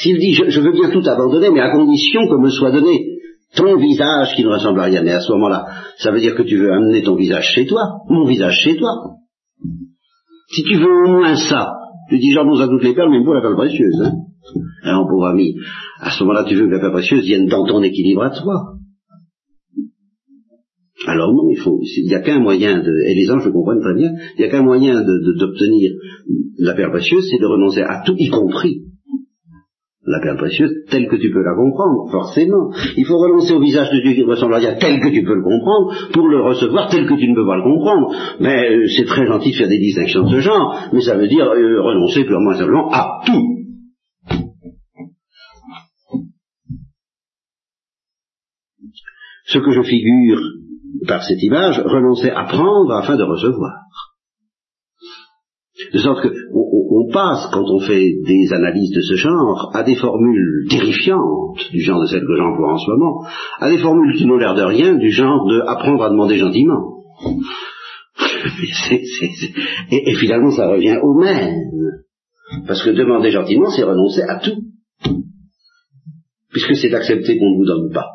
S'il 0.00 0.18
dit 0.18 0.34
je, 0.34 0.60
veux 0.60 0.72
bien 0.72 0.90
tout 0.90 1.06
abandonner, 1.08 1.50
mais 1.50 1.60
à 1.60 1.70
condition 1.70 2.20
que 2.28 2.40
me 2.40 2.50
soit 2.50 2.72
donné 2.72 3.06
ton 3.54 3.76
visage 3.76 4.34
qui 4.34 4.42
ne 4.42 4.48
ressemble 4.48 4.80
à 4.80 4.84
rien, 4.84 5.02
mais 5.02 5.12
à 5.12 5.20
ce 5.20 5.32
moment-là, 5.32 5.66
ça 5.98 6.10
veut 6.10 6.20
dire 6.20 6.34
que 6.34 6.42
tu 6.42 6.56
veux 6.56 6.72
amener 6.72 7.02
ton 7.02 7.14
visage 7.14 7.52
chez 7.54 7.66
toi, 7.66 7.82
mon 8.08 8.26
visage 8.26 8.58
chez 8.64 8.76
toi. 8.76 8.90
Si 10.48 10.64
tu 10.64 10.76
veux 10.76 11.04
au 11.04 11.08
moins 11.08 11.36
ça, 11.36 11.72
tu 12.10 12.18
dis 12.18 12.32
j'en 12.32 12.48
à 12.52 12.66
toutes 12.66 12.82
les 12.82 12.94
perles, 12.94 13.10
mais 13.10 13.24
pour 13.24 13.34
la 13.34 13.40
perle 13.40 13.56
précieuse. 13.56 14.02
Hein 14.02 14.12
Alors, 14.82 15.06
pauvre 15.08 15.26
ami, 15.26 15.54
à 16.00 16.10
ce 16.10 16.22
moment-là, 16.24 16.44
tu 16.44 16.56
veux 16.56 16.66
que 16.66 16.72
la 16.72 16.80
perle 16.80 16.92
précieuse 16.92 17.24
vienne 17.24 17.46
dans 17.46 17.64
ton 17.64 17.82
équilibre 17.82 18.24
à 18.24 18.30
toi. 18.30 18.74
Alors 21.06 21.32
non, 21.32 21.50
il 21.50 21.58
faut, 21.58 21.80
il 21.82 22.06
n'y 22.06 22.14
a 22.14 22.20
qu'un 22.20 22.40
moyen 22.40 22.78
de, 22.78 22.92
et 23.06 23.14
les 23.14 23.30
anges 23.30 23.44
le 23.44 23.52
comprennent 23.52 23.82
très 23.82 23.94
bien, 23.94 24.10
il 24.36 24.40
n'y 24.40 24.44
a 24.46 24.48
qu'un 24.48 24.62
moyen 24.62 24.94
d'obtenir 24.94 25.92
de, 25.92 26.64
la 26.64 26.74
perle 26.74 26.92
précieuse, 26.92 27.28
c'est 27.30 27.38
de 27.38 27.46
renoncer 27.46 27.82
à 27.82 28.02
tout, 28.06 28.14
y 28.16 28.28
compris 28.28 28.83
la 30.14 30.20
perle 30.20 30.36
précieuse, 30.36 30.70
telle 30.90 31.08
que 31.08 31.16
tu 31.16 31.30
peux 31.30 31.42
la 31.42 31.54
comprendre, 31.54 32.10
forcément. 32.10 32.70
Il 32.96 33.04
faut 33.04 33.18
renoncer 33.18 33.52
au 33.54 33.60
visage 33.60 33.90
de 33.90 34.00
Dieu 34.00 34.14
qui 34.14 34.22
ressemble 34.22 34.54
à 34.54 34.60
Dieu 34.60 34.70
tel 34.80 35.00
que 35.00 35.08
tu 35.08 35.24
peux 35.24 35.34
le 35.34 35.42
comprendre, 35.42 36.12
pour 36.12 36.28
le 36.28 36.40
recevoir 36.42 36.88
tel 36.88 37.06
que 37.06 37.14
tu 37.14 37.28
ne 37.28 37.34
peux 37.34 37.46
pas 37.46 37.56
le 37.56 37.62
comprendre. 37.62 38.14
Mais 38.40 38.70
euh, 38.70 38.86
c'est 38.96 39.06
très 39.06 39.26
gentil 39.26 39.50
de 39.50 39.56
faire 39.56 39.68
des 39.68 39.78
distinctions 39.78 40.24
de 40.24 40.36
ce 40.36 40.40
genre, 40.40 40.88
mais 40.92 41.00
ça 41.00 41.16
veut 41.16 41.28
dire 41.28 41.46
euh, 41.46 41.82
renoncer 41.82 42.24
purement 42.24 42.52
et 42.52 42.58
simplement 42.58 42.90
à 42.90 43.20
tout. 43.26 43.50
Ce 49.46 49.58
que 49.58 49.70
je 49.70 49.82
figure 49.82 50.40
par 51.06 51.22
cette 51.22 51.42
image, 51.42 51.80
renoncer 51.84 52.30
à 52.30 52.44
prendre 52.44 52.92
afin 52.92 53.16
de 53.16 53.24
recevoir. 53.24 53.83
De 55.92 55.98
sorte 55.98 56.22
qu'on 56.22 57.12
passe, 57.12 57.48
quand 57.52 57.64
on 57.70 57.80
fait 57.80 58.12
des 58.26 58.52
analyses 58.52 58.92
de 58.94 59.00
ce 59.00 59.14
genre, 59.14 59.70
à 59.74 59.82
des 59.82 59.96
formules 59.96 60.66
terrifiantes, 60.68 61.58
du 61.70 61.80
genre 61.80 62.00
de 62.00 62.06
celles 62.06 62.26
que 62.26 62.36
j'emploie 62.36 62.72
en 62.72 62.78
ce 62.78 62.90
moment, 62.90 63.24
à 63.60 63.70
des 63.70 63.78
formules 63.78 64.16
qui 64.16 64.26
n'ont 64.26 64.36
l'air 64.36 64.54
de 64.54 64.62
rien, 64.62 64.94
du 64.94 65.10
genre 65.10 65.46
de 65.46 65.60
apprendre 65.66 66.04
à 66.04 66.10
demander 66.10 66.36
gentiment. 66.36 66.94
Et, 69.90 70.14
finalement, 70.14 70.50
ça 70.50 70.68
revient 70.68 70.98
au 71.02 71.14
même. 71.14 71.54
Parce 72.66 72.82
que 72.82 72.90
demander 72.90 73.30
gentiment, 73.30 73.70
c'est 73.70 73.84
renoncer 73.84 74.22
à 74.22 74.38
tout. 74.38 74.62
Puisque 76.50 76.76
c'est 76.76 76.94
accepter 76.94 77.38
qu'on 77.38 77.50
ne 77.50 77.56
vous 77.56 77.64
donne 77.64 77.92
pas. 77.92 78.06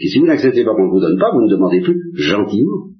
Et 0.00 0.06
si 0.08 0.20
vous 0.20 0.26
n'acceptez 0.26 0.64
pas 0.64 0.74
qu'on 0.74 0.86
ne 0.86 0.90
vous 0.90 1.00
donne 1.00 1.18
pas, 1.18 1.30
vous 1.32 1.42
ne 1.42 1.50
demandez 1.50 1.80
plus 1.80 2.00
gentiment. 2.14 2.92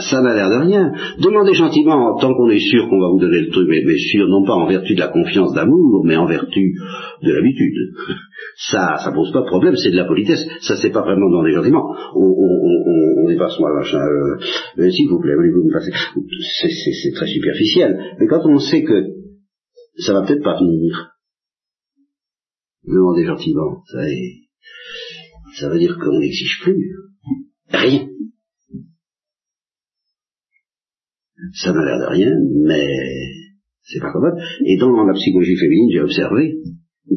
Ça, 0.00 0.22
n'a 0.22 0.34
l'air 0.34 0.48
de 0.48 0.66
rien. 0.66 0.92
Demandez 1.18 1.54
gentiment, 1.54 2.16
tant 2.18 2.34
qu'on 2.34 2.48
est 2.50 2.60
sûr 2.60 2.88
qu'on 2.88 3.00
va 3.00 3.08
vous 3.08 3.20
donner 3.20 3.40
le 3.40 3.50
truc, 3.50 3.68
mais, 3.68 3.96
sûr 3.96 4.26
non 4.28 4.44
pas 4.44 4.54
en 4.54 4.66
vertu 4.66 4.94
de 4.94 5.00
la 5.00 5.08
confiance 5.08 5.52
d'amour, 5.54 6.04
mais 6.04 6.16
en 6.16 6.26
vertu 6.26 6.74
de 7.22 7.32
l'habitude. 7.32 7.74
Ça, 8.56 8.96
ça 9.02 9.12
pose 9.12 9.32
pas 9.32 9.40
de 9.40 9.46
problème, 9.46 9.76
c'est 9.76 9.90
de 9.90 9.96
la 9.96 10.04
politesse. 10.04 10.46
Ça, 10.60 10.76
c'est 10.76 10.90
pas 10.90 11.02
vraiment 11.02 11.28
demander 11.28 11.52
gentiment. 11.52 11.82
On, 12.14 12.34
on, 13.24 13.28
dépasse 13.28 13.58
moi, 13.58 13.72
machin. 13.74 13.98
Euh, 13.98 14.90
S'il 14.90 15.08
vous 15.08 15.20
plaît, 15.20 15.34
voulez-vous 15.34 15.64
me 15.64 15.72
passer? 15.72 15.92
C'est 16.60 17.12
très 17.14 17.26
superficiel. 17.26 18.16
Mais 18.20 18.26
quand 18.26 18.44
on 18.44 18.58
sait 18.58 18.82
que 18.82 19.02
ça 19.98 20.12
va 20.12 20.22
peut-être 20.22 20.42
pas 20.42 20.58
venir, 20.58 21.10
demandez 22.86 23.24
gentiment, 23.24 23.82
ça, 23.86 24.00
ça 25.54 25.68
veut 25.70 25.78
dire 25.78 25.96
qu'on 25.98 26.18
n'exige 26.18 26.60
plus 26.62 26.76
rien. 27.70 28.08
Ça 31.54 31.72
n'a 31.72 31.84
l'air 31.84 31.98
de 31.98 32.12
rien, 32.12 32.32
mais 32.64 32.86
c'est 33.82 34.00
pas 34.00 34.12
commode. 34.12 34.34
Et 34.64 34.76
dans 34.78 35.04
la 35.04 35.12
psychologie 35.14 35.56
féminine, 35.56 35.90
j'ai 35.92 36.00
observé 36.00 36.54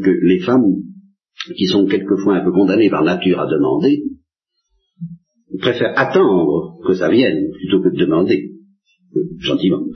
que 0.03 0.09
les 0.09 0.39
femmes 0.39 0.65
qui 1.55 1.65
sont 1.65 1.85
quelquefois 1.85 2.37
un 2.37 2.43
peu 2.43 2.51
condamnées 2.51 2.89
par 2.89 3.03
nature 3.03 3.39
à 3.39 3.45
demander, 3.47 4.03
préfèrent 5.59 5.93
attendre 5.95 6.77
que 6.85 6.93
ça 6.93 7.09
vienne 7.09 7.51
plutôt 7.51 7.81
que 7.81 7.89
de 7.89 7.99
demander. 7.99 8.51
Gentiment. 9.39 9.79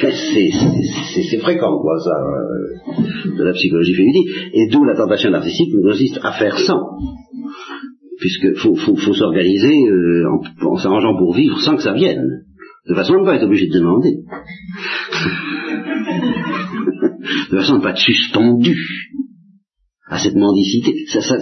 c'est 0.00 1.38
fréquent, 1.38 1.80
quoi, 1.80 1.98
ça, 1.98 2.10
euh, 2.10 3.36
de 3.38 3.42
la 3.42 3.52
psychologie 3.54 3.94
féminine. 3.94 4.28
Et 4.52 4.68
d'où 4.70 4.84
la 4.84 4.94
tentation 4.94 5.30
narcissique 5.30 5.72
consiste 5.82 6.20
à 6.22 6.32
faire 6.32 6.58
sans 6.58 6.98
puisque 8.18 8.56
faut, 8.58 8.74
faut, 8.74 9.14
s'organiser 9.14 9.88
euh, 9.88 10.24
en, 10.62 10.76
s'arrangeant 10.76 11.16
pour 11.16 11.34
vivre 11.34 11.58
sans 11.60 11.76
que 11.76 11.82
ça 11.82 11.94
vienne, 11.94 12.44
de 12.88 12.94
façon 12.94 13.14
à 13.14 13.20
ne 13.20 13.24
pas 13.24 13.36
être 13.36 13.44
obligé 13.44 13.68
de 13.68 13.78
demander, 13.78 14.10
de 17.50 17.56
façon 17.56 17.74
à 17.74 17.78
ne 17.78 17.82
pas 17.82 17.90
être 17.90 17.98
suspendu 17.98 18.76
à 20.08 20.18
cette 20.18 20.36
mendicité. 20.36 21.04
Ça, 21.06 21.20
ça, 21.20 21.36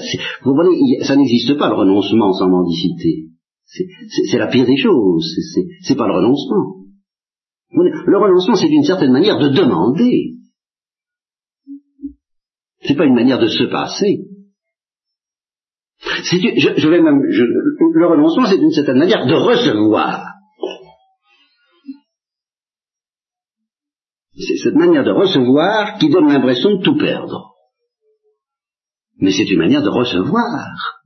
vous 0.45 0.55
voyez, 0.55 1.01
ça 1.03 1.17
n'existe 1.17 1.57
pas 1.57 1.69
le 1.69 1.77
renoncement 1.77 2.33
sans 2.33 2.49
mendicité. 2.49 3.27
C'est 3.67 4.39
la 4.39 4.47
pire 4.47 4.67
des 4.67 4.77
choses. 4.77 5.35
C'est 5.83 5.97
pas 5.97 6.07
le 6.07 6.15
renoncement. 6.15 6.77
Le 7.73 8.19
renoncement, 8.19 8.55
c'est 8.55 8.69
d'une 8.69 8.85
certaine 8.85 9.13
manière 9.13 9.39
de 9.39 9.49
demander. 9.49 10.35
C'est 12.83 12.97
pas 12.97 13.07
une 13.07 13.15
manière 13.15 13.41
de 13.41 13.49
se 13.49 13.65
passer. 13.65 14.26
Je, 16.33 16.89
vais 16.89 17.01
même, 17.01 17.21
le 17.23 18.07
renoncement, 18.07 18.47
c'est 18.47 18.59
d'une 18.59 18.71
certaine 18.71 18.99
manière 18.99 19.27
de 19.27 19.35
recevoir. 19.35 20.25
C'est 24.35 24.57
cette 24.63 24.75
manière 24.75 25.05
de 25.05 25.13
recevoir 25.13 25.99
qui 25.99 26.11
donne 26.11 26.29
l'impression 26.29 26.77
de 26.77 26.83
tout 26.83 26.97
perdre. 26.97 27.55
Mais 29.19 29.31
c'est 29.31 29.51
une 29.51 29.59
manière 29.59 29.83
de 29.83 29.89
recevoir. 29.89 31.01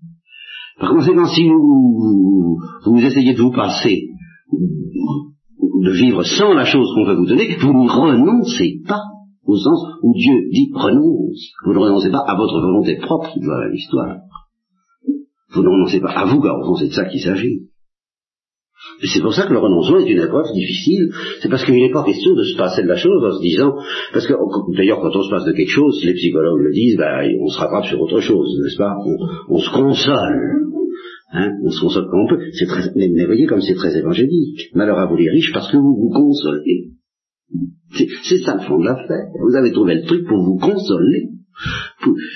Par 0.81 0.91
conséquent, 0.91 1.27
si 1.27 1.49
vous, 1.49 2.59
vous, 2.85 2.99
essayez 2.99 3.35
de 3.35 3.43
vous 3.43 3.53
passer, 3.53 4.09
de 4.53 5.91
vivre 5.91 6.25
sans 6.25 6.55
la 6.55 6.65
chose 6.65 6.89
qu'on 6.95 7.05
veut 7.05 7.17
vous 7.17 7.27
donner, 7.27 7.57
vous 7.61 7.73
n'y 7.73 7.89
renoncez 7.89 8.81
pas, 8.89 9.03
au 9.45 9.57
sens 9.57 9.85
où 10.03 10.13
Dieu 10.15 10.49
dit 10.51 10.73
renonce. 10.75 11.53
Vous 11.67 11.75
ne 11.75 11.79
renoncez 11.79 12.11
pas 12.11 12.25
à 12.27 12.35
votre 12.35 12.61
volonté 12.61 12.97
propre, 12.97 13.31
voilà 13.41 13.69
l'histoire. 13.69 14.17
Vous 15.53 15.63
ne 15.63 15.69
renoncez 15.69 16.01
pas 16.01 16.13
à 16.13 16.25
vous, 16.27 16.41
car 16.41 16.59
au 16.59 16.65
fond 16.65 16.77
c'est 16.77 16.89
de 16.89 16.93
ça 16.93 17.05
qu'il 17.07 17.21
s'agit. 17.21 17.71
Et 19.03 19.07
c'est 19.07 19.21
pour 19.21 19.35
ça 19.35 19.47
que 19.47 19.53
le 19.53 19.59
renoncement 19.59 19.99
est 19.99 20.11
une 20.11 20.23
épreuve 20.23 20.53
difficile. 20.55 21.11
C'est 21.41 21.49
parce 21.49 21.65
qu'il 21.65 21.75
n'est 21.75 21.93
pas 21.93 22.05
question 22.05 22.35
de 22.35 22.45
se 22.45 22.57
passer 22.57 22.83
de 22.83 22.89
la 22.89 22.97
chose 22.97 23.23
en 23.25 23.37
se 23.37 23.43
disant, 23.43 23.75
parce 24.13 24.27
que 24.27 24.35
d'ailleurs 24.77 25.01
quand 25.01 25.15
on 25.15 25.23
se 25.23 25.31
passe 25.31 25.45
de 25.45 25.53
quelque 25.53 25.71
chose, 25.71 26.03
les 26.05 26.15
psychologues 26.15 26.63
le 26.63 26.73
disent, 26.73 26.97
ben, 26.97 27.29
on 27.41 27.49
se 27.49 27.59
rattrape 27.59 27.87
sur 27.87 28.01
autre 28.01 28.21
chose, 28.21 28.49
n'est-ce 28.63 28.79
pas? 28.79 28.95
On, 29.49 29.59
se 29.59 29.71
console. 29.71 30.61
Hein 31.33 31.51
on 31.65 31.71
se 31.71 31.81
console 31.81 32.07
comme 32.11 32.21
on 32.21 32.29
peut. 32.29 32.43
C'est 32.53 32.67
très, 32.67 32.91
mais, 32.97 33.09
mais 33.09 33.27
voyez 33.27 33.47
comme 33.47 33.61
c'est 33.61 33.75
très 33.75 33.97
évangélique. 33.97 34.71
Malheur 34.75 34.99
à 34.99 35.07
vous 35.07 35.17
les 35.17 35.31
riches 35.31 35.53
parce 35.53 35.71
que 35.71 35.77
vous 35.77 35.97
vous 35.97 36.11
consolez. 36.11 36.91
C'est 38.25 38.39
ça 38.39 38.55
le 38.55 38.63
fond 38.63 38.79
de 38.79 38.85
l'affaire. 38.85 39.29
Vous 39.41 39.57
avez 39.57 39.73
trouvé 39.73 39.95
le 39.97 40.07
truc 40.07 40.27
pour 40.27 40.43
vous 40.43 40.59
consoler. 40.59 41.30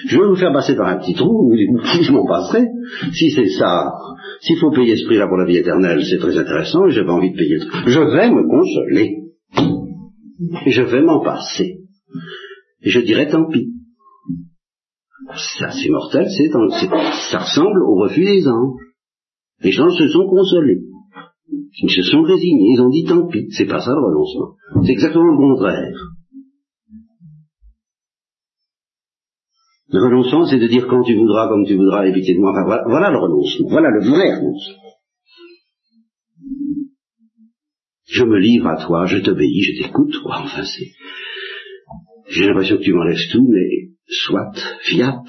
Je 0.07 0.18
vais 0.18 0.27
vous 0.27 0.37
faire 0.37 0.53
passer 0.53 0.77
par 0.77 0.89
un 0.89 0.99
petit 0.99 1.14
trou, 1.14 1.53
je 1.55 2.12
m'en 2.12 2.27
passerai. 2.27 2.66
Si 3.12 3.31
c'est 3.31 3.49
ça, 3.51 3.93
s'il 4.41 4.59
faut 4.59 4.70
payer 4.70 4.97
ce 4.97 5.07
prix-là 5.07 5.27
pour 5.29 5.39
la 5.39 5.47
vie 5.47 5.57
éternelle, 5.57 6.03
c'est 6.05 6.18
très 6.18 6.37
intéressant, 6.37 6.81
pas 6.81 7.12
envie 7.12 7.33
de 7.33 7.37
payer. 7.37 7.59
Je 7.87 8.01
vais 8.01 8.31
me 8.31 8.49
consoler. 8.49 9.16
Je 10.66 10.83
vais 10.83 11.03
m'en 11.03 11.22
passer. 11.22 11.79
Et 12.83 12.91
je 12.91 13.01
dirai 13.01 13.29
tant 13.29 13.49
pis. 13.51 13.70
Ça, 15.59 15.70
c'est 15.70 15.89
mortel, 15.89 16.27
c'est, 16.29 16.51
ça 17.31 17.39
ressemble 17.39 17.83
au 17.83 17.95
refus 18.03 18.25
des 18.25 18.47
anges. 18.47 18.81
Les 19.62 19.70
gens 19.70 19.89
se 19.89 20.09
sont 20.09 20.27
consolés. 20.29 20.83
Ils 21.83 21.91
se 21.91 22.03
sont 22.03 22.22
résignés, 22.22 22.75
ils 22.75 22.81
ont 22.83 22.91
dit 22.91 23.05
tant 23.05 23.27
pis. 23.27 23.47
C'est 23.51 23.66
pas 23.66 23.81
ça 23.81 23.91
le 23.91 24.05
renoncement. 24.05 24.57
C'est 24.85 24.93
exactement 24.93 25.25
le 25.25 25.37
contraire. 25.37 25.97
Le 29.95 30.03
renoncement, 30.03 30.45
c'est 30.45 30.59
de 30.59 30.66
dire 30.66 30.88
quand 30.88 31.05
tu 31.05 31.14
voudras, 31.14 31.47
comme 31.47 31.64
tu 31.64 31.76
voudras, 31.76 32.05
et 32.05 32.11
de 32.11 32.40
moi. 32.40 32.51
Enfin, 32.51 32.82
voilà, 32.88 33.12
le 33.12 33.18
renoncement. 33.18 33.68
Voilà 33.70 33.90
le 33.90 34.01
vrai 34.01 34.34
renoncement. 34.34 34.82
Je 38.05 38.24
me 38.24 38.38
livre 38.40 38.66
à 38.66 38.84
toi, 38.84 39.07
je 39.07 39.18
t'obéis, 39.18 39.62
je 39.62 39.82
t'écoute. 39.84 40.16
Enfin, 40.24 40.64
c'est. 40.64 40.90
J'ai 42.28 42.49
l'impression 42.49 42.78
que 42.78 42.82
tu 42.82 42.92
m'enlèves 42.92 43.30
tout, 43.30 43.47
mais 43.49 43.92
soit, 44.09 44.51
fiat, 44.80 45.22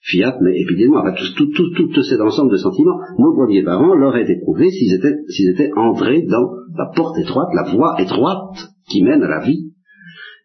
fiat, 0.00 0.36
mais 0.40 0.58
évidemment, 0.58 1.02
enfin, 1.02 1.14
tout, 1.14 1.46
tout, 1.54 1.70
tout, 1.70 1.86
tout, 1.86 2.02
cet 2.02 2.20
ensemble 2.20 2.50
de 2.50 2.56
sentiments, 2.56 2.98
nos 3.16 3.32
premiers 3.32 3.62
parents 3.62 3.94
l'auraient 3.94 4.28
éprouvé 4.28 4.70
s'ils 4.70 4.92
étaient, 4.92 5.14
s'ils 5.28 5.50
étaient 5.50 5.70
entrés 5.76 6.22
dans 6.22 6.50
la 6.76 6.90
porte 6.96 7.16
étroite, 7.18 7.50
la 7.54 7.70
voie 7.70 7.94
étroite 8.00 8.72
qui 8.88 9.04
mène 9.04 9.22
à 9.22 9.28
la 9.28 9.46
vie. 9.46 9.70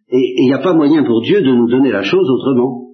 Et 0.09 0.35
il 0.37 0.45
n'y 0.45 0.53
a 0.53 0.59
pas 0.59 0.75
moyen 0.75 1.03
pour 1.03 1.23
Dieu 1.23 1.41
de 1.41 1.51
nous 1.51 1.67
donner 1.67 1.91
la 1.91 2.03
chose 2.03 2.29
autrement. 2.29 2.86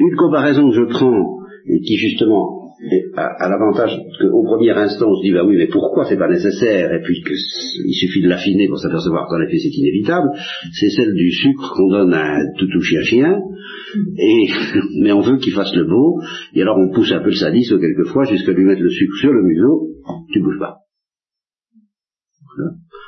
Une 0.00 0.16
comparaison 0.16 0.70
que 0.70 0.76
je 0.76 0.84
prends, 0.84 1.38
et 1.66 1.80
qui 1.80 1.96
justement 1.96 2.64
a, 3.16 3.48
l'avantage 3.48 3.96
qu'au 4.20 4.44
premier 4.44 4.72
instant 4.72 5.06
on 5.08 5.16
se 5.16 5.22
dit 5.22 5.32
bah 5.32 5.44
oui 5.44 5.56
mais 5.56 5.68
pourquoi 5.68 6.04
c'est 6.04 6.18
pas 6.18 6.28
nécessaire 6.28 6.92
et 6.92 7.00
puis 7.02 7.22
qu'il 7.22 7.94
suffit 7.94 8.22
de 8.22 8.28
l'affiner 8.28 8.68
pour 8.68 8.78
s'apercevoir 8.78 9.26
qu'en 9.28 9.40
effet 9.40 9.58
c'est 9.58 9.74
inévitable, 9.74 10.28
c'est 10.72 10.90
celle 10.90 11.14
du 11.14 11.30
sucre 11.30 11.72
qu'on 11.74 11.88
donne 11.88 12.12
à 12.12 12.36
un 12.36 12.44
toutou 12.58 12.80
chien 12.80 13.02
chien 13.02 13.40
et 14.18 14.46
mais 15.02 15.12
on 15.12 15.20
veut 15.20 15.38
qu'il 15.38 15.52
fasse 15.52 15.74
le 15.74 15.86
beau 15.86 16.20
et 16.54 16.62
alors 16.62 16.78
on 16.78 16.92
pousse 16.92 17.12
un 17.12 17.20
peu 17.20 17.30
le 17.30 17.36
sadisme 17.36 17.80
quelquefois 17.80 18.24
jusqu'à 18.24 18.52
lui 18.52 18.64
mettre 18.64 18.82
le 18.82 18.90
sucre 18.90 19.16
sur 19.16 19.32
le 19.32 19.42
museau, 19.42 19.88
tu 20.32 20.40
bouges 20.40 20.58
pas. 20.58 20.78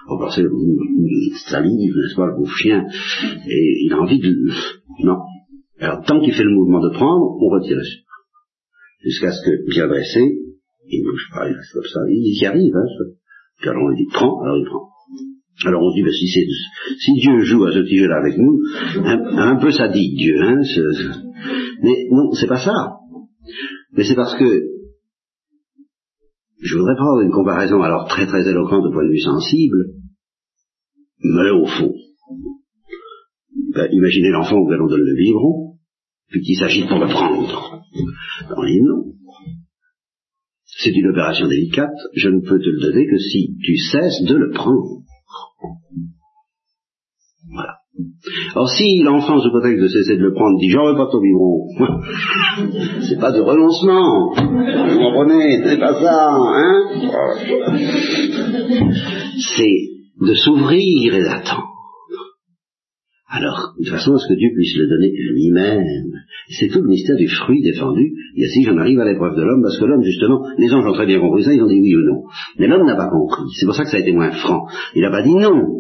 On 0.09 0.19
pensait 0.19 0.43
salive, 1.49 1.95
n'est-ce 1.95 2.17
pas, 2.17 2.27
le 2.27 2.37
beau 2.37 2.47
chien, 2.47 2.85
et 3.49 3.85
il 3.85 3.93
a 3.93 4.01
envie 4.01 4.21
de... 4.21 4.35
Non, 5.05 5.19
alors, 5.79 6.03
tant 6.05 6.21
qu'il 6.21 6.33
fait 6.33 6.45
le 6.45 6.55
mouvement 6.55 6.81
de 6.81 6.91
prendre, 6.95 7.37
on 7.41 7.49
retire 7.51 7.77
le 7.77 7.85
sucre. 7.85 8.07
Jusqu'à 9.03 9.31
ce 9.31 9.45
que, 9.45 9.69
bien 9.69 9.89
dressé, 9.89 10.39
il 10.89 11.05
bouge 11.05 11.29
pas, 11.33 11.49
il 11.49 11.55
reste 11.55 11.73
comme 11.73 11.85
ça. 11.85 12.01
Il 12.09 12.41
y 12.41 12.47
arrive, 12.47 12.75
hein. 12.75 13.05
Puis 13.59 13.69
alors 13.69 13.83
on 13.85 13.89
lui 13.89 13.97
dit, 13.97 14.09
prends, 14.13 14.43
alors 14.43 14.57
il 14.57 14.65
prend. 14.65 14.89
Alors 15.65 15.83
on 15.83 15.91
se 15.91 15.97
dit, 15.97 16.03
ben, 16.03 16.13
si, 16.13 16.27
si, 16.27 17.13
Dieu 17.21 17.41
joue 17.41 17.65
à 17.65 17.73
ce 17.73 17.81
petit 17.81 17.99
jeu-là 17.99 18.19
avec 18.19 18.37
nous, 18.37 18.59
un, 19.05 19.57
peu 19.57 19.71
sadique 19.71 20.17
Dieu, 20.17 20.37
hein, 20.41 20.61
mais 21.83 22.09
non, 22.11 22.33
c'est 22.33 22.47
pas 22.47 22.61
ça. 22.61 22.99
Mais 23.93 24.05
c'est 24.05 24.15
parce 24.15 24.37
que 24.37 24.45
je 26.61 26.77
voudrais 26.77 26.97
prendre 26.97 27.21
une 27.23 27.31
comparaison 27.31 27.81
alors 27.83 28.07
très 28.09 28.27
très 28.27 28.47
éloquente 28.49 28.85
de 28.85 28.93
point 28.93 29.05
de 29.05 29.11
vue 29.11 29.21
sensible, 29.21 29.93
mais 31.23 31.51
au 31.51 31.65
fond, 31.65 31.95
imaginez 33.91 34.31
l'enfant 34.31 34.57
auquel 34.57 34.81
on 34.81 34.87
donne 34.87 35.03
le 35.03 35.17
biberon, 35.17 35.77
puis 36.29 36.41
qu'il 36.41 36.57
s'agit 36.57 36.87
pour 36.87 36.99
le 36.99 37.07
prendre. 37.07 37.83
On 38.57 38.65
dit 38.65 38.81
non. 38.83 39.13
C'est 40.65 40.91
une 40.91 41.09
opération 41.09 41.47
délicate, 41.47 41.97
je 42.15 42.29
ne 42.29 42.41
peux 42.41 42.59
te 42.59 42.69
le 42.69 42.81
donner 42.81 43.07
que 43.07 43.19
si 43.19 43.57
tu 43.63 43.77
cesses 43.77 44.23
de 44.23 44.35
le 44.35 44.51
prendre. 44.51 45.03
Voilà. 47.51 47.77
Or 48.57 48.69
si 48.69 49.01
l'enfant, 49.03 49.41
sous 49.41 49.51
prétexte 49.51 49.83
de 49.83 49.89
cesser 49.89 50.17
de 50.17 50.23
le 50.23 50.35
prendre, 50.35 50.59
dit 50.59 50.69
j'en 50.69 50.87
veux 50.87 50.97
pas 50.97 51.09
ton 51.11 51.21
biberon, 51.21 51.69
c'est 53.09 53.19
pas 53.19 53.33
de 53.33 53.41
renoncement, 53.41 54.35
vous 54.35 54.99
comprenez, 54.99 55.63
c'est 55.65 55.79
pas 55.79 55.95
ça, 55.95 56.35
hein? 56.35 56.83
C'est 59.55 59.79
de 60.21 60.35
s'ouvrir 60.35 61.15
et 61.15 61.23
d'attendre. 61.23 61.76
Alors, 63.29 63.75
de 63.79 63.91
façon 63.91 64.15
à 64.15 64.19
ce 64.19 64.29
que 64.29 64.39
Dieu 64.39 64.51
puisse 64.55 64.77
le 64.77 64.89
donner 64.89 65.11
lui-même? 65.11 66.13
C'est 66.49 66.69
tout 66.69 66.81
le 66.81 66.89
mystère 66.89 67.17
du 67.17 67.27
fruit 67.27 67.61
défendu. 67.61 68.13
Et 68.37 68.45
ainsi, 68.45 68.63
j'en 68.63 68.79
arrive 68.79 69.01
à 69.01 69.05
l'épreuve 69.05 69.37
de 69.37 69.43
l'homme, 69.43 69.63
parce 69.63 69.79
que 69.79 69.85
l'homme, 69.85 70.05
justement, 70.05 70.47
les 70.59 70.73
anges 70.73 70.87
ont 70.87 70.93
très 70.93 71.07
bien 71.07 71.19
compris 71.19 71.43
ça, 71.43 71.53
ils 71.53 71.63
ont 71.63 71.67
dit 71.67 71.81
oui 71.81 71.97
ou 71.97 72.05
non. 72.05 72.23
Mais 72.59 72.69
l'homme 72.69 72.87
n'a 72.87 72.95
pas 72.95 73.11
compris. 73.11 73.43
C'est 73.59 73.67
pour 73.67 73.75
ça 73.75 73.83
que 73.83 73.91
ça 73.91 73.97
a 73.97 74.01
été 74.01 74.13
moins 74.13 74.31
franc. 74.31 74.67
Il 74.95 75.03
n'a 75.03 75.11
pas 75.11 75.23
dit 75.23 75.35
non. 75.35 75.77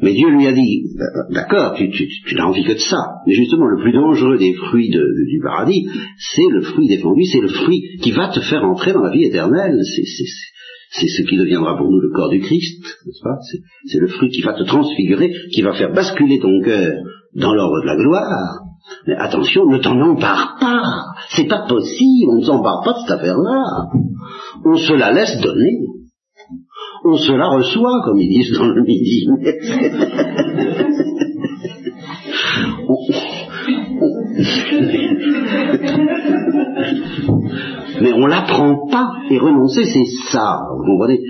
Mais 0.00 0.12
Dieu 0.12 0.28
lui 0.30 0.46
a 0.46 0.52
dit, 0.52 0.84
d'accord, 1.30 1.74
tu, 1.76 1.88
n'as 2.34 2.44
envie 2.44 2.64
que 2.64 2.72
de 2.72 2.78
ça. 2.78 3.20
Mais 3.26 3.34
justement, 3.34 3.66
le 3.66 3.82
plus 3.82 3.92
dangereux 3.92 4.38
des 4.38 4.54
fruits 4.54 4.90
du 4.90 5.40
paradis, 5.42 5.86
c'est 6.18 6.50
le 6.50 6.62
fruit 6.62 6.88
défendu, 6.88 7.24
c'est 7.24 7.40
le 7.40 7.48
fruit 7.48 7.98
qui 8.00 8.12
va 8.12 8.28
te 8.28 8.40
faire 8.40 8.64
entrer 8.64 8.92
dans 8.92 9.02
la 9.02 9.12
vie 9.12 9.24
éternelle. 9.24 9.78
C'est 9.82 10.04
ce 10.92 11.22
qui 11.22 11.36
deviendra 11.36 11.76
pour 11.76 11.90
nous 11.90 12.00
le 12.00 12.10
corps 12.14 12.30
du 12.30 12.40
Christ, 12.40 12.82
n'est-ce 13.06 13.22
pas 13.22 13.38
C'est 13.86 13.98
le 13.98 14.08
fruit 14.08 14.30
qui 14.30 14.42
va 14.42 14.52
te 14.52 14.62
transfigurer, 14.64 15.32
qui 15.52 15.62
va 15.62 15.72
faire 15.72 15.92
basculer 15.92 16.38
ton 16.38 16.60
cœur 16.62 16.92
dans 17.34 17.54
l'ordre 17.54 17.80
de 17.82 17.86
la 17.86 17.96
gloire. 17.96 18.60
Mais 19.06 19.14
attention, 19.14 19.66
ne 19.66 19.78
t'en 19.78 19.98
empare 20.00 20.56
pas. 20.60 20.82
C'est 21.30 21.48
pas 21.48 21.66
possible, 21.66 22.30
on 22.32 22.40
ne 22.40 22.44
s'empare 22.44 22.82
pas 22.84 22.92
de 22.92 22.98
cette 23.00 23.18
affaire-là. 23.18 23.86
On 24.64 24.76
se 24.76 24.92
la 24.92 25.12
laisse 25.12 25.40
donner 25.40 25.78
on 27.04 27.16
se 27.16 27.32
la 27.32 27.48
reçoit, 27.48 28.00
comme 28.04 28.18
ils 28.18 28.28
disent 28.28 28.52
dans 28.56 28.68
le 28.68 28.82
midi. 28.82 29.26
Mais 38.02 38.12
on 38.12 38.26
l'apprend 38.26 38.88
pas, 38.90 39.12
et 39.30 39.38
renoncer, 39.38 39.84
c'est 39.84 40.30
ça, 40.30 40.58
vous 40.76 40.84
comprenez? 40.84 41.20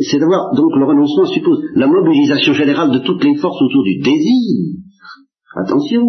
C'est 0.00 0.18
d'avoir, 0.18 0.54
donc 0.54 0.74
le 0.76 0.84
renoncement 0.84 1.26
suppose 1.26 1.60
la 1.74 1.86
mobilisation 1.86 2.52
générale 2.54 2.90
de 2.90 2.98
toutes 2.98 3.22
les 3.22 3.36
forces 3.36 3.60
autour 3.62 3.84
du 3.84 4.00
désir. 4.00 4.78
Attention, 5.56 6.02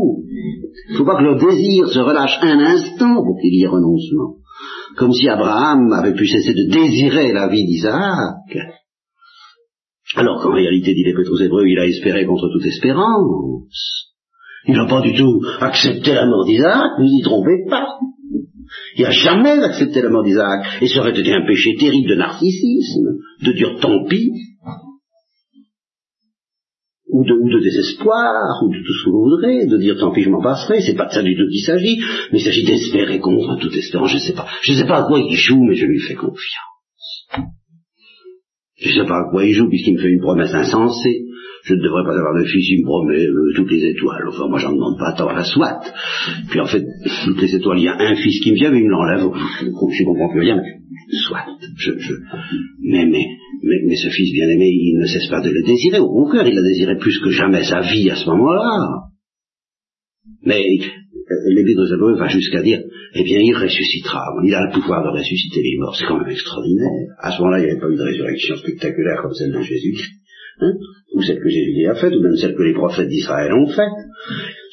il 0.89 0.93
ne 0.93 0.97
faut 0.97 1.05
pas 1.05 1.17
que 1.17 1.23
le 1.23 1.35
désir 1.35 1.87
se 1.89 1.99
relâche 1.99 2.39
un 2.41 2.59
instant 2.59 3.23
pour 3.23 3.37
qu'il 3.39 3.53
y 3.53 3.63
ait 3.63 3.67
renoncement 3.67 4.37
comme 4.95 5.11
si 5.11 5.27
Abraham 5.27 5.91
avait 5.93 6.13
pu 6.13 6.25
cesser 6.25 6.53
de 6.53 6.71
désirer 6.71 7.33
la 7.33 7.47
vie 7.47 7.65
d'Isaac. 7.65 8.57
Alors 10.15 10.41
qu'en 10.41 10.53
réalité, 10.53 10.93
dit 10.93 11.03
l'Épître 11.03 11.31
aux 11.31 11.41
Hébreux, 11.41 11.67
il 11.67 11.79
a 11.79 11.85
espéré 11.85 12.25
contre 12.25 12.49
toute 12.51 12.65
espérance. 12.65 14.13
Il 14.67 14.75
n'a 14.75 14.87
pas 14.87 15.01
du 15.01 15.13
tout 15.13 15.41
accepté 15.59 16.13
la 16.13 16.25
mort 16.25 16.45
d'Isaac, 16.45 16.99
ne 16.99 17.03
vous 17.03 17.11
y 17.11 17.21
trompez 17.21 17.65
pas. 17.69 17.87
Il 18.97 19.03
n'a 19.03 19.11
jamais 19.11 19.63
accepté 19.63 20.01
la 20.01 20.09
mort 20.09 20.23
d'Isaac, 20.23 20.81
et 20.81 20.87
ça 20.87 20.99
aurait 20.99 21.19
été 21.19 21.33
un 21.33 21.45
péché 21.45 21.75
terrible 21.77 22.09
de 22.09 22.15
narcissisme, 22.15 23.17
de 23.43 23.51
dire 23.51 23.77
tant 23.81 24.05
pis, 24.05 24.31
ou 27.07 27.23
de, 27.23 27.63
désespoir, 27.63 28.61
ou 28.63 28.73
de 28.73 28.79
tout 28.79 28.93
ce 28.93 29.05
que 29.05 29.09
vous 29.09 29.23
voudrez, 29.23 29.65
de 29.67 29.77
dire 29.77 29.97
tant 29.97 30.11
pis 30.11 30.23
je 30.23 30.29
m'en 30.29 30.41
passerai, 30.41 30.81
c'est 30.81 30.95
pas 30.95 31.05
de 31.05 31.13
ça 31.13 31.23
du 31.23 31.35
tout 31.35 31.47
qu'il 31.49 31.63
s'agit, 31.65 31.97
mais 32.31 32.39
il 32.39 32.43
s'agit 32.43 32.65
d'espérer 32.65 33.19
contre 33.19 33.57
toute 33.59 33.75
espérance, 33.75 34.11
je 34.11 34.17
sais 34.17 34.33
pas. 34.33 34.47
Je 34.61 34.73
sais 34.73 34.85
pas 34.85 35.03
à 35.03 35.07
quoi 35.07 35.19
il 35.19 35.35
joue, 35.35 35.63
mais 35.63 35.75
je 35.75 35.85
lui 35.85 35.99
fais 35.99 36.15
confiance. 36.15 36.39
Je 38.77 38.89
sais 38.89 39.07
pas 39.07 39.19
à 39.19 39.29
quoi 39.31 39.45
il 39.45 39.53
joue, 39.53 39.69
puisqu'il 39.69 39.95
me 39.95 40.01
fait 40.01 40.09
une 40.09 40.21
promesse 40.21 40.53
insensée. 40.53 41.24
Je 41.65 41.73
ne 41.73 41.81
devrais 41.81 42.03
pas 42.05 42.13
avoir 42.13 42.37
de 42.37 42.45
fils, 42.45 42.63
il 42.69 42.81
me 42.81 42.85
promet 42.85 43.25
euh, 43.25 43.53
toutes 43.55 43.71
les 43.71 43.89
étoiles. 43.89 44.27
Enfin, 44.29 44.47
moi, 44.47 44.59
j'en 44.59 44.71
demande 44.71 44.99
pas 44.99 45.13
tant 45.17 45.29
à 45.29 45.43
soit. 45.43 45.81
Puis, 46.47 46.59
en 46.59 46.67
fait, 46.67 46.85
toutes 47.25 47.41
les 47.41 47.55
étoiles, 47.55 47.79
il 47.79 47.85
y 47.85 47.87
a 47.87 47.97
un 47.97 48.15
fils 48.15 48.39
qui 48.43 48.51
me 48.51 48.55
vient, 48.55 48.69
mais 48.69 48.79
il 48.79 48.85
me 48.85 48.91
l'enlève. 48.91 49.25
Je, 49.61 50.03
comprends 50.05 50.29
plus 50.29 50.41
rien, 50.41 50.57
mais 50.57 51.17
soit. 51.25 51.45
Je, 51.77 51.91
je, 51.97 52.13
mais, 52.83 53.05
mais, 53.07 53.25
mais, 53.63 53.95
ce 53.95 54.09
fils 54.09 54.31
bien-aimé, 54.31 54.69
il 54.69 54.99
ne 54.99 55.07
cesse 55.07 55.27
pas 55.27 55.41
de 55.41 55.49
le 55.49 55.63
désirer. 55.65 55.97
Au 55.97 56.09
contraire, 56.09 56.47
il 56.47 56.55
a 56.55 56.61
désiré 56.61 56.97
plus 56.97 57.17
que 57.17 57.31
jamais 57.31 57.63
sa 57.63 57.81
vie 57.81 58.11
à 58.11 58.15
ce 58.15 58.27
moment-là. 58.29 59.09
Mais 60.45 60.61
euh, 60.61 61.35
l'Épître 61.49 61.81
aux 61.81 61.95
Hébreux 61.95 62.15
va 62.15 62.27
jusqu'à 62.27 62.61
dire, 62.61 62.83
eh 63.15 63.23
bien, 63.23 63.39
il 63.39 63.55
ressuscitera. 63.55 64.21
Il 64.43 64.53
a 64.53 64.67
le 64.67 64.71
pouvoir 64.71 65.01
de 65.03 65.17
ressusciter 65.17 65.63
les 65.63 65.77
morts. 65.79 65.95
C'est 65.97 66.05
quand 66.05 66.19
même 66.19 66.29
extraordinaire. 66.29 67.09
À 67.17 67.31
ce 67.31 67.39
moment-là, 67.39 67.57
il 67.57 67.65
n'y 67.65 67.71
avait 67.71 67.79
pas 67.79 67.89
eu 67.89 67.97
de 67.97 68.03
résurrection 68.03 68.55
spectaculaire 68.57 69.23
comme 69.23 69.33
celle 69.33 69.51
de 69.51 69.61
Jésus. 69.61 69.97
Hein 70.61 70.73
ou 71.15 71.21
celle 71.21 71.39
que 71.39 71.49
Jésus 71.49 71.87
a 71.87 71.95
faite, 71.95 72.13
ou 72.13 72.21
même 72.21 72.35
celle 72.35 72.55
que 72.55 72.63
les 72.63 72.73
prophètes 72.73 73.07
d'Israël 73.07 73.53
ont 73.53 73.67
faite. 73.67 73.97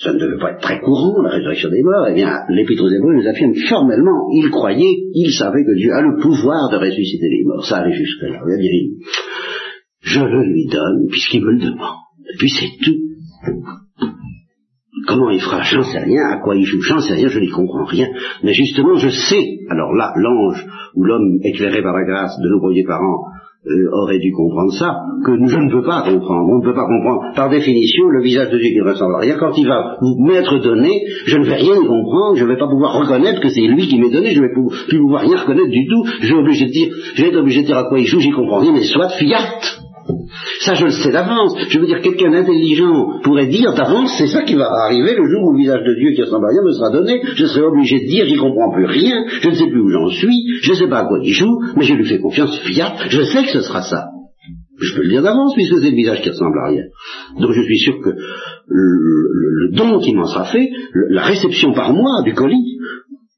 Ça 0.03 0.13
ne 0.13 0.19
devait 0.19 0.39
pas 0.39 0.51
être 0.53 0.61
très 0.61 0.81
courant, 0.81 1.23
la 1.23 1.31
résurrection 1.31 1.71
des 1.71 1.83
morts. 1.83 2.09
Eh 2.11 2.15
bien, 2.15 2.41
l'Épître 2.49 2.83
aux 2.83 2.91
Hébreux 2.91 3.15
nous 3.15 3.29
affirme 3.29 3.55
formellement, 3.69 4.29
il 4.35 4.51
croyait, 4.51 5.07
il 5.15 5.31
savait 5.31 5.65
que 5.65 5.77
Dieu 5.77 5.93
a 5.93 6.03
le 6.03 6.21
pouvoir 6.21 6.69
de 6.71 6.77
ressusciter 6.79 7.29
les 7.29 7.45
morts. 7.45 7.65
Ça 7.65 7.79
arrive 7.79 7.95
jusque-là. 7.95 8.41
Eh 8.43 8.61
bien, 8.61 8.71
je 10.01 10.21
le 10.21 10.45
lui 10.53 10.67
donne, 10.67 11.07
puisqu'il 11.09 11.45
me 11.45 11.53
le 11.53 11.61
demande. 11.61 12.03
Et 12.35 12.37
puis 12.39 12.51
c'est 12.51 12.85
tout. 12.85 12.99
Comment 15.07 15.31
il 15.31 15.41
fera, 15.41 15.63
j'en 15.63 15.83
sais 15.83 15.99
rien, 15.99 16.23
à 16.31 16.39
quoi 16.39 16.57
il 16.57 16.65
joue, 16.65 16.81
j'en 16.81 17.01
sais 17.01 17.15
rien, 17.15 17.29
je 17.29 17.39
n'y 17.39 17.51
comprends 17.51 17.85
rien. 17.85 18.09
Mais 18.43 18.53
justement, 18.53 18.97
je 18.97 19.11
sais, 19.11 19.59
alors 19.69 19.93
là, 19.95 20.13
l'ange 20.17 20.65
ou 20.95 21.05
l'homme 21.05 21.39
éclairé 21.45 21.83
par 21.83 21.97
la 21.97 22.05
grâce 22.05 22.37
de 22.39 22.49
nos 22.49 22.61
premiers 22.61 22.85
parents 22.85 23.25
euh, 23.65 23.91
aurait 23.93 24.19
dû 24.19 24.33
comprendre 24.33 24.73
ça, 24.73 25.03
que 25.25 25.33
je 25.47 25.57
ne 25.57 25.71
peux 25.71 25.85
pas 25.85 26.03
comprendre. 26.03 26.49
On 26.51 26.59
ne 26.59 26.65
peut 26.65 26.75
pas 26.75 26.87
comprendre, 26.87 27.33
par 27.37 27.49
définition, 27.49 28.09
le 28.09 28.21
visage 28.21 28.51
de 28.51 28.59
Dieu 28.59 28.71
qui 28.71 28.79
ne 28.79 28.91
ressemble 28.91 29.15
à 29.15 29.19
rien. 29.21 29.37
Quand 29.39 29.57
il 29.57 29.69
va 29.69 29.99
m'être 30.19 30.59
donné, 30.59 31.03
je 31.27 31.39
ne 31.39 31.45
vais 31.45 31.55
rien 31.55 31.77
comprendre, 31.77 32.35
je 32.35 32.45
ne 32.45 32.49
vais 32.49 32.59
pas 32.59 32.67
pouvoir 32.67 32.99
reconnaître 32.99 33.41
que 33.41 33.51
c'est 33.51 33.61
lui 33.61 33.87
qui 33.87 34.01
m'est 34.01 34.11
donné, 34.11 34.31
je 34.31 34.43
ne 34.43 34.49
vais 34.49 34.53
plus 34.89 34.99
pouvoir 34.99 35.23
rien 35.23 35.37
reconnaître 35.37 35.71
du 35.71 35.87
tout. 35.87 36.05
Je 36.23 36.35
vais, 36.35 36.41
obligé 36.41 36.67
de 36.67 36.71
dire, 36.73 36.89
je 37.15 37.23
vais 37.23 37.29
être 37.29 37.39
obligé 37.39 37.63
de 37.63 37.67
dire 37.67 37.79
à 37.79 37.85
quoi 37.85 38.01
il 38.01 38.07
joue, 38.07 38.19
j'y 38.19 38.33
comprends 38.33 38.59
rien, 38.59 38.73
mais 38.73 38.83
soit 38.83 39.11
fiat. 39.11 39.82
Ça, 40.61 40.75
je 40.75 40.85
le 40.85 40.91
sais 40.91 41.11
d'avance. 41.11 41.55
Je 41.69 41.79
veux 41.79 41.87
dire, 41.87 42.01
quelqu'un 42.01 42.31
d'intelligent 42.31 43.21
pourrait 43.23 43.47
dire 43.47 43.75
d'avance, 43.75 44.13
c'est 44.19 44.27
ça 44.27 44.43
qui 44.43 44.55
va 44.55 44.69
arriver 44.85 45.15
le 45.15 45.29
jour 45.29 45.45
où 45.45 45.53
le 45.53 45.59
visage 45.59 45.85
de 45.85 45.95
Dieu 45.95 46.13
qui 46.13 46.23
ressemble 46.23 46.47
à 46.47 46.51
rien 46.51 46.63
me 46.63 46.73
sera 46.73 46.91
donné. 46.91 47.23
Je 47.35 47.47
serai 47.47 47.63
obligé 47.63 48.01
de 48.01 48.07
dire, 48.07 48.27
j'y 48.27 48.37
comprends 48.37 48.73
plus 48.73 48.87
rien, 48.87 49.25
je 49.41 49.49
ne 49.49 49.55
sais 49.55 49.67
plus 49.67 49.81
où 49.81 49.89
j'en 49.89 50.09
suis, 50.09 50.37
je 50.63 50.71
ne 50.71 50.77
sais 50.77 50.89
pas 50.89 51.01
à 51.01 51.05
quoi 51.07 51.19
il 51.23 51.33
joue, 51.33 51.61
mais 51.77 51.85
je 51.85 51.95
lui 51.95 52.05
fais 52.05 52.19
confiance, 52.19 52.59
fiat, 52.61 52.95
je 53.09 53.23
sais 53.23 53.45
que 53.45 53.53
ce 53.53 53.61
sera 53.61 53.83
ça. 53.83 54.07
Je 54.81 54.95
peux 54.97 55.03
le 55.03 55.11
dire 55.11 55.23
d'avance, 55.23 55.55
puisque 55.55 55.79
c'est 55.79 55.91
le 55.91 55.97
visage 55.97 56.23
qui 56.23 56.31
ressemble 56.31 56.59
à 56.59 56.71
rien. 56.71 56.83
Donc 57.39 57.53
je 57.53 57.63
suis 57.63 57.79
sûr 57.79 58.01
que 58.03 58.11
le, 58.67 59.77
don 59.77 60.01
qui 60.01 60.15
m'en 60.15 60.27
sera 60.27 60.45
fait, 60.45 60.71
la 61.11 61.23
réception 61.23 61.73
par 61.73 61.93
moi 61.93 62.23
du 62.25 62.35
colis, 62.35 62.79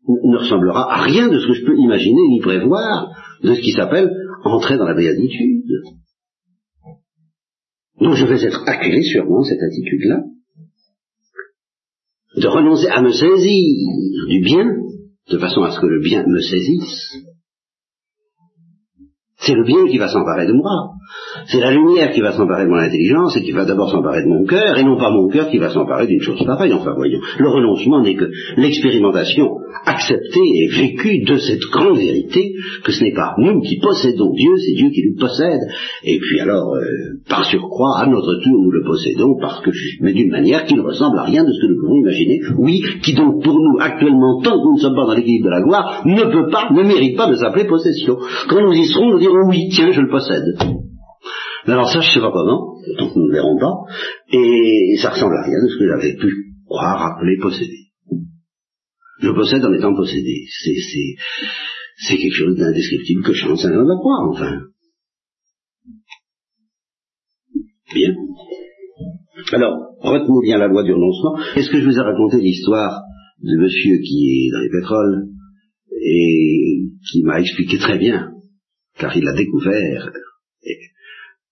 ne 0.07 0.39
ressemblera 0.39 0.93
à 0.93 1.03
rien 1.03 1.29
de 1.29 1.39
ce 1.39 1.47
que 1.47 1.55
je 1.55 1.65
peux 1.65 1.77
imaginer 1.77 2.21
ni 2.29 2.41
prévoir 2.41 3.11
de 3.43 3.55
ce 3.55 3.61
qui 3.61 3.73
s'appelle 3.73 4.11
entrer 4.45 4.77
dans 4.77 4.85
la 4.85 4.95
béatitude. 4.95 5.63
Donc 8.01 8.15
je 8.15 8.27
vais 8.27 8.43
être 8.45 8.63
acculé 8.67 9.03
sûrement 9.03 9.43
cette 9.43 9.63
attitude-là, 9.63 10.23
de 12.37 12.47
renoncer 12.49 12.89
à 12.89 13.01
me 13.03 13.13
saisir 13.13 13.87
du 14.29 14.41
bien, 14.41 14.67
de 15.31 15.39
façon 15.39 15.63
à 15.63 15.71
ce 15.71 15.81
que 15.81 15.87
le 15.87 16.01
bien 16.01 16.25
me 16.27 16.41
saisisse. 16.41 17.13
C'est 19.39 19.55
le 19.55 19.65
bien 19.65 19.87
qui 19.87 19.99
va 19.99 20.09
s'emparer 20.09 20.47
de 20.47 20.53
moi. 20.53 20.95
C'est 21.47 21.61
la 21.61 21.71
lumière 21.71 22.13
qui 22.13 22.23
va 22.23 22.33
s'emparer 22.33 22.65
de 22.65 22.71
mon 22.71 22.79
intelligence 22.79 23.37
et 23.37 23.43
qui 23.43 23.53
va 23.53 23.67
d'abord 23.67 23.91
s'emparer 23.91 24.23
de 24.23 24.29
mon 24.29 24.47
cœur, 24.47 24.79
et 24.79 24.85
non 24.85 24.97
pas 24.97 25.11
mon 25.11 25.29
cœur 25.29 25.51
qui 25.51 25.59
va 25.59 25.71
s'emparer 25.71 26.07
d'une 26.07 26.23
chose 26.23 26.43
pareille. 26.47 26.73
Enfin, 26.73 26.95
voyons, 26.97 27.21
le 27.39 27.49
renoncement 27.49 28.03
n'est 28.03 28.17
que 28.17 28.31
l'expérimentation 28.57 29.54
acceptée 29.85 30.41
et 30.41 30.69
vécue 30.69 31.25
de 31.25 31.39
cette 31.39 31.65
grande 31.73 31.99
vérité 31.99 32.55
que 32.85 32.93
ce 32.93 33.05
n'est 33.05 33.15
pas 33.15 33.35
nous 33.39 33.61
qui 33.61 33.79
possédons 33.81 34.33
Dieu, 34.33 34.51
c'est 34.59 34.75
Dieu 34.75 34.91
qui 34.91 35.03
nous 35.09 35.19
possède. 35.19 35.61
Et 36.05 36.19
puis 36.19 36.41
alors, 36.41 36.75
euh, 36.75 36.83
par 37.29 37.45
surcroît, 37.45 38.01
à 38.01 38.07
notre 38.07 38.35
tour, 38.43 38.63
nous 38.63 38.71
le 38.71 38.85
possédons 38.85 39.37
parce 39.41 39.61
que, 39.63 39.71
mais 40.01 40.13
d'une 40.13 40.31
manière 40.31 40.65
qui 40.65 40.75
ne 40.75 40.83
ressemble 40.83 41.19
à 41.19 41.25
rien 41.25 41.45
de 41.45 41.51
ce 41.51 41.61
que 41.61 41.73
nous 41.73 41.81
pouvons 41.81 42.01
imaginer. 42.01 42.41
Oui, 42.59 42.83
qui 43.03 43.15
donc 43.15 43.43
pour 43.43 43.55
nous 43.55 43.79
actuellement, 43.81 44.41
tant 44.43 44.59
que 44.59 44.65
nous 44.65 44.75
ne 44.75 44.81
sommes 44.81 44.97
pas 44.97 45.07
dans 45.07 45.15
l'équilibre 45.15 45.47
de 45.47 45.51
la 45.51 45.63
gloire, 45.63 46.03
ne 46.05 46.23
peut 46.23 46.51
pas, 46.51 46.69
ne 46.71 46.83
mérite 46.83 47.17
pas 47.17 47.31
de 47.31 47.37
s'appeler 47.37 47.65
possession. 47.65 48.17
Quand 48.49 48.61
nous 48.61 48.73
y 48.73 48.85
serons, 48.87 49.11
nous 49.11 49.19
dirons 49.19 49.49
oui, 49.49 49.69
tiens, 49.71 49.91
je 49.91 50.01
le 50.01 50.11
possède. 50.11 50.45
Mais 51.67 51.73
alors 51.73 51.89
ça, 51.89 52.01
je 52.01 52.09
ne 52.09 52.15
sais 52.15 52.21
pas 52.21 52.31
comment, 52.31 52.75
donc 52.99 53.17
nous 53.17 53.27
ne 53.27 53.33
verrons 53.33 53.59
pas, 53.59 53.73
et 54.33 54.97
ça 54.99 55.11
ressemble 55.11 55.35
à 55.35 55.47
rien 55.47 55.63
de 55.63 55.69
ce 55.69 55.79
que 55.79 55.89
j'avais 55.89 56.15
pu 56.15 56.55
croire, 56.67 57.17
appeler, 57.17 57.39
posséder. 57.41 57.84
Je 59.21 59.31
possède 59.31 59.65
en 59.65 59.73
étant 59.73 59.95
possédé. 59.95 60.47
C'est 61.97 62.17
quelque 62.17 62.35
chose 62.35 62.57
d'indescriptible 62.57 63.23
que 63.23 63.33
chance 63.33 63.65
un 63.65 63.73
homme 63.73 63.91
à 63.91 63.97
croire, 63.97 64.29
enfin. 64.31 64.61
Bien. 67.95 68.15
Alors, 69.53 69.77
retenez 70.01 70.43
bien 70.43 70.59
la 70.59 70.69
loi 70.69 70.83
du 70.83 70.93
renoncement. 70.93 71.39
Est-ce 71.55 71.71
que 71.71 71.81
je 71.81 71.85
vous 71.85 71.97
ai 71.97 72.01
raconté 72.01 72.41
l'histoire 72.41 73.03
de 73.41 73.57
monsieur 73.57 73.99
qui 73.99 74.27
est 74.29 74.51
dans 74.53 74.61
les 74.61 74.71
pétroles 74.71 75.29
et 75.93 76.83
qui 77.11 77.23
m'a 77.23 77.41
expliqué 77.41 77.79
très 77.79 77.99
bien, 77.99 78.33
car 78.99 79.17
il 79.17 79.23
l'a 79.23 79.35
découvert, 79.35 80.11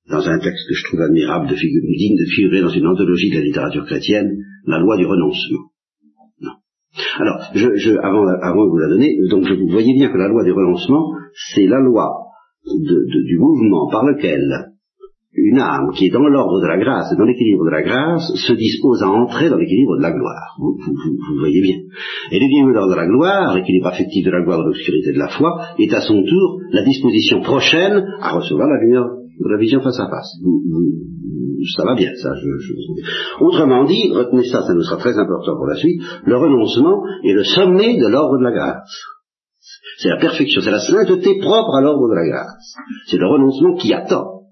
dans 0.08 0.26
un 0.26 0.38
texte 0.38 0.68
que 0.68 0.74
je 0.74 0.84
trouve 0.84 1.00
admirable, 1.02 1.48
de 1.48 1.54
figure, 1.54 1.82
digne 1.96 2.16
de 2.18 2.30
figurer 2.30 2.60
dans 2.60 2.70
une 2.70 2.86
anthologie 2.86 3.30
de 3.30 3.36
la 3.36 3.44
littérature 3.44 3.86
chrétienne, 3.86 4.36
la 4.66 4.78
loi 4.78 4.96
du 4.96 5.06
renoncement. 5.06 5.71
Alors, 7.18 7.38
je, 7.54 7.74
je, 7.76 7.92
avant, 7.92 8.26
avant 8.26 8.64
de 8.64 8.70
vous 8.70 8.78
la 8.78 8.88
donner, 8.88 9.16
donc 9.30 9.44
vous 9.48 9.68
voyez 9.68 9.94
bien 9.94 10.10
que 10.10 10.18
la 10.18 10.28
loi 10.28 10.44
du 10.44 10.52
renoncement, 10.52 11.12
c'est 11.54 11.66
la 11.66 11.80
loi 11.80 12.10
du 12.64 13.38
mouvement 13.38 13.88
par 13.90 14.04
lequel 14.04 14.72
une 15.34 15.58
âme 15.58 15.90
qui 15.94 16.06
est 16.06 16.10
dans 16.10 16.26
l'ordre 16.28 16.60
de 16.60 16.66
la 16.66 16.78
grâce 16.78 17.10
et 17.12 17.16
dans 17.16 17.24
l'équilibre 17.24 17.64
de 17.64 17.70
la 17.70 17.82
grâce 17.82 18.30
se 18.34 18.52
dispose 18.52 19.02
à 19.02 19.08
entrer 19.08 19.48
dans 19.48 19.56
l'équilibre 19.56 19.96
de 19.96 20.02
la 20.02 20.12
gloire. 20.12 20.56
Vous, 20.58 20.76
vous, 20.76 21.38
voyez 21.38 21.62
bien. 21.62 21.78
Et 22.30 22.38
l'équilibre 22.38 22.68
de 22.68 22.94
la 22.94 23.06
gloire, 23.06 23.56
l'équilibre 23.56 23.86
affectif 23.86 24.26
de 24.26 24.30
la 24.30 24.42
gloire 24.42 24.58
de 24.58 24.66
l'obscurité 24.66 25.12
de 25.12 25.18
la 25.18 25.28
foi, 25.28 25.50
est 25.78 25.92
à 25.94 26.02
son 26.02 26.22
tour 26.22 26.60
la 26.72 26.84
disposition 26.84 27.40
prochaine 27.40 28.04
à 28.20 28.32
recevoir 28.32 28.68
la 28.68 28.80
lumière 28.82 29.06
de 29.06 29.48
la 29.48 29.58
vision 29.58 29.80
face 29.80 29.98
à 30.00 30.08
face. 30.10 30.36
Ça 31.76 31.84
va 31.84 31.94
bien, 31.94 32.12
ça. 32.14 32.30
Je, 32.34 33.44
Autrement 33.44 33.84
dit, 33.84 34.10
retenez 34.12 34.44
ça, 34.44 34.62
ça 34.62 34.74
nous 34.74 34.82
sera 34.82 34.96
très 34.96 35.18
important 35.18 35.56
pour 35.56 35.66
la 35.66 35.76
suite, 35.76 36.00
le 36.24 36.36
renoncement 36.36 37.02
est 37.24 37.32
le 37.32 37.44
sommet 37.44 37.96
de 37.96 38.06
l'ordre 38.08 38.38
de 38.38 38.44
la 38.44 38.52
grâce. 38.52 39.02
C'est 39.98 40.08
la 40.08 40.18
perfection, 40.18 40.60
c'est 40.60 40.70
la 40.70 40.80
sainteté 40.80 41.38
propre 41.40 41.74
à 41.76 41.82
l'ordre 41.82 42.08
de 42.08 42.14
la 42.14 42.26
grâce. 42.26 42.74
C'est 43.06 43.18
le 43.18 43.26
renoncement 43.26 43.76
qui 43.76 43.92
attend 43.92 44.42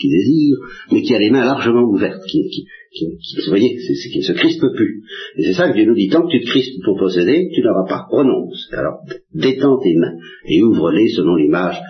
qui 0.00 0.08
désire, 0.08 0.56
mais 0.92 1.02
qui 1.02 1.14
a 1.14 1.18
les 1.18 1.30
mains 1.30 1.44
largement 1.44 1.82
ouvertes, 1.82 2.22
qui, 2.26 2.66
vous 3.00 3.48
voyez, 3.48 3.76
c'est, 3.78 4.10
qui 4.10 4.18
ne 4.18 4.24
se 4.24 4.32
crispe 4.32 4.64
plus. 4.74 5.02
Et 5.36 5.42
c'est 5.44 5.54
ça 5.54 5.68
que 5.68 5.74
Dieu 5.74 5.86
nous 5.86 5.94
dit, 5.94 6.08
tant 6.08 6.22
que 6.22 6.30
tu 6.30 6.40
te 6.40 6.46
crispes 6.46 6.82
pour 6.84 6.98
posséder, 6.98 7.50
tu 7.54 7.62
n'auras 7.62 7.86
pas. 7.88 8.06
Renonce. 8.10 8.68
Alors, 8.72 9.00
détends 9.34 9.78
tes 9.82 9.94
mains 9.96 10.16
et 10.46 10.62
ouvre-les 10.62 11.08
selon 11.10 11.34
l'image 11.36 11.80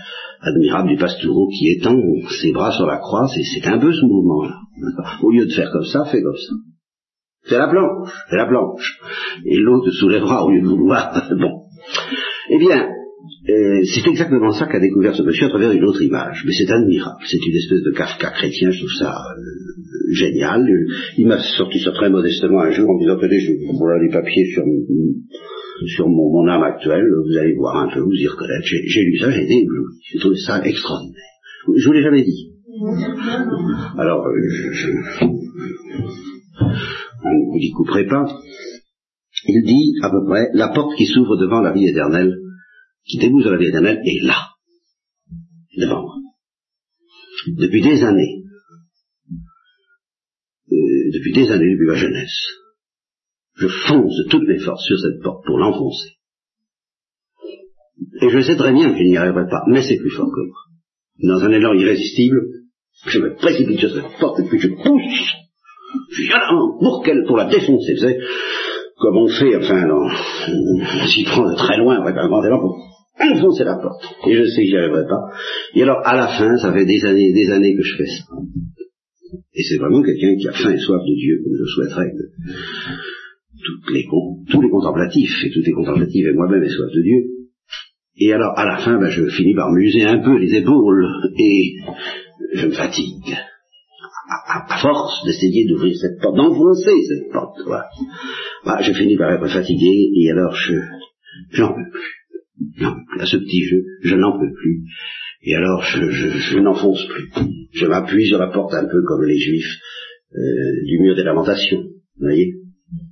admirable 0.44 0.88
du 0.88 0.96
pastoureau 0.96 1.48
qui 1.48 1.70
étend 1.72 1.96
ses 2.40 2.52
bras 2.52 2.72
sur 2.72 2.86
la 2.86 2.98
croix. 2.98 3.26
C'est, 3.28 3.66
un 3.66 3.78
peu 3.78 3.92
ce 3.92 4.04
mouvement-là. 4.06 4.54
Au 5.22 5.30
lieu 5.30 5.46
de 5.46 5.52
faire 5.52 5.70
comme 5.72 5.84
ça, 5.84 6.04
fais 6.10 6.22
comme 6.22 6.36
ça. 6.36 6.54
Fais 7.46 7.58
la 7.58 7.68
planche, 7.68 8.10
fais 8.30 8.36
la 8.36 8.46
planche. 8.46 8.98
Et 9.44 9.58
l'autre 9.58 9.90
soulèvera 9.90 10.44
au 10.44 10.50
lieu 10.50 10.62
de 10.62 10.66
vouloir. 10.66 11.28
bon. 11.38 11.62
Eh 12.50 12.58
bien, 12.58 12.88
c'est 13.46 14.08
exactement 14.08 14.52
ça 14.52 14.66
qu'a 14.66 14.80
découvert 14.80 15.14
ce 15.14 15.22
monsieur 15.22 15.46
à 15.46 15.48
travers 15.50 15.72
une 15.72 15.84
autre 15.84 16.02
image. 16.02 16.44
Mais 16.46 16.52
c'est 16.52 16.70
admirable. 16.70 17.22
C'est 17.26 17.44
une 17.44 17.56
espèce 17.56 17.82
de 17.82 17.90
Kafka 17.90 18.30
chrétien, 18.30 18.70
je 18.70 18.78
trouve 18.78 18.96
ça 18.98 19.14
euh, 19.14 20.12
génial. 20.12 20.66
Il 21.18 21.26
m'a 21.26 21.38
sorti 21.38 21.80
ça 21.80 21.92
très 21.92 22.08
modestement 22.08 22.60
un 22.60 22.70
jour 22.70 22.88
en 22.88 22.94
me 22.94 23.00
disant, 23.00 23.16
attendez, 23.18 23.40
je 23.40 23.52
voilà 23.78 24.02
les 24.02 24.10
papiers 24.10 24.46
sur, 24.52 24.62
sur 25.86 26.08
mon, 26.08 26.30
mon, 26.30 26.48
âme 26.48 26.62
actuelle, 26.62 27.04
vous 27.26 27.36
allez 27.36 27.54
voir 27.54 27.76
un 27.76 27.88
peu, 27.92 28.00
vous 28.00 28.12
y 28.12 28.26
reconnaître. 28.26 28.64
J'ai 28.64 29.02
lu 29.02 29.18
ça, 29.18 29.30
j'ai 29.30 29.44
été 29.44 29.62
ébloui. 29.62 29.94
J'ai 30.10 30.18
trouvé 30.18 30.36
ça 30.36 30.64
extraordinaire. 30.64 31.22
Je 31.76 31.86
vous 31.86 31.92
l'ai 31.92 32.02
jamais 32.02 32.24
dit. 32.24 32.52
Alors, 33.98 34.26
euh, 34.26 34.32
je, 34.48 34.72
je, 34.72 34.90
vous 37.24 37.58
y 37.58 37.70
couperait 37.70 38.06
pas. 38.06 38.26
Il 39.46 39.62
dit 39.64 39.94
à 40.02 40.10
peu 40.10 40.24
près 40.26 40.48
la 40.54 40.68
porte 40.68 40.96
qui 40.96 41.06
s'ouvre 41.06 41.36
devant 41.36 41.60
la 41.60 41.72
vie 41.72 41.86
éternelle 41.86 42.34
qui 43.04 43.18
débouche 43.18 43.44
dans 43.44 43.50
la 43.50 43.58
vie 43.58 43.68
éternelle 43.68 44.00
est 44.04 44.24
là, 44.24 44.48
devant 45.76 46.02
moi. 46.02 46.14
Depuis 47.48 47.82
des 47.82 48.02
années, 48.02 48.42
euh, 50.72 51.10
depuis 51.12 51.32
des 51.32 51.50
années, 51.50 51.70
depuis 51.72 51.86
ma 51.86 51.94
jeunesse, 51.94 52.46
je 53.56 53.68
fonce 53.68 54.16
de 54.16 54.28
toutes 54.30 54.48
mes 54.48 54.58
forces 54.58 54.84
sur 54.84 54.98
cette 54.98 55.22
porte 55.22 55.44
pour 55.44 55.58
l'enfoncer. 55.58 56.10
Et 58.20 58.30
je 58.30 58.40
sais 58.40 58.56
très 58.56 58.72
bien 58.72 58.90
que 58.90 58.98
je 58.98 59.04
n'y 59.04 59.16
arriverai 59.16 59.48
pas, 59.48 59.62
mais 59.68 59.82
c'est 59.82 59.96
plus 59.96 60.10
fort 60.10 60.30
que 60.30 60.46
moi. 60.46 60.58
Dans 61.22 61.44
un 61.44 61.52
élan 61.52 61.74
irrésistible, 61.74 62.40
je 63.06 63.18
me 63.20 63.34
précipite 63.36 63.78
sur 63.78 63.94
cette 63.94 64.18
porte 64.18 64.40
et 64.40 64.44
puis 64.44 64.58
je 64.58 64.68
pousse 64.68 65.34
violemment 66.16 66.78
pour 66.78 67.02
qu'elle, 67.04 67.24
pour 67.26 67.36
la 67.36 67.46
défoncer, 67.46 67.94
vous 67.94 68.00
savez, 68.00 68.18
comme 68.98 69.16
on 69.16 69.28
fait, 69.28 69.56
enfin, 69.56 69.88
on 69.88 71.06
s'y 71.06 71.24
prend 71.24 71.48
de 71.48 71.56
très 71.56 71.78
loin 71.78 72.00
avec 72.00 72.16
un 72.16 72.28
grand 72.28 72.44
élan 72.44 72.60
pour 72.60 72.76
enfoncer 73.20 73.64
la 73.64 73.76
porte. 73.76 74.04
Et 74.26 74.34
je 74.34 74.44
sais 74.44 74.62
que 74.62 74.68
j'y 74.68 74.76
arriverai 74.76 75.06
pas. 75.06 75.30
Et 75.74 75.82
alors, 75.82 76.00
à 76.04 76.16
la 76.16 76.28
fin, 76.28 76.56
ça 76.56 76.72
fait 76.72 76.84
des 76.84 77.04
années 77.04 77.28
et 77.28 77.32
des 77.32 77.50
années 77.50 77.76
que 77.76 77.82
je 77.82 77.96
fais 77.96 78.06
ça. 78.06 78.24
Et 79.54 79.62
c'est 79.62 79.78
vraiment 79.78 80.02
quelqu'un 80.02 80.34
qui 80.36 80.48
a 80.48 80.52
faim 80.52 80.72
et 80.72 80.78
soif 80.78 81.00
de 81.00 81.14
Dieu, 81.14 81.40
comme 81.44 81.54
je 81.56 81.64
souhaiterais 81.74 82.10
que 82.10 82.52
toutes 83.62 83.94
les, 83.94 84.06
tous 84.50 84.60
les 84.60 84.70
contemplatifs, 84.70 85.44
et 85.44 85.50
toutes 85.50 85.66
les 85.66 85.72
contemplatives 85.72 86.26
et 86.26 86.32
moi-même 86.32 86.62
aient 86.62 86.68
soif 86.68 86.90
de 86.94 87.02
Dieu. 87.02 87.34
Et 88.16 88.32
alors, 88.32 88.56
à 88.56 88.64
la 88.64 88.78
fin, 88.78 88.98
ben, 88.98 89.08
je 89.08 89.26
finis 89.28 89.54
par 89.54 89.72
m'user 89.72 90.04
un 90.04 90.18
peu 90.18 90.38
les 90.38 90.54
épaules, 90.54 91.06
et 91.38 91.74
je 92.54 92.66
me 92.66 92.72
fatigue. 92.72 93.36
À, 94.46 94.78
force 94.80 95.24
d'essayer 95.26 95.66
d'ouvrir 95.66 95.94
cette 95.96 96.20
porte, 96.20 96.36
d'enfoncer 96.36 97.02
cette 97.08 97.30
porte, 97.32 97.58
voilà. 97.66 97.88
Ben, 98.64 98.80
je 98.80 98.92
finis 98.92 99.16
par 99.16 99.32
être 99.32 99.48
fatigué, 99.48 100.10
et 100.14 100.30
alors 100.30 100.54
je, 100.54 100.74
j'en 101.52 101.74
peux 101.74 101.90
plus. 101.90 102.80
Non, 102.80 102.94
à 103.18 103.26
ce 103.26 103.36
petit 103.36 103.64
jeu, 103.64 103.84
je 104.02 104.14
n'en 104.14 104.38
peux 104.38 104.52
plus. 104.54 104.84
Et 105.42 105.54
alors, 105.54 105.82
je, 105.82 106.08
je, 106.08 106.58
n'enfonce 106.58 107.04
plus. 107.06 107.30
Je 107.72 107.86
m'appuie 107.86 108.26
sur 108.26 108.38
la 108.38 108.46
porte 108.46 108.72
un 108.74 108.86
peu 108.86 109.02
comme 109.02 109.24
les 109.24 109.38
juifs 109.38 109.78
euh, 110.34 110.84
du 110.86 111.00
mur 111.00 111.16
des 111.16 111.24
lamentations. 111.24 111.82
Vous 111.82 112.26
voyez 112.26 112.54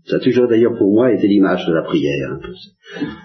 Ça 0.06 0.16
a 0.16 0.18
toujours 0.20 0.48
d'ailleurs 0.48 0.76
pour 0.76 0.92
moi 0.92 1.12
été 1.12 1.28
l'image 1.28 1.66
de 1.66 1.72
la 1.72 1.82
prière. 1.82 2.32
Un, 2.32 2.40
peu. 2.40 2.52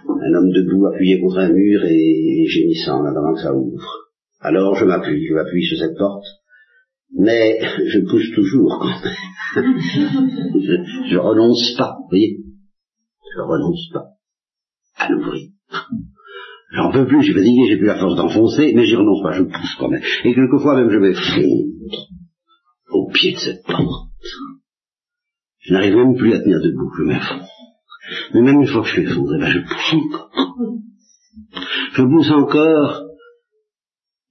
un 0.07 0.33
homme 0.33 0.51
debout 0.51 0.85
appuyé 0.87 1.19
contre 1.19 1.39
un 1.39 1.51
mur 1.51 1.83
et, 1.85 2.45
gémissant 2.47 3.01
en 3.01 3.05
attendant 3.05 3.33
que 3.33 3.41
ça 3.41 3.53
ouvre. 3.53 4.09
Alors 4.39 4.75
je 4.75 4.85
m'appuie, 4.85 5.25
je 5.27 5.33
m'appuie 5.33 5.65
sur 5.65 5.77
cette 5.77 5.97
porte. 5.97 6.25
Mais 7.17 7.59
je 7.61 7.99
pousse 7.99 8.31
toujours 8.35 8.79
quand 8.79 9.01
même. 9.03 9.79
je, 9.85 11.09
je 11.09 11.17
renonce 11.17 11.75
pas, 11.77 11.95
vous 11.99 12.09
voyez 12.09 12.37
Je 13.35 13.41
renonce 13.41 13.89
pas 13.93 14.05
à 14.97 15.09
l'ouvrir. 15.09 15.49
J'en 16.73 16.91
peux 16.91 17.07
plus, 17.07 17.23
j'ai 17.23 17.33
fatigué, 17.33 17.61
j'ai 17.69 17.77
plus 17.77 17.87
la 17.87 17.97
force 17.97 18.15
d'enfoncer, 18.15 18.73
mais 18.75 18.85
j'y 18.85 18.95
renonce 18.95 19.23
pas, 19.23 19.31
je 19.31 19.43
pousse 19.43 19.75
quand 19.79 19.87
même. 19.87 20.01
Et 20.25 20.35
quelquefois 20.35 20.75
même 20.75 20.89
je 20.89 20.97
vais 20.97 21.13
fondre 21.13 22.09
au 22.91 23.09
pied 23.11 23.33
de 23.33 23.37
cette 23.37 23.63
porte. 23.63 24.09
Je 25.67 25.73
n'arrive 25.73 25.95
même 25.95 26.15
plus 26.15 26.33
à 26.33 26.39
tenir 26.39 26.61
debout, 26.61 26.91
je 26.97 27.03
m'effondre. 27.03 27.45
Mais 28.33 28.41
même 28.41 28.61
une 28.61 28.67
fois 28.67 28.81
que 28.81 28.87
je 28.87 28.93
suis 28.93 29.03
effondré, 29.03 29.37
ben 29.39 29.47
je 29.47 29.59
pousse 29.59 29.93
encore. 29.93 30.31
Je 31.93 32.01
pousse 32.03 32.31
encore, 32.31 33.03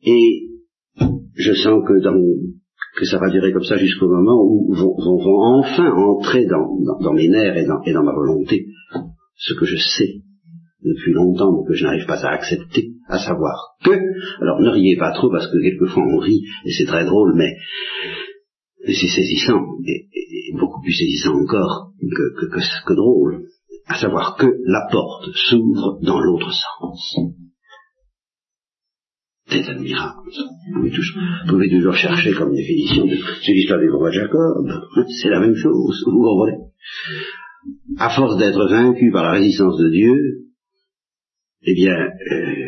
et 0.03 0.49
je 1.35 1.53
sens 1.53 1.83
que 1.87 2.01
dans, 2.03 2.17
que 2.97 3.05
ça 3.05 3.19
va 3.19 3.29
durer 3.31 3.53
comme 3.53 3.65
ça 3.65 3.77
jusqu'au 3.77 4.09
moment 4.09 4.43
où 4.43 4.73
vont, 4.73 4.95
vont, 4.97 5.23
vont 5.23 5.59
enfin 5.59 5.91
entrer 5.93 6.47
dans, 6.47 6.79
dans, 7.03 7.13
mes 7.13 7.29
nerfs 7.29 7.57
et 7.57 7.67
dans, 7.67 7.83
et 7.85 7.93
dans 7.93 8.05
ma 8.05 8.15
volonté 8.15 8.67
ce 9.35 9.55
que 9.55 9.67
je 9.67 9.77
sais 9.77 10.23
depuis 10.83 11.13
longtemps, 11.13 11.53
mais 11.53 11.69
que 11.69 11.75
je 11.75 11.85
n'arrive 11.85 12.07
pas 12.07 12.25
à 12.25 12.33
accepter, 12.33 12.93
à 13.09 13.19
savoir 13.19 13.77
que, 13.85 13.91
alors 14.41 14.61
ne 14.61 14.71
riez 14.71 14.97
pas 14.97 15.13
trop 15.13 15.31
parce 15.31 15.49
que 15.49 15.61
quelquefois 15.61 16.05
on 16.07 16.19
rit, 16.19 16.43
et 16.65 16.71
c'est 16.71 16.87
très 16.87 17.05
drôle, 17.05 17.35
mais, 17.37 17.57
c'est 18.85 19.09
saisissant, 19.09 19.63
et, 19.87 20.09
beaucoup 20.59 20.81
plus 20.83 20.93
saisissant 20.93 21.35
encore 21.35 21.93
que, 22.01 22.47
que, 22.47 22.85
que, 22.87 22.95
drôle, 22.95 23.47
à 23.87 23.97
savoir 23.97 24.37
que 24.37 24.47
la 24.47 24.87
porte 24.91 25.29
s'ouvre 25.35 25.99
dans 26.03 26.21
l'autre 26.21 26.53
sens. 26.53 27.17
C'est 29.49 29.69
admirable. 29.69 30.29
Vous 30.75 30.81
pouvez, 31.49 31.71
toujours, 31.71 31.95
chercher 31.95 32.33
comme 32.33 32.53
définition 32.55 33.07
de 33.07 33.17
c'est 33.45 33.53
l'histoire 33.53 33.79
du 33.79 33.91
roi 33.91 34.11
Jacob. 34.11 34.69
C'est 35.23 35.29
la 35.29 35.41
même 35.41 35.55
chose, 35.55 36.03
vous 36.05 36.23
comprenez. 36.23 36.59
À 37.99 38.11
force 38.11 38.37
d'être 38.39 38.69
vaincu 38.69 39.11
par 39.13 39.23
la 39.25 39.33
résistance 39.33 39.77
de 39.79 39.89
Dieu, 39.91 40.47
eh 41.63 41.75
bien, 41.75 41.95
euh, 41.95 42.66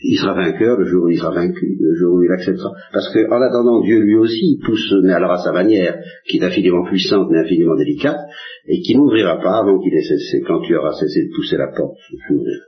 il 0.00 0.16
sera 0.16 0.34
vainqueur 0.34 0.78
le 0.78 0.86
jour 0.86 1.04
où 1.04 1.08
il 1.08 1.18
sera 1.18 1.34
vaincu, 1.34 1.76
le 1.80 1.94
jour 1.94 2.14
où 2.14 2.22
il 2.22 2.30
acceptera. 2.30 2.70
Parce 2.92 3.12
que, 3.12 3.18
en 3.30 3.42
attendant, 3.42 3.80
Dieu 3.82 3.98
lui 4.00 4.16
aussi 4.16 4.58
pousse, 4.64 4.94
mais 5.02 5.12
alors 5.12 5.32
à 5.32 5.38
sa 5.38 5.52
manière, 5.52 5.96
qui 6.28 6.38
est 6.38 6.44
infiniment 6.44 6.84
puissante 6.84 7.28
mais 7.30 7.40
infiniment 7.40 7.76
délicate, 7.76 8.20
et 8.68 8.80
qui 8.80 8.96
n'ouvrira 8.96 9.38
pas 9.40 9.58
avant 9.58 9.78
qu'il 9.80 9.92
ait 9.94 10.02
cessé, 10.02 10.42
quand 10.46 10.60
tu 10.60 10.76
auras 10.76 10.92
cessé 10.92 11.24
de 11.24 11.34
pousser 11.34 11.56
la 11.56 11.68
porte, 11.68 11.96
s'ouvrira. 12.28 12.64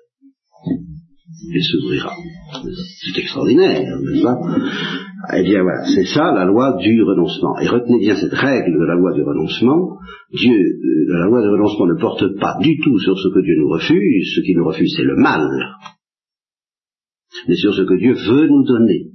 Il 1.52 1.62
s'ouvrira. 1.62 2.12
C'est 2.62 3.20
extraordinaire, 3.20 3.98
n'est-ce 4.00 4.22
pas? 4.22 4.38
Eh 5.36 5.42
bien 5.42 5.62
voilà, 5.62 5.84
c'est 5.94 6.06
ça 6.06 6.32
la 6.32 6.44
loi 6.44 6.76
du 6.80 7.02
renoncement. 7.02 7.58
Et 7.60 7.68
retenez 7.68 7.98
bien 8.00 8.16
cette 8.16 8.32
règle 8.32 8.72
de 8.72 8.84
la 8.84 8.94
loi 8.94 9.12
du 9.14 9.22
renoncement. 9.22 9.98
Dieu, 10.32 10.52
euh, 10.52 11.18
la 11.18 11.26
loi 11.26 11.42
du 11.42 11.48
renoncement 11.48 11.86
ne 11.86 12.00
porte 12.00 12.24
pas 12.40 12.58
du 12.60 12.78
tout 12.78 12.98
sur 12.98 13.16
ce 13.16 13.28
que 13.28 13.40
Dieu 13.40 13.54
nous 13.58 13.68
refuse. 13.68 14.34
Ce 14.34 14.40
qu'il 14.40 14.56
nous 14.56 14.66
refuse, 14.66 14.92
c'est 14.96 15.04
le 15.04 15.16
mal. 15.16 15.46
Mais 17.48 17.56
sur 17.56 17.74
ce 17.74 17.82
que 17.82 17.98
Dieu 17.98 18.14
veut 18.14 18.48
nous 18.48 18.64
donner 18.64 19.10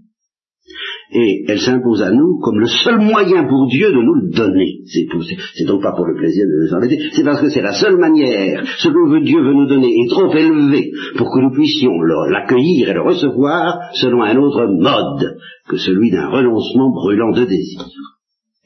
et 1.11 1.45
elle 1.47 1.59
s'impose 1.59 2.01
à 2.01 2.11
nous 2.11 2.39
comme 2.39 2.59
le 2.59 2.67
seul 2.67 2.99
moyen 2.99 3.47
pour 3.47 3.67
Dieu 3.67 3.89
de 3.89 4.01
nous 4.01 4.15
le 4.15 4.29
donner. 4.31 4.79
C'est 4.85 5.65
donc 5.65 5.81
pas 5.81 5.93
pour 5.93 6.05
le 6.05 6.15
plaisir 6.15 6.45
de 6.45 6.67
nous 6.67 6.75
embêter, 6.75 6.97
c'est 7.13 7.23
parce 7.23 7.41
que 7.41 7.49
c'est 7.49 7.61
la 7.61 7.73
seule 7.73 7.97
manière. 7.97 8.63
Ce 8.79 8.87
que 8.87 9.23
Dieu 9.23 9.41
veut 9.41 9.53
nous 9.53 9.67
donner 9.67 9.87
est 9.87 10.09
trop 10.09 10.31
élevé 10.33 10.91
pour 11.17 11.31
que 11.31 11.39
nous 11.39 11.51
puissions 11.51 12.01
l'accueillir 12.01 12.89
et 12.89 12.93
le 12.93 13.01
recevoir 13.01 13.79
selon 13.93 14.23
un 14.23 14.35
autre 14.37 14.65
mode 14.67 15.37
que 15.69 15.77
celui 15.77 16.11
d'un 16.11 16.27
renoncement 16.27 16.91
brûlant 16.91 17.31
de 17.31 17.45
désir 17.45 17.85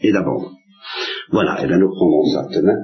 et 0.02 0.12
d'abandon. 0.12 0.52
Voilà, 1.32 1.64
et 1.64 1.68
bien 1.68 1.78
nous 1.78 1.90
reprendrons 1.90 2.26
ça 2.26 2.48
demain. 2.60 2.78